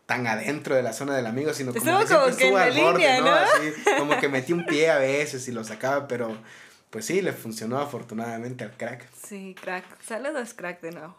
tan 0.06 0.28
adentro 0.28 0.76
de 0.76 0.84
la 0.84 0.92
zona 0.92 1.16
del 1.16 1.26
amigo, 1.26 1.52
sino 1.52 1.74
como 1.74 1.98
que, 1.98 2.04
estuvo 2.30 2.56
al 2.56 2.72
borde, 2.72 3.20
¿no? 3.20 3.30
Así, 3.32 3.72
como 3.98 4.20
que 4.20 4.28
metí 4.28 4.52
un 4.52 4.64
pie 4.64 4.88
a 4.88 4.98
veces 4.98 5.48
y 5.48 5.52
lo 5.52 5.64
sacaba, 5.64 6.06
pero 6.06 6.36
pues 6.90 7.06
sí, 7.06 7.20
le 7.22 7.32
funcionó 7.32 7.80
afortunadamente 7.80 8.62
al 8.62 8.76
crack. 8.76 9.04
Sí, 9.26 9.56
crack. 9.60 9.84
Saludos, 10.00 10.54
crack, 10.54 10.80
de 10.80 10.92
nuevo. 10.92 11.16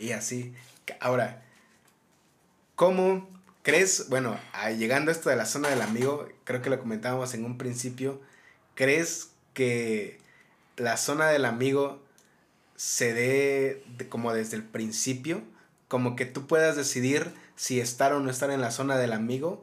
Y 0.00 0.10
así. 0.10 0.52
Ahora, 0.98 1.44
¿cómo 2.80 3.28
¿Crees, 3.62 4.08
bueno, 4.08 4.40
llegando 4.78 5.10
a 5.10 5.12
esto 5.12 5.28
de 5.28 5.36
la 5.36 5.44
zona 5.44 5.68
del 5.68 5.82
amigo, 5.82 6.26
creo 6.44 6.62
que 6.62 6.70
lo 6.70 6.78
comentábamos 6.78 7.34
en 7.34 7.44
un 7.44 7.58
principio, 7.58 8.22
¿crees 8.74 9.32
que 9.52 10.18
la 10.78 10.96
zona 10.96 11.28
del 11.28 11.44
amigo 11.44 12.00
se 12.76 13.12
dé 13.12 13.84
como 14.08 14.32
desde 14.32 14.56
el 14.56 14.62
principio? 14.62 15.42
Como 15.88 16.16
que 16.16 16.24
tú 16.24 16.46
puedas 16.46 16.74
decidir 16.74 17.34
si 17.54 17.80
estar 17.80 18.14
o 18.14 18.20
no 18.20 18.30
estar 18.30 18.50
en 18.50 18.62
la 18.62 18.70
zona 18.70 18.96
del 18.96 19.12
amigo, 19.12 19.62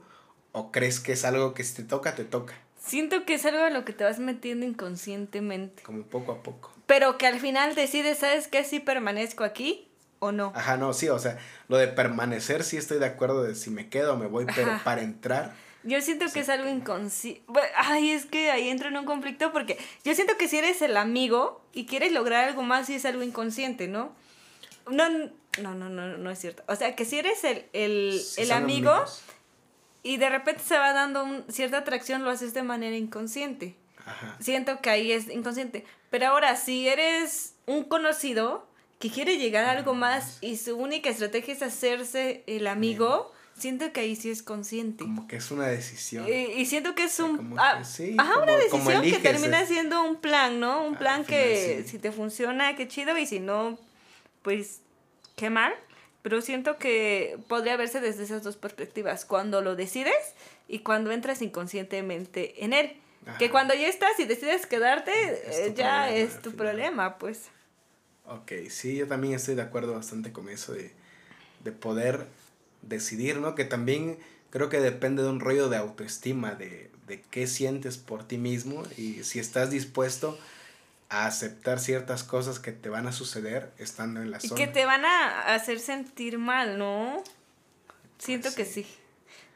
o 0.52 0.72
crees 0.72 1.00
que 1.00 1.14
es 1.14 1.26
algo 1.26 1.56
que 1.56 1.64
si 1.64 1.74
te 1.74 1.84
toca, 1.84 2.14
te 2.14 2.24
toca? 2.24 2.54
Siento 2.80 3.26
que 3.26 3.34
es 3.34 3.46
algo 3.48 3.64
a 3.64 3.72
lo 3.72 3.84
que 3.84 3.94
te 3.94 4.04
vas 4.04 4.20
metiendo 4.20 4.64
inconscientemente. 4.64 5.82
Como 5.82 6.04
poco 6.04 6.34
a 6.34 6.44
poco. 6.44 6.72
Pero 6.86 7.18
que 7.18 7.26
al 7.26 7.40
final 7.40 7.74
decides, 7.74 8.20
¿sabes 8.20 8.48
qué? 8.48 8.64
Si 8.64 8.80
permanezco 8.80 9.44
aquí 9.44 9.87
¿O 10.20 10.32
no? 10.32 10.52
Ajá, 10.56 10.78
no, 10.78 10.94
sí, 10.94 11.10
o 11.10 11.20
sea, 11.20 11.38
lo 11.68 11.78
de 11.78 11.88
permanecer 11.88 12.64
sí 12.64 12.78
estoy 12.78 12.98
de 13.00 13.06
acuerdo 13.06 13.44
de 13.44 13.56
si 13.56 13.70
me 13.70 13.90
quedo 13.90 14.14
o 14.14 14.18
me 14.18 14.26
voy, 14.28 14.46
pero 14.56 14.80
para 14.84 15.02
entrar... 15.02 15.54
Yo 15.84 16.02
siento 16.02 16.26
que 16.34 16.40
es 16.42 16.50
algo 16.50 16.68
inconsciente. 16.68 17.44
Ay, 17.76 18.12
es 18.12 18.26
que 18.26 18.52
ahí 18.52 18.68
entro 18.68 18.90
en 18.90 18.98
un 18.98 19.06
conflicto 19.06 19.54
porque 19.54 19.78
yo 20.04 20.14
siento 20.16 20.36
que 20.38 20.48
si 20.48 20.58
eres 20.58 20.82
el 20.82 20.98
amigo 20.98 21.64
y 21.72 21.86
quieres 21.86 22.12
lograr 22.12 22.46
algo 22.50 22.64
más, 22.64 22.88
sí 22.88 22.96
es 22.96 23.06
algo 23.06 23.24
inconsciente, 23.24 23.88
¿no? 23.88 24.12
No, 24.90 25.08
no, 25.10 25.30
no, 25.76 25.90
no, 25.90 26.18
no 26.18 26.32
es 26.32 26.40
cierto. 26.40 26.64
O 26.68 26.76
sea, 26.76 26.96
que 26.96 27.06
si 27.06 27.20
eres 27.20 27.44
el, 27.44 27.66
el, 27.74 28.22
el 28.38 28.52
amigo 28.52 28.92
y 30.04 30.18
de 30.18 30.30
repente 30.30 30.64
se 30.64 30.78
va 30.78 30.94
dando 30.94 31.24
un, 31.24 31.46
cierta 31.50 31.78
atracción, 31.78 32.24
lo 32.24 32.32
haces 32.32 32.54
de 32.54 32.64
manera 32.64 32.98
inconsciente. 32.98 33.76
Ajá. 34.06 34.36
Siento 34.40 34.82
que 34.82 34.90
ahí 34.90 35.12
es 35.12 35.30
inconsciente. 35.30 35.86
Pero 36.10 36.28
ahora, 36.28 36.56
si 36.56 36.88
eres 36.88 37.56
un 37.66 37.84
conocido, 37.84 38.67
que 39.00 39.10
quiere 39.12 39.38
llegar 39.38 39.66
a 39.66 39.72
algo 39.72 39.94
más 39.94 40.38
y 40.42 40.58
su 40.58 40.76
única 40.76 41.10
estrategia 41.10 41.54
es 41.54 41.62
hacerse 41.62 42.44
el 42.48 42.66
amigo, 42.68 43.32
siento 43.58 43.92
que 43.92 44.02
ahí 44.02 44.16
sí 44.16 44.32
es 44.32 44.42
consciente. 44.42 45.04
Como 45.04 45.28
que 45.28 45.38
es 45.38 45.52
una 45.52 45.68
decisión. 45.68 46.28
Y, 46.28 46.66
siento 46.66 46.96
que 46.96 47.04
es 47.04 47.20
un... 47.20 47.56
Ah, 47.58 47.82
ajá, 48.18 48.40
una 48.40 48.58
decisión 48.58 49.04
que 49.04 49.20
termina 49.20 49.66
siendo 49.66 50.04
un 50.04 50.16
plan, 50.18 50.60
¿no? 50.60 50.84
Un 50.84 50.96
plan 50.96 51.26
que 51.26 51.84
si 51.88 52.00
te 52.00 52.12
funciona, 52.12 52.76
qué 52.76 52.88
chido, 52.88 53.18
y 53.18 53.26
si 53.26 53.40
no, 53.40 53.78
pues 54.42 54.82
qué 55.36 55.50
mal. 55.50 55.74
Pero 56.24 56.42
siento 56.42 56.78
que 56.78 57.38
podría 57.48 57.78
verse 57.78 58.02
desde 58.02 58.24
esas 58.24 58.44
dos 58.44 58.58
perspectivas, 58.58 59.26
cuando 59.26 59.62
lo 59.62 59.76
decides 59.76 60.34
y 60.68 60.80
cuando 60.80 61.12
entras 61.12 61.42
inconscientemente 61.42 62.64
en 62.64 62.74
él. 62.74 62.98
Que 63.40 63.50
cuando 63.50 63.74
ya 63.74 63.88
estás 63.88 64.18
y 64.20 64.24
decides 64.24 64.66
quedarte, 64.66 65.12
eh, 65.12 65.74
ya 65.76 66.10
es 66.10 66.42
tu 66.42 66.54
problema, 66.54 67.18
pues. 67.18 67.50
Ok, 68.28 68.52
sí, 68.70 68.96
yo 68.96 69.08
también 69.08 69.34
estoy 69.34 69.56
de 69.56 69.62
acuerdo 69.62 69.94
bastante 69.94 70.32
con 70.32 70.50
eso 70.50 70.74
de, 70.74 70.92
de 71.64 71.72
poder 71.72 72.28
decidir, 72.82 73.38
¿no? 73.38 73.56
Que 73.56 73.66
también 73.66 74.18
creo 74.50 74.70
que 74.70 74.80
depende 74.80 75.24
de 75.24 75.30
un 75.30 75.40
rollo 75.40 75.70
de 75.70 75.78
autoestima, 75.78 76.56
de, 76.56 76.90
de 77.08 77.22
qué 77.32 77.48
sientes 77.48 77.98
por 77.98 78.28
ti 78.28 78.38
mismo 78.38 78.84
y 78.98 79.24
si 79.24 79.40
estás 79.40 79.72
dispuesto 79.72 80.38
a 81.10 81.26
aceptar 81.26 81.80
ciertas 81.80 82.24
cosas 82.24 82.60
que 82.60 82.74
te 82.74 82.90
van 82.90 83.08
a 83.08 83.14
suceder 83.14 83.72
estando 83.78 84.22
en 84.22 84.32
la 84.32 84.40
zona. 84.40 84.62
Y 84.62 84.66
que 84.66 84.72
te 84.72 84.86
van 84.86 85.06
a 85.06 85.54
hacer 85.54 85.80
sentir 85.80 86.38
mal, 86.38 86.78
¿no? 86.78 87.24
Siento 88.18 88.54
que 88.54 88.66
sí. 88.66 88.86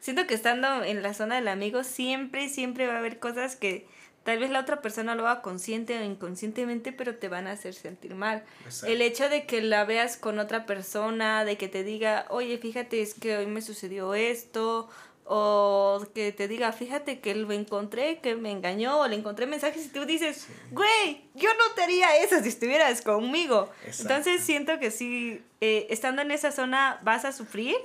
Siento 0.00 0.26
que 0.26 0.34
estando 0.34 0.82
en 0.82 1.02
la 1.02 1.14
zona 1.14 1.36
del 1.36 1.48
amigo 1.48 1.84
siempre, 1.84 2.48
siempre 2.48 2.86
va 2.86 2.94
a 2.94 2.98
haber 2.98 3.18
cosas 3.18 3.54
que 3.54 3.86
Tal 4.24 4.38
vez 4.38 4.50
la 4.50 4.60
otra 4.60 4.80
persona 4.80 5.14
lo 5.14 5.26
haga 5.26 5.42
consciente 5.42 5.98
o 5.98 6.04
inconscientemente, 6.04 6.92
pero 6.92 7.16
te 7.16 7.28
van 7.28 7.46
a 7.46 7.52
hacer 7.52 7.74
sentir 7.74 8.14
mal. 8.14 8.44
El 8.86 9.02
hecho 9.02 9.28
de 9.28 9.46
que 9.46 9.60
la 9.62 9.84
veas 9.84 10.16
con 10.16 10.38
otra 10.38 10.64
persona, 10.64 11.44
de 11.44 11.56
que 11.56 11.68
te 11.68 11.82
diga, 11.82 12.26
oye, 12.30 12.58
fíjate, 12.58 13.02
es 13.02 13.14
que 13.14 13.36
hoy 13.36 13.46
me 13.46 13.62
sucedió 13.62 14.14
esto, 14.14 14.88
o 15.24 16.04
que 16.14 16.32
te 16.32 16.48
diga, 16.48 16.72
fíjate 16.72 17.20
que 17.20 17.34
lo 17.34 17.52
encontré, 17.52 18.18
que 18.20 18.34
me 18.34 18.50
engañó, 18.50 19.00
o 19.00 19.08
le 19.08 19.16
encontré 19.16 19.46
mensajes 19.46 19.86
y 19.86 19.88
tú 19.88 20.04
dices, 20.04 20.46
güey, 20.70 21.24
yo 21.34 21.48
no 21.54 21.74
te 21.74 21.82
haría 21.82 22.16
eso 22.18 22.40
si 22.42 22.48
estuvieras 22.48 23.02
conmigo. 23.02 23.70
Entonces 23.98 24.42
siento 24.42 24.78
que 24.78 24.90
sí, 24.90 25.42
eh, 25.60 25.86
estando 25.90 26.22
en 26.22 26.32
esa 26.32 26.52
zona 26.52 27.00
vas 27.02 27.24
a 27.24 27.32
sufrir 27.32 27.76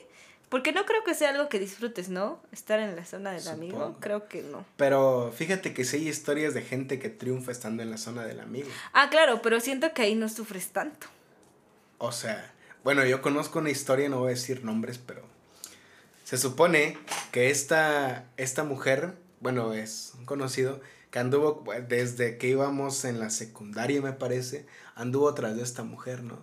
porque 0.50 0.72
no 0.72 0.86
creo 0.86 1.04
que 1.04 1.14
sea 1.14 1.32
algo 1.32 1.50
que 1.50 1.60
disfrutes, 1.60 2.08
¿no? 2.10 2.40
Estar 2.52 2.80
en 2.80 2.96
la 2.96 3.04
zona 3.04 3.32
del 3.32 3.48
amigo, 3.50 3.98
creo 4.00 4.30
que 4.30 4.44
no. 4.44 4.66
Pero 4.78 5.34
fíjate 5.36 5.74
que 5.74 5.84
sí 5.84 5.98
hay 5.98 6.08
historias 6.08 6.54
de 6.54 6.62
gente 6.62 7.00
que 7.00 7.10
triunfa 7.10 7.52
estando 7.52 7.84
en 7.84 7.92
la 7.92 7.98
zona 7.98 8.26
del 8.26 8.40
amigo. 8.40 8.70
Ah, 8.94 9.10
claro, 9.10 9.42
pero 9.42 9.60
siento 9.60 9.94
que 9.94 10.04
ahí 10.04 10.16
no 10.16 10.30
sufres 10.30 10.70
tanto. 10.70 11.08
O 11.98 12.14
sea, 12.14 12.54
bueno, 12.84 13.06
yo 13.06 13.22
conozco 13.22 13.60
una 13.60 13.72
historia, 13.72 14.08
no 14.08 14.20
voy 14.20 14.28
a 14.28 14.36
decir 14.36 14.64
nombres, 14.64 14.98
pero 14.98 15.22
se 16.24 16.38
supone 16.38 16.98
que 17.34 17.50
esta, 17.50 18.26
esta 18.38 18.64
mujer, 18.64 19.16
bueno, 19.42 19.74
es 19.74 20.14
un 20.18 20.26
conocido, 20.26 20.80
que 21.12 21.20
anduvo 21.20 21.66
desde 21.90 22.38
que 22.38 22.48
íbamos 22.48 23.04
en 23.04 23.20
la 23.20 23.32
secundaria, 23.32 24.02
me 24.02 24.14
parece, 24.14 24.66
anduvo 24.96 25.34
tras 25.34 25.58
de 25.58 25.64
esta 25.64 25.84
mujer, 25.84 26.24
¿no? 26.24 26.40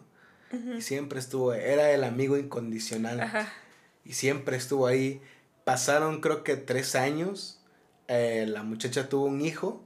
Y 0.76 0.82
siempre 0.82 1.18
estuvo, 1.18 1.52
era 1.52 1.90
el 1.90 2.04
amigo 2.04 2.36
incondicional. 2.36 3.20
Ajá 3.20 3.52
y 4.04 4.12
siempre 4.12 4.56
estuvo 4.56 4.86
ahí. 4.86 5.20
Pasaron 5.64 6.20
creo 6.20 6.44
que 6.44 6.56
tres 6.56 6.94
años, 6.94 7.60
eh, 8.08 8.44
la 8.48 8.62
muchacha 8.62 9.08
tuvo 9.08 9.24
un 9.24 9.40
hijo 9.40 9.80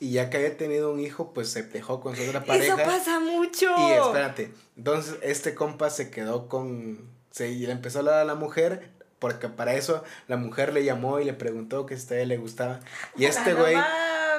y 0.00 0.12
ya 0.12 0.30
que 0.30 0.36
había 0.36 0.56
tenido 0.56 0.92
un 0.92 1.00
hijo, 1.00 1.32
pues 1.34 1.50
se 1.50 1.64
dejó 1.64 2.00
con 2.00 2.14
su 2.14 2.22
otra 2.22 2.44
pareja. 2.44 2.74
Eso 2.74 2.84
pasa 2.84 3.18
mucho. 3.18 3.66
Y 3.78 3.92
espérate, 3.92 4.52
entonces 4.76 5.16
este 5.22 5.54
compa 5.54 5.90
se 5.90 6.10
quedó 6.10 6.48
con, 6.48 7.08
se, 7.32 7.50
y 7.50 7.66
le 7.66 7.72
empezó 7.72 7.98
a 7.98 8.00
hablar 8.00 8.14
a 8.20 8.24
la 8.24 8.36
mujer, 8.36 8.90
porque 9.18 9.48
para 9.48 9.74
eso 9.74 10.04
la 10.28 10.36
mujer 10.36 10.72
le 10.72 10.84
llamó 10.84 11.18
y 11.18 11.24
le 11.24 11.32
preguntó 11.32 11.84
que 11.86 11.96
a 11.96 12.14
él 12.14 12.28
le 12.28 12.36
gustaba. 12.36 12.78
Y 13.16 13.24
este 13.24 13.54
güey 13.54 13.74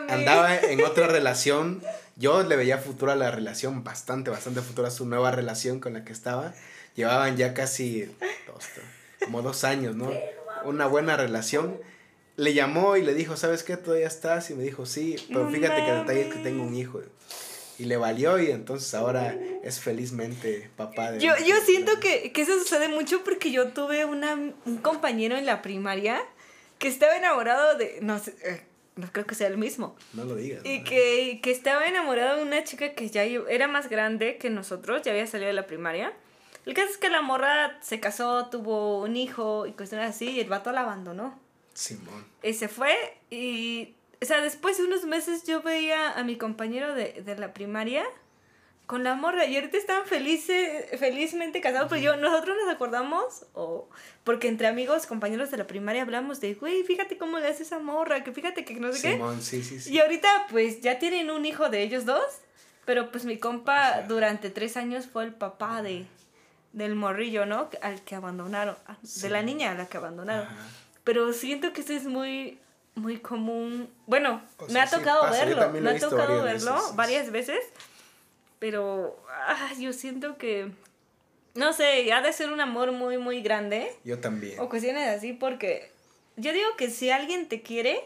andaba 0.08 0.58
en 0.58 0.82
otra 0.86 1.08
relación. 1.08 1.82
Yo 2.16 2.44
le 2.44 2.56
veía 2.56 2.78
futuro 2.78 3.12
a 3.12 3.16
la 3.16 3.30
relación, 3.32 3.84
bastante, 3.84 4.32
bastante 4.32 4.62
futuro 4.62 4.88
a 4.88 4.92
su 4.92 5.06
nueva 5.06 5.32
relación 5.32 5.82
con 5.82 5.94
la 5.94 6.06
que 6.06 6.14
estaba. 6.14 6.54
Llevaban 6.96 7.36
ya 7.36 7.54
casi 7.54 8.06
dos, 8.48 8.66
como 9.24 9.42
dos 9.42 9.64
años, 9.64 9.96
¿no? 9.96 10.12
Una 10.66 10.88
buena 10.88 11.16
relación. 11.18 11.80
Le 12.36 12.54
llamó 12.54 12.96
y 12.98 13.02
le 13.02 13.14
dijo, 13.14 13.36
¿sabes 13.36 13.64
qué? 13.64 13.76
¿Todavía 13.78 14.08
estás? 14.08 14.50
Y 14.50 14.54
me 14.56 14.64
dijo, 14.64 14.86
sí, 14.86 15.16
pero 15.28 15.50
fíjate 15.50 15.84
que 15.84 15.90
el 15.92 16.00
detalle 16.00 16.22
es 16.28 16.34
que 16.34 16.40
tengo 16.42 16.64
un 16.64 16.74
hijo. 16.76 17.02
y 17.80 17.86
le 17.86 17.96
valió 17.98 18.38
y 18.40 18.52
entonces 18.52 18.94
ahora 18.94 19.38
es 19.64 19.80
felizmente 19.80 20.70
papá 20.76 21.12
de... 21.14 21.20
Yo, 21.20 21.34
yo 21.46 21.56
siento 21.66 22.00
que, 22.02 22.32
que 22.34 22.42
eso 22.42 22.60
sucede 22.60 22.90
mucho 22.90 23.24
porque 23.24 23.52
yo 23.52 23.70
tuve 23.70 24.04
una, 24.04 24.34
un 24.34 24.78
compañero 24.82 25.38
en 25.38 25.46
la 25.46 25.62
primaria 25.62 26.22
que 26.78 26.90
estaba 26.90 27.16
enamorado 27.16 27.78
de, 27.78 28.00
no 28.02 28.20
sé, 28.20 28.36
eh, 28.44 28.62
no 28.98 29.10
creo 29.14 29.26
que 29.26 29.34
sea 29.36 29.48
el 29.48 29.58
mismo. 29.58 29.96
No 30.14 30.26
lo 30.26 30.36
digas. 30.36 30.62
Y 30.66 30.84
que, 30.84 31.40
que 31.42 31.52
estaba 31.52 31.88
enamorado 31.88 32.38
de 32.38 32.44
una 32.44 32.64
chica 32.66 32.94
que 32.94 33.10
ya 33.10 33.24
era 33.24 33.68
más 33.70 33.90
grande 33.90 34.38
que 34.38 34.50
nosotros, 34.50 35.02
ya 35.02 35.12
había 35.12 35.26
salido 35.26 35.48
de 35.48 35.54
la 35.54 35.66
primaria. 35.66 36.12
El 36.66 36.74
caso 36.74 36.90
es 36.92 36.98
que 36.98 37.10
la 37.10 37.22
morra 37.22 37.78
se 37.82 38.00
casó, 38.00 38.48
tuvo 38.48 39.02
un 39.02 39.16
hijo 39.16 39.66
y 39.66 39.74
cuestiones 39.74 40.10
así, 40.10 40.30
y 40.30 40.40
el 40.40 40.50
vato 40.50 40.72
la 40.72 40.82
abandonó. 40.82 41.40
Simón. 41.74 42.26
Y 42.44 42.54
se 42.54 42.68
fue 42.68 42.96
y, 43.30 43.96
o 44.22 44.26
sea, 44.26 44.42
después 44.42 44.78
de 44.78 44.84
unos 44.84 45.06
meses 45.06 45.44
yo 45.46 45.62
veía 45.62 46.12
a 46.12 46.24
mi 46.24 46.38
compañero 46.38 46.94
de, 46.94 47.22
de 47.24 47.38
la 47.38 47.54
primaria 47.54 48.06
con 48.90 49.04
la 49.04 49.14
morra 49.14 49.46
y 49.46 49.56
ahorita 49.56 49.78
están 49.78 50.08
felices, 50.08 50.88
felizmente 50.98 51.62
casados, 51.62 51.90
pero 51.90 52.02
yo, 52.02 52.16
nosotros 52.18 52.58
nos 52.60 52.74
acordamos, 52.74 53.46
o 53.54 53.88
porque 54.24 54.48
entre 54.48 54.66
amigos, 54.66 55.06
compañeros 55.06 55.52
de 55.52 55.58
la 55.58 55.68
primaria 55.68 56.02
hablamos 56.02 56.42
de, 56.42 56.56
güey, 56.56 56.82
fíjate 56.82 57.16
cómo 57.20 57.38
le 57.38 57.50
hace 57.50 57.62
esa 57.62 57.78
morra, 57.78 58.24
que 58.24 58.32
fíjate 58.32 58.66
que 58.66 58.74
no 58.74 58.92
sé 58.92 59.12
Simón, 59.12 59.44
Sí, 59.44 59.62
sí, 59.62 59.80
sí. 59.80 59.94
Y 59.94 60.00
ahorita 60.00 60.48
pues 60.50 60.82
ya 60.82 60.98
tienen 60.98 61.30
un 61.30 61.46
hijo 61.46 61.70
de 61.70 61.84
ellos 61.84 62.06
dos, 62.06 62.24
pero 62.86 63.12
pues 63.12 63.26
mi 63.26 63.38
compa 63.38 64.02
durante 64.08 64.50
tres 64.50 64.76
años 64.76 65.06
fue 65.06 65.24
el 65.24 65.36
papá 65.36 65.84
de, 65.84 66.08
del 66.74 66.96
morrillo, 66.96 67.46
¿no? 67.46 67.70
Al 67.82 68.02
que 68.02 68.16
abandonaron, 68.16 68.76
de 69.02 69.30
la 69.30 69.42
niña 69.42 69.72
a 69.72 69.76
la 69.76 69.88
que 69.88 69.98
abandonaron. 69.98 70.48
Pero 71.04 71.34
siento 71.34 71.74
que 71.74 71.82
eso 71.82 71.94
es 71.94 72.06
muy, 72.06 72.60
muy 72.96 73.18
común. 73.18 73.90
Bueno, 74.06 74.42
me 74.70 74.80
ha 74.80 74.90
tocado 74.90 75.30
verlo, 75.32 75.70
me 75.72 75.90
ha 75.90 76.00
tocado 76.00 76.44
verlo 76.44 76.76
varias 76.96 77.32
veces 77.32 77.60
pero 78.60 79.18
ah, 79.30 79.72
yo 79.80 79.94
siento 79.94 80.38
que, 80.38 80.72
no 81.56 81.74
sé, 81.74 82.12
ha 82.12 82.22
de 82.22 82.32
ser 82.34 82.52
un 82.52 82.62
amor 82.62 82.92
muy, 82.92 83.18
muy 83.18 83.42
grande. 83.42 83.96
Yo 84.04 84.20
también. 84.20 84.60
O 84.60 84.70
cuestiones 84.70 85.08
así, 85.08 85.34
porque 85.34 85.92
yo 86.36 86.54
digo 86.54 86.68
que 86.78 86.90
si 86.90 87.10
alguien 87.10 87.48
te 87.48 87.62
quiere, 87.62 88.04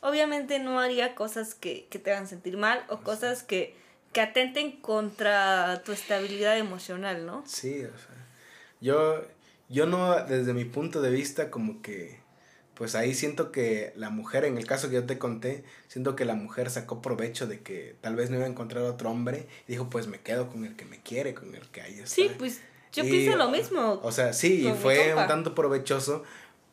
obviamente 0.00 0.60
no 0.60 0.80
haría 0.80 1.16
cosas 1.16 1.54
que, 1.54 1.86
que 1.90 1.98
te 1.98 2.12
hagan 2.12 2.28
sentir 2.28 2.56
mal 2.56 2.84
o 2.88 3.00
cosas 3.00 3.42
que, 3.42 3.76
que 4.12 4.20
atenten 4.20 4.72
contra 4.72 5.82
tu 5.84 5.92
estabilidad 5.92 6.58
emocional, 6.58 7.26
¿no? 7.26 7.44
Sí, 7.46 7.84
o 7.84 7.98
sea, 7.98 8.26
yo, 8.80 9.22
yo 9.68 9.86
no, 9.86 10.24
desde 10.24 10.54
mi 10.54 10.64
punto 10.64 11.02
de 11.02 11.10
vista, 11.10 11.50
como 11.50 11.82
que 11.82 12.18
pues 12.78 12.94
ahí 12.94 13.12
siento 13.12 13.50
que 13.50 13.92
la 13.96 14.08
mujer, 14.08 14.44
en 14.44 14.56
el 14.56 14.64
caso 14.64 14.88
que 14.88 14.94
yo 14.94 15.04
te 15.04 15.18
conté, 15.18 15.64
siento 15.88 16.14
que 16.14 16.24
la 16.24 16.36
mujer 16.36 16.70
sacó 16.70 17.02
provecho 17.02 17.48
de 17.48 17.58
que 17.58 17.96
tal 18.00 18.14
vez 18.14 18.30
no 18.30 18.36
iba 18.36 18.44
a 18.44 18.48
encontrar 18.48 18.84
otro 18.84 19.10
hombre 19.10 19.48
y 19.66 19.72
dijo, 19.72 19.90
pues 19.90 20.06
me 20.06 20.20
quedo 20.20 20.48
con 20.48 20.64
el 20.64 20.76
que 20.76 20.84
me 20.84 21.00
quiere, 21.00 21.34
con 21.34 21.52
el 21.56 21.66
que 21.70 21.82
ahí 21.82 21.94
está. 21.94 22.06
Sí, 22.06 22.30
pues 22.38 22.60
yo 22.92 23.02
pienso 23.02 23.36
lo 23.36 23.50
mismo. 23.50 23.98
O 24.04 24.12
sea, 24.12 24.32
sí, 24.32 24.68
y 24.68 24.72
fue 24.74 25.12
un 25.12 25.26
tanto 25.26 25.56
provechoso, 25.56 26.22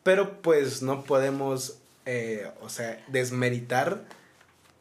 pero 0.04 0.40
pues 0.42 0.80
no 0.80 1.02
podemos, 1.02 1.78
eh, 2.04 2.52
o 2.60 2.68
sea, 2.68 3.04
desmeritar 3.08 4.04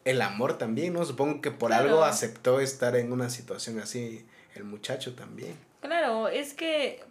el 0.05 0.21
amor 0.21 0.57
también, 0.57 0.93
¿no? 0.93 1.03
Supongo 1.03 1.41
que 1.41 1.51
por 1.51 1.73
algo 1.73 2.03
aceptó 2.03 2.59
estar 2.59 2.95
en 2.95 3.11
una 3.11 3.29
situación 3.29 3.79
así 3.79 4.25
el 4.53 4.63
muchacho 4.63 5.15
también. 5.15 5.57
Claro, 5.81 6.27
es 6.27 6.53
que 6.53 7.03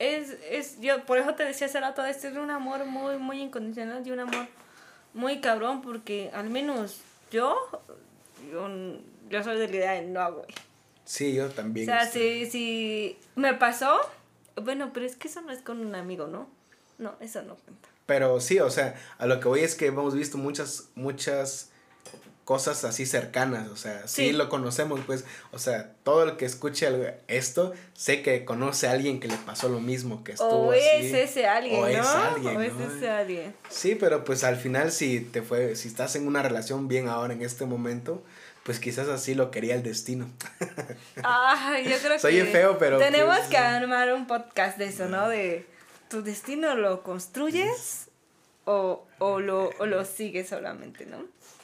es, 0.00 0.36
es, 0.50 0.80
yo 0.80 1.06
por 1.06 1.18
eso 1.18 1.34
te 1.34 1.44
decía 1.44 1.68
hace 1.68 1.80
rato, 1.80 2.04
este 2.04 2.28
es 2.28 2.36
un 2.36 2.50
amor 2.50 2.84
muy, 2.84 3.16
muy 3.18 3.40
incondicional 3.40 4.04
y 4.06 4.10
un 4.10 4.20
amor 4.20 4.46
muy 5.14 5.40
cabrón, 5.40 5.82
porque 5.82 6.30
al 6.34 6.50
menos 6.50 7.00
yo, 7.30 7.56
yo, 8.50 9.42
soy 9.44 9.58
de 9.58 9.68
la 9.68 9.76
idea 9.76 9.92
de 9.92 10.02
no, 10.02 10.32
güey. 10.32 10.46
Sí, 11.04 11.34
yo 11.34 11.48
también. 11.48 11.88
O 11.88 11.92
sea, 11.92 12.06
si, 12.06 12.50
si 12.50 13.18
me 13.36 13.54
pasó, 13.54 14.00
bueno, 14.56 14.90
pero 14.92 15.06
es 15.06 15.16
que 15.16 15.28
eso 15.28 15.40
no 15.42 15.52
es 15.52 15.62
con 15.62 15.80
un 15.80 15.94
amigo, 15.94 16.26
¿no? 16.26 16.48
No, 16.98 17.14
eso 17.20 17.42
no 17.42 17.54
cuenta. 17.54 17.88
Pero 18.06 18.40
sí, 18.40 18.58
o 18.58 18.70
sea, 18.70 18.96
a 19.18 19.26
lo 19.26 19.38
que 19.38 19.48
voy 19.48 19.60
es 19.60 19.76
que 19.76 19.86
hemos 19.86 20.14
visto 20.14 20.38
muchas, 20.38 20.88
muchas 20.94 21.70
cosas 22.50 22.82
así 22.82 23.06
cercanas, 23.06 23.68
o 23.68 23.76
sea, 23.76 24.08
sí. 24.08 24.32
lo 24.32 24.48
conocemos, 24.48 24.98
pues, 25.06 25.24
o 25.52 25.60
sea, 25.60 25.92
todo 26.02 26.24
el 26.24 26.36
que 26.36 26.46
escuche 26.46 26.88
esto, 27.28 27.72
sé 27.94 28.22
que 28.22 28.44
conoce 28.44 28.88
a 28.88 28.90
alguien 28.90 29.20
que 29.20 29.28
le 29.28 29.36
pasó 29.36 29.68
lo 29.68 29.78
mismo, 29.78 30.24
que 30.24 30.32
estuvo 30.32 30.66
o 30.66 30.72
es 30.72 31.14
ese 31.14 31.46
alguien, 31.46 31.80
¿no? 31.80 31.86
Es 31.86 32.04
alguien, 32.04 32.56
o 32.56 32.60
es 32.60 32.72
ese 32.72 33.08
alguien. 33.08 33.54
Sí, 33.68 33.94
pero 33.94 34.24
pues 34.24 34.42
al 34.42 34.56
final 34.56 34.90
si 34.90 35.20
te 35.20 35.42
fue, 35.42 35.76
si 35.76 35.86
estás 35.86 36.16
en 36.16 36.26
una 36.26 36.42
relación 36.42 36.88
bien 36.88 37.06
ahora 37.06 37.34
en 37.34 37.42
este 37.42 37.66
momento, 37.66 38.20
pues 38.64 38.80
quizás 38.80 39.06
así 39.06 39.36
lo 39.36 39.52
quería 39.52 39.76
el 39.76 39.84
destino. 39.84 40.28
Ah, 41.22 41.78
yo 41.84 41.98
creo 41.98 42.18
Soy 42.18 42.40
feo, 42.40 42.78
pero 42.78 42.98
tenemos 42.98 43.36
pues, 43.36 43.48
que 43.50 43.58
armar 43.58 44.12
un 44.12 44.26
podcast 44.26 44.76
de 44.76 44.86
eso, 44.86 45.06
¿no? 45.06 45.28
De 45.28 45.66
tu 46.08 46.24
destino 46.24 46.74
lo 46.74 47.04
construyes 47.04 48.08
o, 48.64 49.06
o, 49.20 49.38
lo, 49.38 49.70
o 49.78 49.86
lo 49.86 50.04
sigues 50.04 50.48
solamente, 50.48 51.06
¿no? 51.06 51.18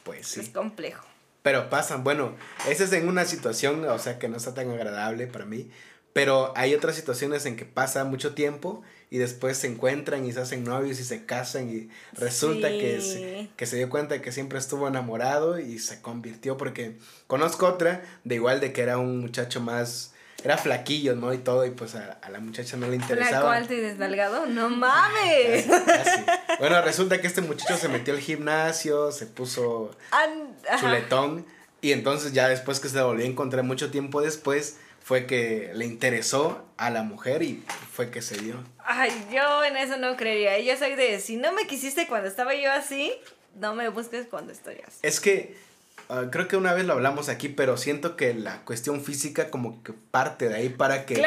Pues 0.06 0.28
sí. 0.28 0.40
Es 0.40 0.48
complejo. 0.50 1.04
Pero 1.42 1.68
pasan, 1.68 2.04
bueno, 2.04 2.34
esa 2.68 2.84
es 2.84 2.92
en 2.92 3.08
una 3.08 3.24
situación, 3.24 3.84
o 3.84 3.98
sea, 3.98 4.18
que 4.18 4.28
no 4.28 4.36
está 4.36 4.54
tan 4.54 4.70
agradable 4.70 5.26
para 5.26 5.44
mí. 5.44 5.68
Pero 6.12 6.52
hay 6.56 6.74
otras 6.74 6.94
situaciones 6.96 7.44
en 7.44 7.56
que 7.56 7.66
pasa 7.66 8.04
mucho 8.04 8.32
tiempo 8.32 8.82
y 9.10 9.18
después 9.18 9.58
se 9.58 9.66
encuentran 9.66 10.24
y 10.24 10.32
se 10.32 10.40
hacen 10.40 10.64
novios 10.64 10.98
y 10.98 11.04
se 11.04 11.26
casan 11.26 11.68
y 11.68 11.90
resulta 12.12 12.68
que, 12.68 13.00
se, 13.00 13.50
que 13.54 13.66
se 13.66 13.76
dio 13.76 13.90
cuenta 13.90 14.14
de 14.14 14.22
que 14.22 14.32
siempre 14.32 14.58
estuvo 14.58 14.88
enamorado 14.88 15.58
y 15.58 15.78
se 15.78 16.00
convirtió 16.00 16.56
porque 16.56 16.96
conozco 17.26 17.66
otra 17.66 18.02
de 18.24 18.36
igual 18.36 18.60
de 18.60 18.72
que 18.72 18.80
era 18.80 18.96
un 18.96 19.20
muchacho 19.20 19.60
más 19.60 20.14
era 20.46 20.58
flaquillo, 20.58 21.16
¿no? 21.16 21.34
Y 21.34 21.38
todo, 21.38 21.66
y 21.66 21.72
pues 21.72 21.96
a, 21.96 22.20
la 22.30 22.38
muchacha 22.38 22.76
no 22.76 22.86
le 22.86 22.94
interesaba. 22.94 23.28
¿Flaco, 23.40 23.48
alto 23.48 23.74
y 23.74 23.80
desnalgado? 23.80 24.46
¡No 24.46 24.70
mames! 24.70 25.66
Bueno, 26.60 26.80
resulta 26.82 27.20
que 27.20 27.26
este 27.26 27.42
muchacho 27.42 27.76
se 27.76 27.88
metió 27.88 28.14
al 28.14 28.20
gimnasio, 28.20 29.12
se 29.12 29.26
puso 29.26 29.90
chuletón, 30.80 31.44
y 31.82 31.92
entonces 31.92 32.32
ya 32.32 32.48
después 32.48 32.80
que 32.80 32.88
se 32.88 33.02
volvió 33.02 33.26
a 33.26 33.28
encontrar 33.28 33.64
mucho 33.64 33.90
tiempo 33.90 34.22
después, 34.22 34.78
fue 35.02 35.26
que 35.26 35.72
le 35.74 35.84
interesó 35.84 36.64
a 36.76 36.90
la 36.90 37.02
mujer 37.02 37.42
y 37.42 37.62
fue 37.92 38.10
que 38.10 38.22
se 38.22 38.38
dio. 38.38 38.62
Ay, 38.78 39.10
yo 39.32 39.64
en 39.64 39.76
eso 39.76 39.98
no 39.98 40.16
creería. 40.16 40.58
Yo 40.60 40.78
soy 40.78 40.94
de, 40.94 41.20
si 41.20 41.36
no 41.36 41.52
me 41.52 41.66
quisiste 41.66 42.06
cuando 42.06 42.28
estaba 42.28 42.54
yo 42.54 42.72
así, 42.72 43.12
no 43.56 43.74
me 43.74 43.88
busques 43.88 44.26
cuando 44.28 44.52
estoy 44.52 44.76
así. 44.86 44.98
Es 45.02 45.20
que 45.20 45.56
Ah, 46.08 46.24
creo 46.30 46.48
que 46.48 46.56
una 46.56 46.72
vez 46.72 46.84
lo 46.84 46.92
hablamos 46.92 47.28
aquí, 47.28 47.48
pero 47.48 47.76
siento 47.76 48.16
que 48.16 48.34
la 48.34 48.64
cuestión 48.64 49.02
física 49.02 49.50
como 49.50 49.82
que 49.82 49.92
parte 49.92 50.48
de 50.48 50.54
ahí 50.54 50.68
para 50.68 51.06
que 51.06 51.22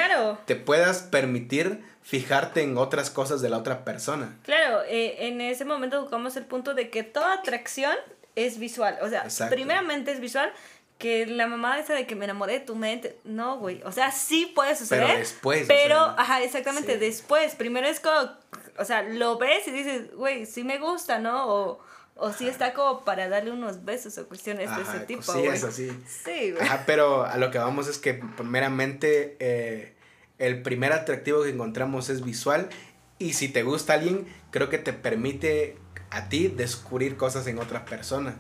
te 0.46 0.56
puedas 0.56 1.04
permitir 1.04 1.84
fijarte 2.02 2.64
en 2.64 2.78
otras 2.78 3.10
cosas 3.10 3.42
de 3.42 3.50
la 3.50 3.58
otra 3.58 3.84
persona. 3.84 4.38
Claro, 4.44 4.82
eh, 4.88 5.28
en 5.28 5.42
ese 5.42 5.66
momento 5.66 6.04
tocamos 6.04 6.36
el 6.38 6.46
punto 6.46 6.74
de 6.74 6.90
que 6.90 7.04
toda 7.04 7.34
atracción 7.34 7.96
es 8.36 8.58
visual. 8.58 8.98
O 9.02 9.10
sea, 9.10 9.28
primeramente 9.50 10.12
es 10.12 10.20
visual, 10.20 10.52
que 10.98 11.26
la 11.26 11.48
mamá 11.48 11.80
esa 11.80 11.94
de 11.94 12.06
que 12.06 12.16
me 12.16 12.26
enamoré 12.26 12.54
de 12.54 12.60
tu 12.60 12.76
mente, 12.76 13.18
no, 13.24 13.58
güey. 13.58 13.82
O 13.84 13.92
sea, 13.92 14.12
sí 14.12 14.52
puede 14.54 14.76
suceder. 14.76 15.06
Pero 15.08 15.20
después. 15.20 15.66
Pero, 15.68 15.98
ajá, 15.98 16.42
exactamente, 16.44 16.98
después. 16.98 17.56
Primero 17.56 17.88
es 17.88 18.00
como, 18.00 18.32
o 18.78 18.86
sea, 18.86 19.04
lo 19.04 19.38
ves 19.38 19.68
y 19.68 19.72
dices, 19.72 20.14
güey, 20.16 20.46
sí 20.46 20.64
me 20.64 20.78
gusta, 20.78 21.20
¿no? 21.20 21.48
O 21.48 21.80
o 22.20 22.34
si 22.34 22.48
está 22.48 22.74
como 22.74 23.04
para 23.04 23.30
darle 23.30 23.52
unos 23.52 23.86
besos 23.86 24.18
o 24.18 24.28
cuestiones 24.28 24.76
de 24.76 24.82
ese 24.82 25.00
tipo, 25.06 25.22
Sí, 25.22 25.40
es 25.46 25.64
así. 25.64 25.90
Sí, 26.08 26.52
güey. 26.52 26.62
Ajá, 26.62 26.84
pero 26.86 27.24
a 27.24 27.38
lo 27.38 27.52
que 27.52 27.58
vamos 27.58 27.88
es 27.88 27.98
que 27.98 28.14
primeramente 28.14 29.38
eh, 29.40 29.94
el 30.38 30.62
primer 30.62 30.92
atractivo 30.92 31.44
que 31.44 31.50
encontramos 31.50 32.10
es 32.10 32.24
visual 32.24 32.70
y 33.18 33.34
si 33.34 33.50
te 33.50 33.64
gusta 33.64 33.94
alguien, 33.94 34.28
creo 34.52 34.70
que 34.70 34.78
te 34.78 34.94
permite 34.94 35.78
a 36.10 36.30
ti 36.30 36.48
descubrir 36.48 37.18
cosas 37.18 37.48
en 37.48 37.60
otra 37.60 37.86
persona 37.86 38.36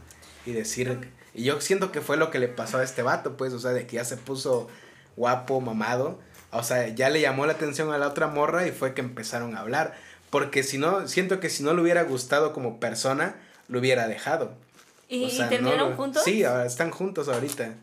y 0.45 0.51
decir... 0.51 1.11
Y 1.34 1.43
yo 1.43 1.61
siento 1.61 1.91
que 1.91 2.01
fue 2.01 2.17
lo 2.17 2.32
que 2.32 2.39
le 2.39 2.47
pasó 2.47 2.80
a 2.80 2.84
este 2.84 3.03
vato, 3.03 3.38
pues, 3.38 3.53
o 3.53 3.59
sea, 3.59 3.71
de 3.71 3.86
que 3.86 3.97
ya 3.97 4.03
se 4.03 4.17
puso 4.17 4.67
guapo, 5.15 5.61
mamado. 5.61 6.19
O 6.51 6.63
sea, 6.63 6.88
ya 6.88 7.09
le 7.09 7.21
llamó 7.21 7.45
la 7.45 7.53
atención 7.53 7.93
a 7.93 7.99
la 7.99 8.07
otra 8.07 8.27
morra 8.27 8.65
y 8.65 8.71
fue 8.71 8.93
que 8.93 9.01
empezaron 9.01 9.55
a 9.55 9.59
hablar. 9.59 9.95
Porque 10.32 10.63
si 10.63 10.80
no, 10.80 11.07
siento 11.07 11.39
que 11.39 11.49
si 11.49 11.63
no 11.63 11.73
le 11.73 11.82
hubiera 11.82 12.03
gustado 12.03 12.51
como 12.51 12.80
persona, 12.80 13.36
lo 13.70 13.80
hubiera 13.80 14.07
dejado. 14.07 14.53
¿Y, 15.07 15.38
terminaron 15.49 15.95
juntos? 15.95 16.24
Sí, 16.24 16.43
ahora 16.43 16.65
están 16.65 16.91
juntos 16.91 17.30
ahorita. 17.30 17.76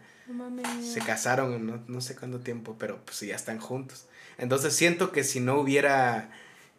Se 0.82 1.01
casaron 1.01 1.66
no, 1.66 1.80
no, 1.87 2.01
sé 2.01 2.16
cuánto 2.16 2.41
tiempo, 2.41 2.76
pero 2.78 2.99
pues 3.05 3.20
ya 3.20 3.34
están 3.34 3.59
juntos. 3.59 4.07
Entonces 4.39 4.74
siento 4.74 5.12
que 5.12 5.24
si 5.24 5.41
no 5.41 5.59
hubiera 5.59 6.30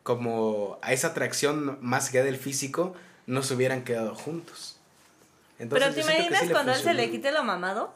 como 0.03 0.80
a 0.82 0.93
esa 0.93 1.08
atracción 1.08 1.78
más 1.82 2.10
allá 2.10 2.24
del 2.24 2.38
físico, 2.38 2.95
no 3.26 3.43
se 3.43 3.55
hubieran 3.55 3.84
quedado 3.84 4.16
juntos. 4.16 4.80
Entonces, 5.60 5.89
pero 5.89 6.08
te 6.08 6.14
imaginas 6.14 6.49
cuando 6.51 6.74
él 6.74 6.82
se 6.82 6.93
le 6.93 7.10
quite 7.10 7.32
lo 7.32 7.43
mamado? 7.43 7.93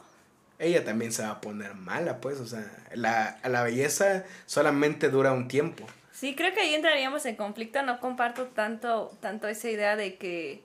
Ella 0.57 0.84
también 0.84 1.12
se 1.12 1.24
va 1.24 1.32
a 1.32 1.41
poner 1.41 1.74
mala, 1.74 2.20
pues, 2.20 2.39
o 2.39 2.47
sea, 2.47 2.66
la, 2.93 3.39
la 3.43 3.64
belleza 3.64 4.26
solamente 4.45 5.09
dura 5.09 5.32
un 5.32 5.47
tiempo. 5.47 5.86
Sí, 6.12 6.36
creo 6.36 6.53
que 6.53 6.62
ahí 6.62 6.76
entraríamos 6.76 7.26
en 7.26 7.36
conflicto, 7.36 7.82
no 7.82 7.99
comparto 7.99 8.45
tanto, 8.47 9.18
tanto 9.22 9.47
esa 9.47 9.70
idea 9.70 9.95
de 9.95 10.18
que 10.18 10.62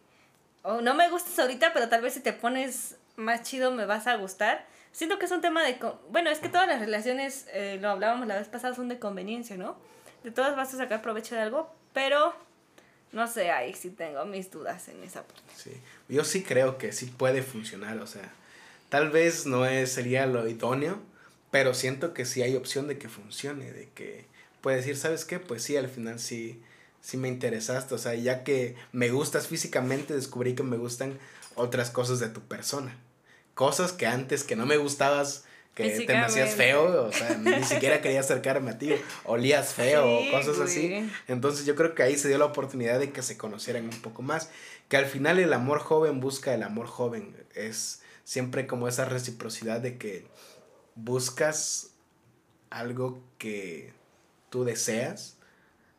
o 0.67 0.81
no 0.81 0.95
me 0.95 1.09
gustas 1.09 1.39
ahorita, 1.39 1.73
pero 1.73 1.89
tal 1.89 2.03
vez 2.03 2.15
si 2.15 2.21
te 2.21 2.33
pones 2.33 2.97
más 3.15 3.43
chido 3.43 3.71
me 3.71 3.87
vas 3.87 4.09
a 4.09 4.17
gustar. 4.17 4.67
siento 4.91 5.19
que 5.19 5.27
es 5.27 5.31
un 5.31 5.41
tema 5.41 5.63
de... 5.63 5.79
Bueno, 6.11 6.29
es 6.29 6.41
que 6.41 6.49
todas 6.49 6.67
las 6.67 6.81
relaciones, 6.81 7.47
eh, 7.53 7.79
lo 7.81 7.91
hablábamos 7.91 8.27
la 8.27 8.37
vez 8.37 8.49
pasada, 8.49 8.75
son 8.75 8.89
de 8.89 8.99
conveniencia, 8.99 9.57
¿no? 9.57 9.79
De 10.25 10.33
todas 10.33 10.57
vas 10.57 10.75
a 10.75 10.77
sacar 10.77 11.03
provecho 11.03 11.37
de 11.37 11.43
algo, 11.43 11.73
pero 11.93 12.35
no 13.13 13.29
sé, 13.29 13.53
ahí 13.53 13.75
sí 13.75 13.91
tengo 13.91 14.25
mis 14.25 14.51
dudas 14.51 14.89
en 14.89 15.03
esa 15.05 15.23
parte. 15.23 15.43
Sí, 15.55 15.71
yo 16.09 16.25
sí 16.25 16.43
creo 16.43 16.79
que 16.79 16.91
sí 16.93 17.07
puede 17.07 17.43
funcionar, 17.43 17.99
o 17.99 18.07
sea, 18.09 18.29
tal 18.89 19.11
vez 19.11 19.47
no 19.47 19.67
es, 19.67 19.93
sería 19.93 20.27
lo 20.27 20.49
idóneo, 20.49 20.99
pero 21.53 21.75
siento 21.75 22.13
que 22.13 22.25
sí 22.25 22.43
hay 22.43 22.57
opción 22.57 22.89
de 22.89 22.99
que 22.99 23.09
funcione, 23.09 23.73
de 23.73 23.89
que 23.91 24.27
puedes 24.61 24.81
decir, 24.81 24.97
¿sabes 24.97 25.25
qué? 25.25 25.39
Pues 25.39 25.63
sí, 25.63 25.77
al 25.77 25.89
final 25.89 26.19
sí, 26.19 26.61
sí 27.01 27.17
me 27.17 27.29
interesaste, 27.29 27.95
o 27.95 27.99
sea, 27.99 28.15
ya 28.15 28.45
que 28.45 28.77
me 28.93 29.11
gustas 29.11 29.47
físicamente, 29.47 30.15
descubrí 30.15 30.55
que 30.55 30.63
me 30.63 30.77
gustan 30.77 31.19
otras 31.55 31.91
cosas 31.91 32.21
de 32.21 32.29
tu 32.29 32.41
persona. 32.41 32.97
Cosas 33.55 33.93
que 33.93 34.07
antes 34.07 34.45
que 34.45 34.57
no 34.57 34.67
me 34.67 34.77
gustabas, 34.77 35.45
que 35.75 35.91
te 35.91 36.07
me 36.07 36.21
hacías 36.21 36.55
feo, 36.55 37.07
o 37.07 37.13
sea, 37.13 37.37
ni 37.37 37.63
siquiera 37.63 38.01
quería 38.01 38.21
acercarme 38.21 38.71
a 38.71 38.79
ti, 38.79 38.95
olías 39.25 39.75
feo 39.75 40.07
o 40.07 40.31
cosas 40.31 40.59
así. 40.59 41.11
Entonces 41.29 41.67
yo 41.67 41.75
creo 41.75 41.95
que 41.95 42.03
ahí 42.03 42.17
se 42.17 42.29
dio 42.29 42.39
la 42.39 42.47
oportunidad 42.47 42.99
de 42.99 43.13
que 43.13 43.23
se 43.23 43.37
conocieran 43.37 43.85
un 43.85 44.01
poco 44.01 44.23
más, 44.23 44.49
que 44.89 44.97
al 44.97 45.05
final 45.05 45.39
el 45.39 45.53
amor 45.53 45.81
joven 45.81 46.19
busca 46.19 46.55
el 46.55 46.63
amor 46.63 46.87
joven, 46.87 47.37
es 47.55 48.01
siempre 48.25 48.67
como 48.67 48.89
esa 48.89 49.05
reciprocidad 49.05 49.81
de 49.81 49.99
que 49.99 50.27
buscas 50.95 51.91
algo 52.71 53.23
que 53.37 53.93
tú 54.49 54.65
deseas, 54.65 55.36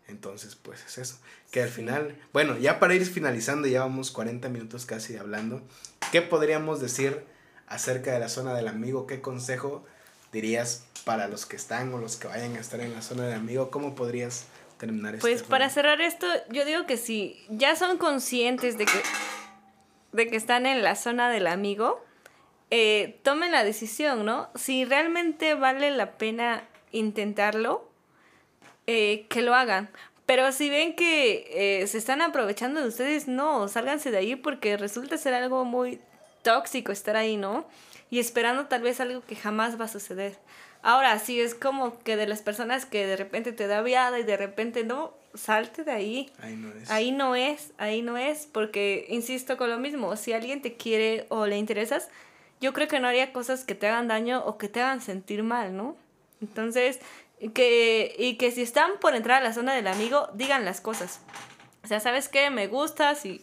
entonces 0.08 0.55
pues 0.55 0.84
es 0.86 0.97
eso, 0.97 1.18
que 1.51 1.62
al 1.62 1.70
final, 1.70 2.18
bueno, 2.34 2.58
ya 2.58 2.80
para 2.80 2.95
ir 2.95 3.05
finalizando, 3.05 3.68
ya 3.68 3.82
vamos 3.82 4.12
40 4.12 4.49
minutos 4.49 4.86
casi 4.86 5.18
hablando, 5.18 5.62
¿qué 6.12 6.22
podríamos 6.22 6.80
decir? 6.80 7.24
acerca 7.68 8.14
de 8.14 8.20
la 8.20 8.30
zona 8.30 8.55
del 8.55 8.68
amigo, 8.68 9.05
¿qué 9.05 9.22
consejo 9.22 9.86
dirías 10.32 10.88
para 11.05 11.28
los 11.28 11.45
que 11.45 11.55
están 11.55 11.93
o 11.93 11.99
los 11.99 12.16
que 12.16 12.28
vayan 12.28 12.55
a 12.55 12.60
estar 12.60 12.80
en 12.80 12.93
la 12.93 13.01
zona 13.01 13.26
del 13.26 13.36
amigo? 13.36 13.70
¿Cómo 13.70 13.93
podrías 13.93 14.47
terminar 14.78 15.16
esto? 15.16 15.28
Pues 15.28 15.43
para 15.43 15.70
cerrar 15.70 16.01
esto, 16.01 16.28
yo 16.49 16.66
digo 16.66 16.86
que 16.86 16.97
si 16.97 17.45
ya 17.49 17.76
son 17.76 17.97
conscientes 17.97 18.78
de 18.78 18.86
que, 18.86 19.01
de 20.14 20.28
que 20.28 20.38
están 20.38 20.66
en 20.66 20.82
la 20.82 20.95
zona 20.95 21.30
del 21.30 21.47
amigo, 21.47 22.03
eh, 22.72 23.20
tomen 23.24 23.51
la 23.51 23.64
decisión, 23.64 24.26
¿no? 24.26 24.49
Si 24.55 24.86
realmente 24.86 25.53
vale 25.53 25.91
la 25.91 26.18
pena 26.18 26.64
intentarlo, 26.91 27.87
eh, 28.88 29.26
que 29.30 29.42
lo 29.42 29.54
hagan. 29.54 29.90
Pero 30.26 30.52
si 30.52 30.70
ven 30.70 30.96
que 30.96 31.82
eh, 31.82 31.88
se 31.88 31.98
están 31.98 32.22
aprovechando 32.22 32.82
de 32.82 32.88
ustedes, 32.88 33.28
no, 33.28 33.68
sálganse 33.68 34.12
de 34.12 34.18
ahí 34.18 34.36
porque 34.36 34.76
resulta 34.76 35.18
ser 35.18 35.34
algo 35.34 35.64
muy 35.64 36.00
tóxico 36.42 36.92
estar 36.92 37.16
ahí, 37.16 37.38
¿no? 37.38 37.66
Y 38.10 38.20
esperando 38.20 38.66
tal 38.66 38.82
vez 38.82 39.00
algo 39.00 39.22
que 39.22 39.36
jamás 39.36 39.80
va 39.80 39.86
a 39.86 39.90
suceder. 39.90 40.38
Ahora, 40.82 41.18
sí 41.20 41.40
es 41.40 41.56
como 41.56 42.00
que 42.00 42.16
de 42.16 42.28
las 42.28 42.42
personas 42.42 42.86
que 42.86 43.06
de 43.06 43.16
repente 43.16 43.52
te 43.52 43.68
da 43.68 43.82
viada 43.82 44.20
y 44.20 44.24
de 44.24 44.38
repente 44.38 44.84
no, 44.84 45.14
salte 45.38 45.84
de 45.84 45.92
ahí. 45.92 46.32
Ahí 46.42 46.56
no 46.56 46.74
es. 46.74 46.90
Ahí 46.90 47.12
no 47.12 47.36
es, 47.36 47.74
ahí 47.78 48.02
no 48.02 48.18
es, 48.18 48.48
porque 48.52 49.06
insisto 49.10 49.58
con 49.58 49.70
lo 49.70 49.78
mismo, 49.78 50.16
si 50.16 50.34
alguien 50.34 50.62
te 50.62 50.76
quiere 50.76 51.26
o 51.30 51.46
le 51.46 51.58
interesas, 51.58 52.10
yo 52.60 52.74
creo 52.74 52.88
que 52.88 53.00
no 53.00 53.08
haría 53.08 53.32
cosas 53.32 53.64
que 53.64 53.76
te 53.76 53.88
hagan 53.88 54.08
daño 54.08 54.44
o 54.46 54.58
que 54.58 54.68
te 54.68 54.82
hagan 54.82 55.02
sentir 55.02 55.44
mal, 55.44 55.76
¿no? 55.76 55.96
Entonces, 56.42 57.00
que, 57.54 58.16
y 58.18 58.36
que 58.38 58.52
si 58.52 58.62
están 58.62 58.92
por 59.00 59.16
entrar 59.16 59.42
a 59.42 59.44
la 59.44 59.54
zona 59.54 59.74
del 59.74 59.88
amigo, 59.88 60.30
digan 60.34 60.66
las 60.66 60.82
cosas. 60.82 61.22
O 61.84 61.88
sea, 61.88 62.00
¿sabes 62.00 62.30
qué? 62.30 62.50
Me 62.50 62.68
gustas 62.68 63.26
y 63.26 63.42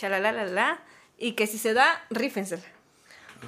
la, 0.00 0.80
y 1.18 1.32
que 1.32 1.46
si 1.46 1.58
se 1.58 1.74
da, 1.74 2.04
rífense. 2.10 2.62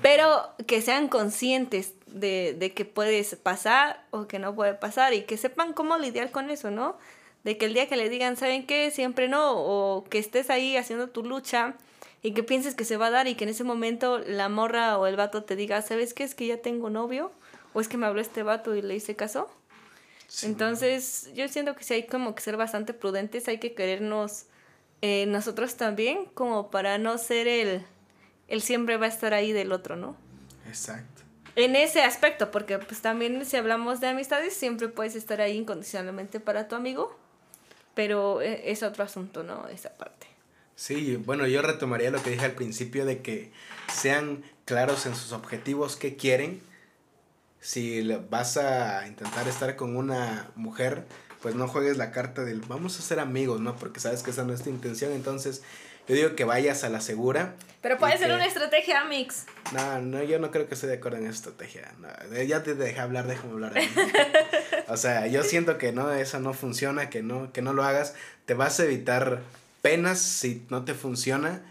Pero 0.03 0.51
que 0.67 0.83
sean 0.83 1.09
conscientes 1.09 1.95
de, 2.07 2.55
de 2.59 2.73
que 2.73 2.85
puede 2.85 3.25
pasar 3.37 4.05
o 4.11 4.27
que 4.27 4.39
no 4.39 4.55
puede 4.55 4.75
pasar 4.75 5.15
y 5.15 5.23
que 5.23 5.37
sepan 5.37 5.73
cómo 5.73 5.99
lidiar 5.99 6.31
con 6.31 6.51
eso, 6.51 6.71
¿no? 6.71 6.99
De 7.45 7.59
que 7.59 7.67
el 7.67 7.75
día 7.75 7.89
que 7.89 7.97
le 7.97 8.09
digan, 8.09 8.37
¿saben 8.37 8.67
qué? 8.67 8.91
Siempre 8.91 9.29
no, 9.29 9.53
o 9.55 10.05
que 10.05 10.19
estés 10.19 10.51
ahí 10.51 10.77
haciendo 10.77 11.11
tu 11.11 11.23
lucha 11.23 11.75
y 12.23 12.33
que 12.33 12.43
pienses 12.43 12.75
que 12.75 12.85
se 12.85 12.97
va 12.97 13.09
a 13.09 13.11
dar 13.11 13.29
y 13.29 13.35
que 13.35 13.45
en 13.45 13.51
ese 13.51 13.65
momento 13.65 14.19
la 14.19 14.49
morra 14.49 14.99
o 14.99 15.07
el 15.07 15.15
vato 15.15 15.45
te 15.45 15.57
diga, 15.57 15.83
¿sabes 15.83 16.15
qué? 16.15 16.25
Es 16.25 16.35
que 16.35 16.47
ya 16.47 16.57
tengo 16.57 16.89
novio 16.91 17.31
o 17.75 17.81
es 17.81 17.89
que 17.89 17.99
me 17.99 18.07
habló 18.07 18.21
este 18.21 18.43
vato 18.43 18.75
y 18.75 18.83
le 18.83 18.97
hice 18.97 19.15
caso. 19.15 19.51
Entonces, 20.43 21.31
yo 21.35 21.47
siento 21.49 21.75
que 21.77 21.85
sí 21.85 21.95
hay 21.95 22.07
como 22.07 22.35
que 22.35 22.43
ser 22.43 22.57
bastante 22.57 22.93
prudentes, 22.95 23.49
hay 23.49 23.59
que 23.59 23.75
querernos 23.75 24.47
eh, 25.01 25.27
nosotros 25.27 25.77
también, 25.77 26.25
como 26.35 26.71
para 26.71 26.99
no 26.99 27.19
ser 27.19 27.47
el, 27.47 27.85
el 28.49 28.63
siempre 28.63 28.97
va 28.97 29.07
a 29.07 29.09
estar 29.09 29.35
ahí 29.35 29.53
del 29.53 29.73
otro, 29.73 29.97
¿no? 29.97 30.17
Exacto. 30.67 31.23
En 31.57 31.77
ese 31.77 32.03
aspecto, 32.03 32.51
porque 32.51 32.79
pues 32.79 33.01
también 33.01 33.45
si 33.45 33.57
hablamos 33.57 34.01
de 34.01 34.09
amistades, 34.09 34.55
siempre 34.55 34.89
puedes 34.89 35.15
estar 35.15 35.41
ahí 35.41 35.57
incondicionalmente 35.57 36.41
para 36.41 36.67
tu 36.67 36.75
amigo, 36.75 37.17
pero 37.95 38.43
eh, 38.43 38.73
es 38.73 38.83
otro 38.83 39.05
asunto, 39.05 39.45
¿no? 39.45 39.69
Esa 39.69 39.91
parte. 39.91 40.27
Sí, 40.75 41.17
bueno, 41.17 41.47
yo 41.47 41.63
retomaría 41.63 42.11
lo 42.11 42.21
que 42.23 42.31
dije 42.31 42.45
al 42.45 42.53
principio 42.53 43.05
de 43.05 43.23
que 43.23 43.53
sean 43.93 44.43
claros 44.65 45.07
en 45.07 45.15
sus 45.15 45.33
objetivos, 45.33 45.97
qué 45.97 46.17
quieren. 46.17 46.61
Si 47.65 48.03
vas 48.29 48.59
a 48.59 49.07
intentar 49.09 49.49
estar 49.49 49.75
con 49.75 49.97
una 49.97 50.51
mujer, 50.55 51.07
pues 51.41 51.55
no 51.55 51.67
juegues 51.67 51.97
la 51.97 52.11
carta 52.11 52.45
del 52.45 52.61
vamos 52.61 52.99
a 52.99 53.03
ser 53.03 53.21
amigos, 53.21 53.59
¿no? 53.59 53.75
Porque 53.77 54.01
sabes 54.01 54.23
que 54.23 54.33
esa 54.33 54.45
no 54.45 54.53
es 54.53 54.63
tu 54.63 54.69
intención, 54.69 55.13
entonces 55.13 55.63
yo 56.07 56.15
digo 56.15 56.37
que 56.37 56.45
vayas 56.45 56.85
a 56.85 56.91
la 56.91 57.01
segura. 57.01 57.55
Pero 57.81 57.97
puede 57.97 58.19
ser 58.19 58.35
una 58.35 58.45
estrategia, 58.45 59.07
Mix. 59.07 59.47
No, 59.73 59.99
no, 60.03 60.23
yo 60.23 60.39
no 60.39 60.51
creo 60.51 60.69
que 60.69 60.75
esté 60.75 60.89
de 60.89 60.97
acuerdo 60.97 61.17
en 61.17 61.25
esa 61.25 61.37
estrategia. 61.37 61.91
ya 62.47 62.63
te 62.63 62.75
dejé 62.75 63.01
hablar, 63.01 63.27
déjame 63.27 63.55
hablar. 63.55 63.73
o 64.89 64.99
sea, 64.99 65.27
yo 65.29 65.43
siento 65.43 65.79
que 65.79 65.91
no, 65.91 66.13
eso 66.13 66.41
no 66.41 66.53
funciona, 66.53 67.09
que 67.09 67.23
no, 67.23 67.51
que 67.51 67.63
no 67.63 67.73
lo 67.73 67.83
hagas. 67.83 68.15
Te 68.45 68.53
vas 68.53 68.79
a 68.79 68.85
evitar 68.85 69.41
penas 69.81 70.19
si 70.19 70.67
no 70.69 70.85
te 70.85 70.93
funciona 70.93 71.63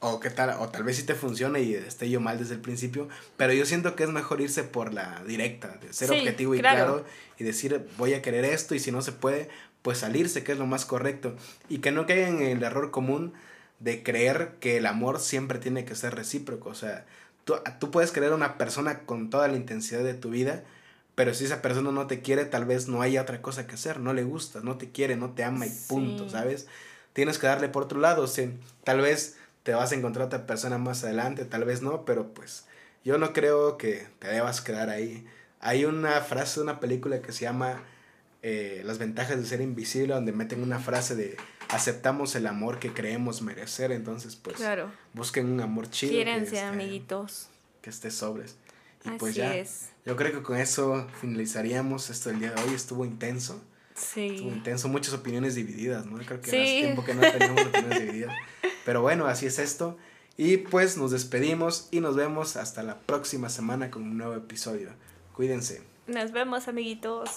o 0.00 0.20
qué 0.20 0.30
tal, 0.30 0.50
o 0.60 0.68
tal 0.68 0.84
vez 0.84 0.96
sí 0.96 1.02
te 1.02 1.14
funcione 1.14 1.60
y 1.60 1.74
esté 1.74 2.08
yo 2.08 2.20
mal 2.20 2.38
desde 2.38 2.54
el 2.54 2.60
principio, 2.60 3.08
pero 3.36 3.52
yo 3.52 3.66
siento 3.66 3.96
que 3.96 4.04
es 4.04 4.10
mejor 4.10 4.40
irse 4.40 4.62
por 4.62 4.94
la 4.94 5.22
directa, 5.26 5.78
de 5.80 5.92
ser 5.92 6.10
objetivo 6.10 6.54
y 6.54 6.60
claro. 6.60 7.04
y 7.38 7.44
decir 7.44 7.86
voy 7.96 8.14
a 8.14 8.22
querer 8.22 8.44
esto 8.44 8.74
y 8.74 8.78
si 8.78 8.92
no 8.92 9.02
se 9.02 9.12
puede, 9.12 9.48
pues 9.82 9.98
salirse, 9.98 10.44
que 10.44 10.52
es 10.52 10.58
lo 10.58 10.66
más 10.66 10.84
correcto. 10.84 11.34
Y 11.68 11.78
que 11.78 11.90
no 11.90 12.06
caigan 12.06 12.40
en 12.42 12.58
el 12.58 12.62
error 12.62 12.90
común 12.90 13.32
de 13.80 14.02
creer 14.02 14.54
que 14.60 14.76
el 14.76 14.86
amor 14.86 15.20
siempre 15.20 15.58
tiene 15.58 15.84
que 15.84 15.94
ser 15.94 16.14
recíproco. 16.14 16.68
O 16.68 16.74
sea, 16.74 17.04
tú, 17.44 17.54
tú 17.80 17.90
puedes 17.90 18.10
querer 18.12 18.32
a 18.32 18.36
una 18.36 18.58
persona 18.58 19.00
con 19.00 19.30
toda 19.30 19.48
la 19.48 19.56
intensidad 19.56 20.04
de 20.04 20.14
tu 20.14 20.30
vida, 20.30 20.62
pero 21.14 21.34
si 21.34 21.44
esa 21.44 21.62
persona 21.62 21.90
no 21.90 22.06
te 22.06 22.20
quiere, 22.20 22.44
tal 22.44 22.64
vez 22.64 22.86
no 22.86 23.02
haya 23.02 23.22
otra 23.22 23.42
cosa 23.42 23.66
que 23.66 23.74
hacer, 23.74 23.98
no 23.98 24.12
le 24.12 24.22
gusta, 24.22 24.60
no 24.62 24.78
te 24.78 24.90
quiere, 24.90 25.16
no 25.16 25.30
te 25.30 25.42
ama 25.42 25.66
y 25.66 25.70
punto, 25.88 26.28
¿sabes? 26.28 26.68
Tienes 27.12 27.38
que 27.38 27.48
darle 27.48 27.68
por 27.68 27.84
otro 27.84 27.98
lado, 27.98 28.24
o 28.24 28.28
tal 28.84 29.00
vez 29.00 29.36
te 29.68 29.74
vas 29.74 29.92
a 29.92 29.96
encontrar 29.96 30.28
otra 30.28 30.46
persona 30.46 30.78
más 30.78 31.04
adelante, 31.04 31.44
tal 31.44 31.66
vez 31.66 31.82
no, 31.82 32.06
pero 32.06 32.32
pues 32.32 32.64
yo 33.04 33.18
no 33.18 33.34
creo 33.34 33.76
que 33.76 34.06
te 34.18 34.26
debas 34.28 34.62
quedar 34.62 34.88
ahí. 34.88 35.26
Hay 35.60 35.84
una 35.84 36.22
frase 36.22 36.60
de 36.60 36.64
una 36.64 36.80
película 36.80 37.20
que 37.20 37.32
se 37.32 37.42
llama 37.42 37.82
eh, 38.40 38.80
Las 38.86 38.96
ventajas 38.96 39.36
de 39.36 39.44
ser 39.44 39.60
invisible, 39.60 40.14
donde 40.14 40.32
meten 40.32 40.62
una 40.62 40.78
frase 40.78 41.16
de 41.16 41.36
aceptamos 41.68 42.34
el 42.34 42.46
amor 42.46 42.78
que 42.78 42.94
creemos 42.94 43.42
merecer, 43.42 43.92
entonces 43.92 44.36
pues 44.36 44.56
busquen 45.12 45.44
un 45.52 45.60
amor 45.60 45.90
chido. 45.90 46.12
Quírense, 46.12 46.60
amiguitos. 46.60 47.50
Que 47.82 47.90
esté 47.90 48.10
sobres. 48.10 48.56
Y 49.04 49.10
pues 49.18 49.34
ya, 49.34 49.54
yo 50.06 50.16
creo 50.16 50.32
que 50.32 50.42
con 50.42 50.56
eso 50.56 51.06
finalizaríamos 51.20 52.08
esto 52.08 52.30
del 52.30 52.40
día 52.40 52.52
de 52.52 52.62
hoy, 52.62 52.72
estuvo 52.72 53.04
intenso. 53.04 53.62
Sí. 53.98 54.28
Estuvo 54.28 54.50
intenso, 54.50 54.88
muchas 54.88 55.14
opiniones 55.14 55.54
divididas, 55.54 56.06
¿no? 56.06 56.18
Creo 56.18 56.40
que 56.40 56.48
hace 56.48 56.80
tiempo 56.82 57.04
que 57.04 57.14
no 57.14 57.20
teníamos 57.20 57.66
opiniones 57.66 58.00
divididas. 58.00 58.34
Pero 58.84 59.02
bueno, 59.02 59.26
así 59.26 59.46
es 59.46 59.58
esto. 59.58 59.96
Y 60.36 60.58
pues 60.58 60.96
nos 60.96 61.10
despedimos 61.10 61.88
y 61.90 62.00
nos 62.00 62.14
vemos 62.14 62.56
hasta 62.56 62.82
la 62.82 62.98
próxima 63.00 63.48
semana 63.48 63.90
con 63.90 64.04
un 64.04 64.16
nuevo 64.16 64.34
episodio. 64.34 64.90
Cuídense. 65.34 65.82
Nos 66.06 66.32
vemos, 66.32 66.68
amiguitos. 66.68 67.30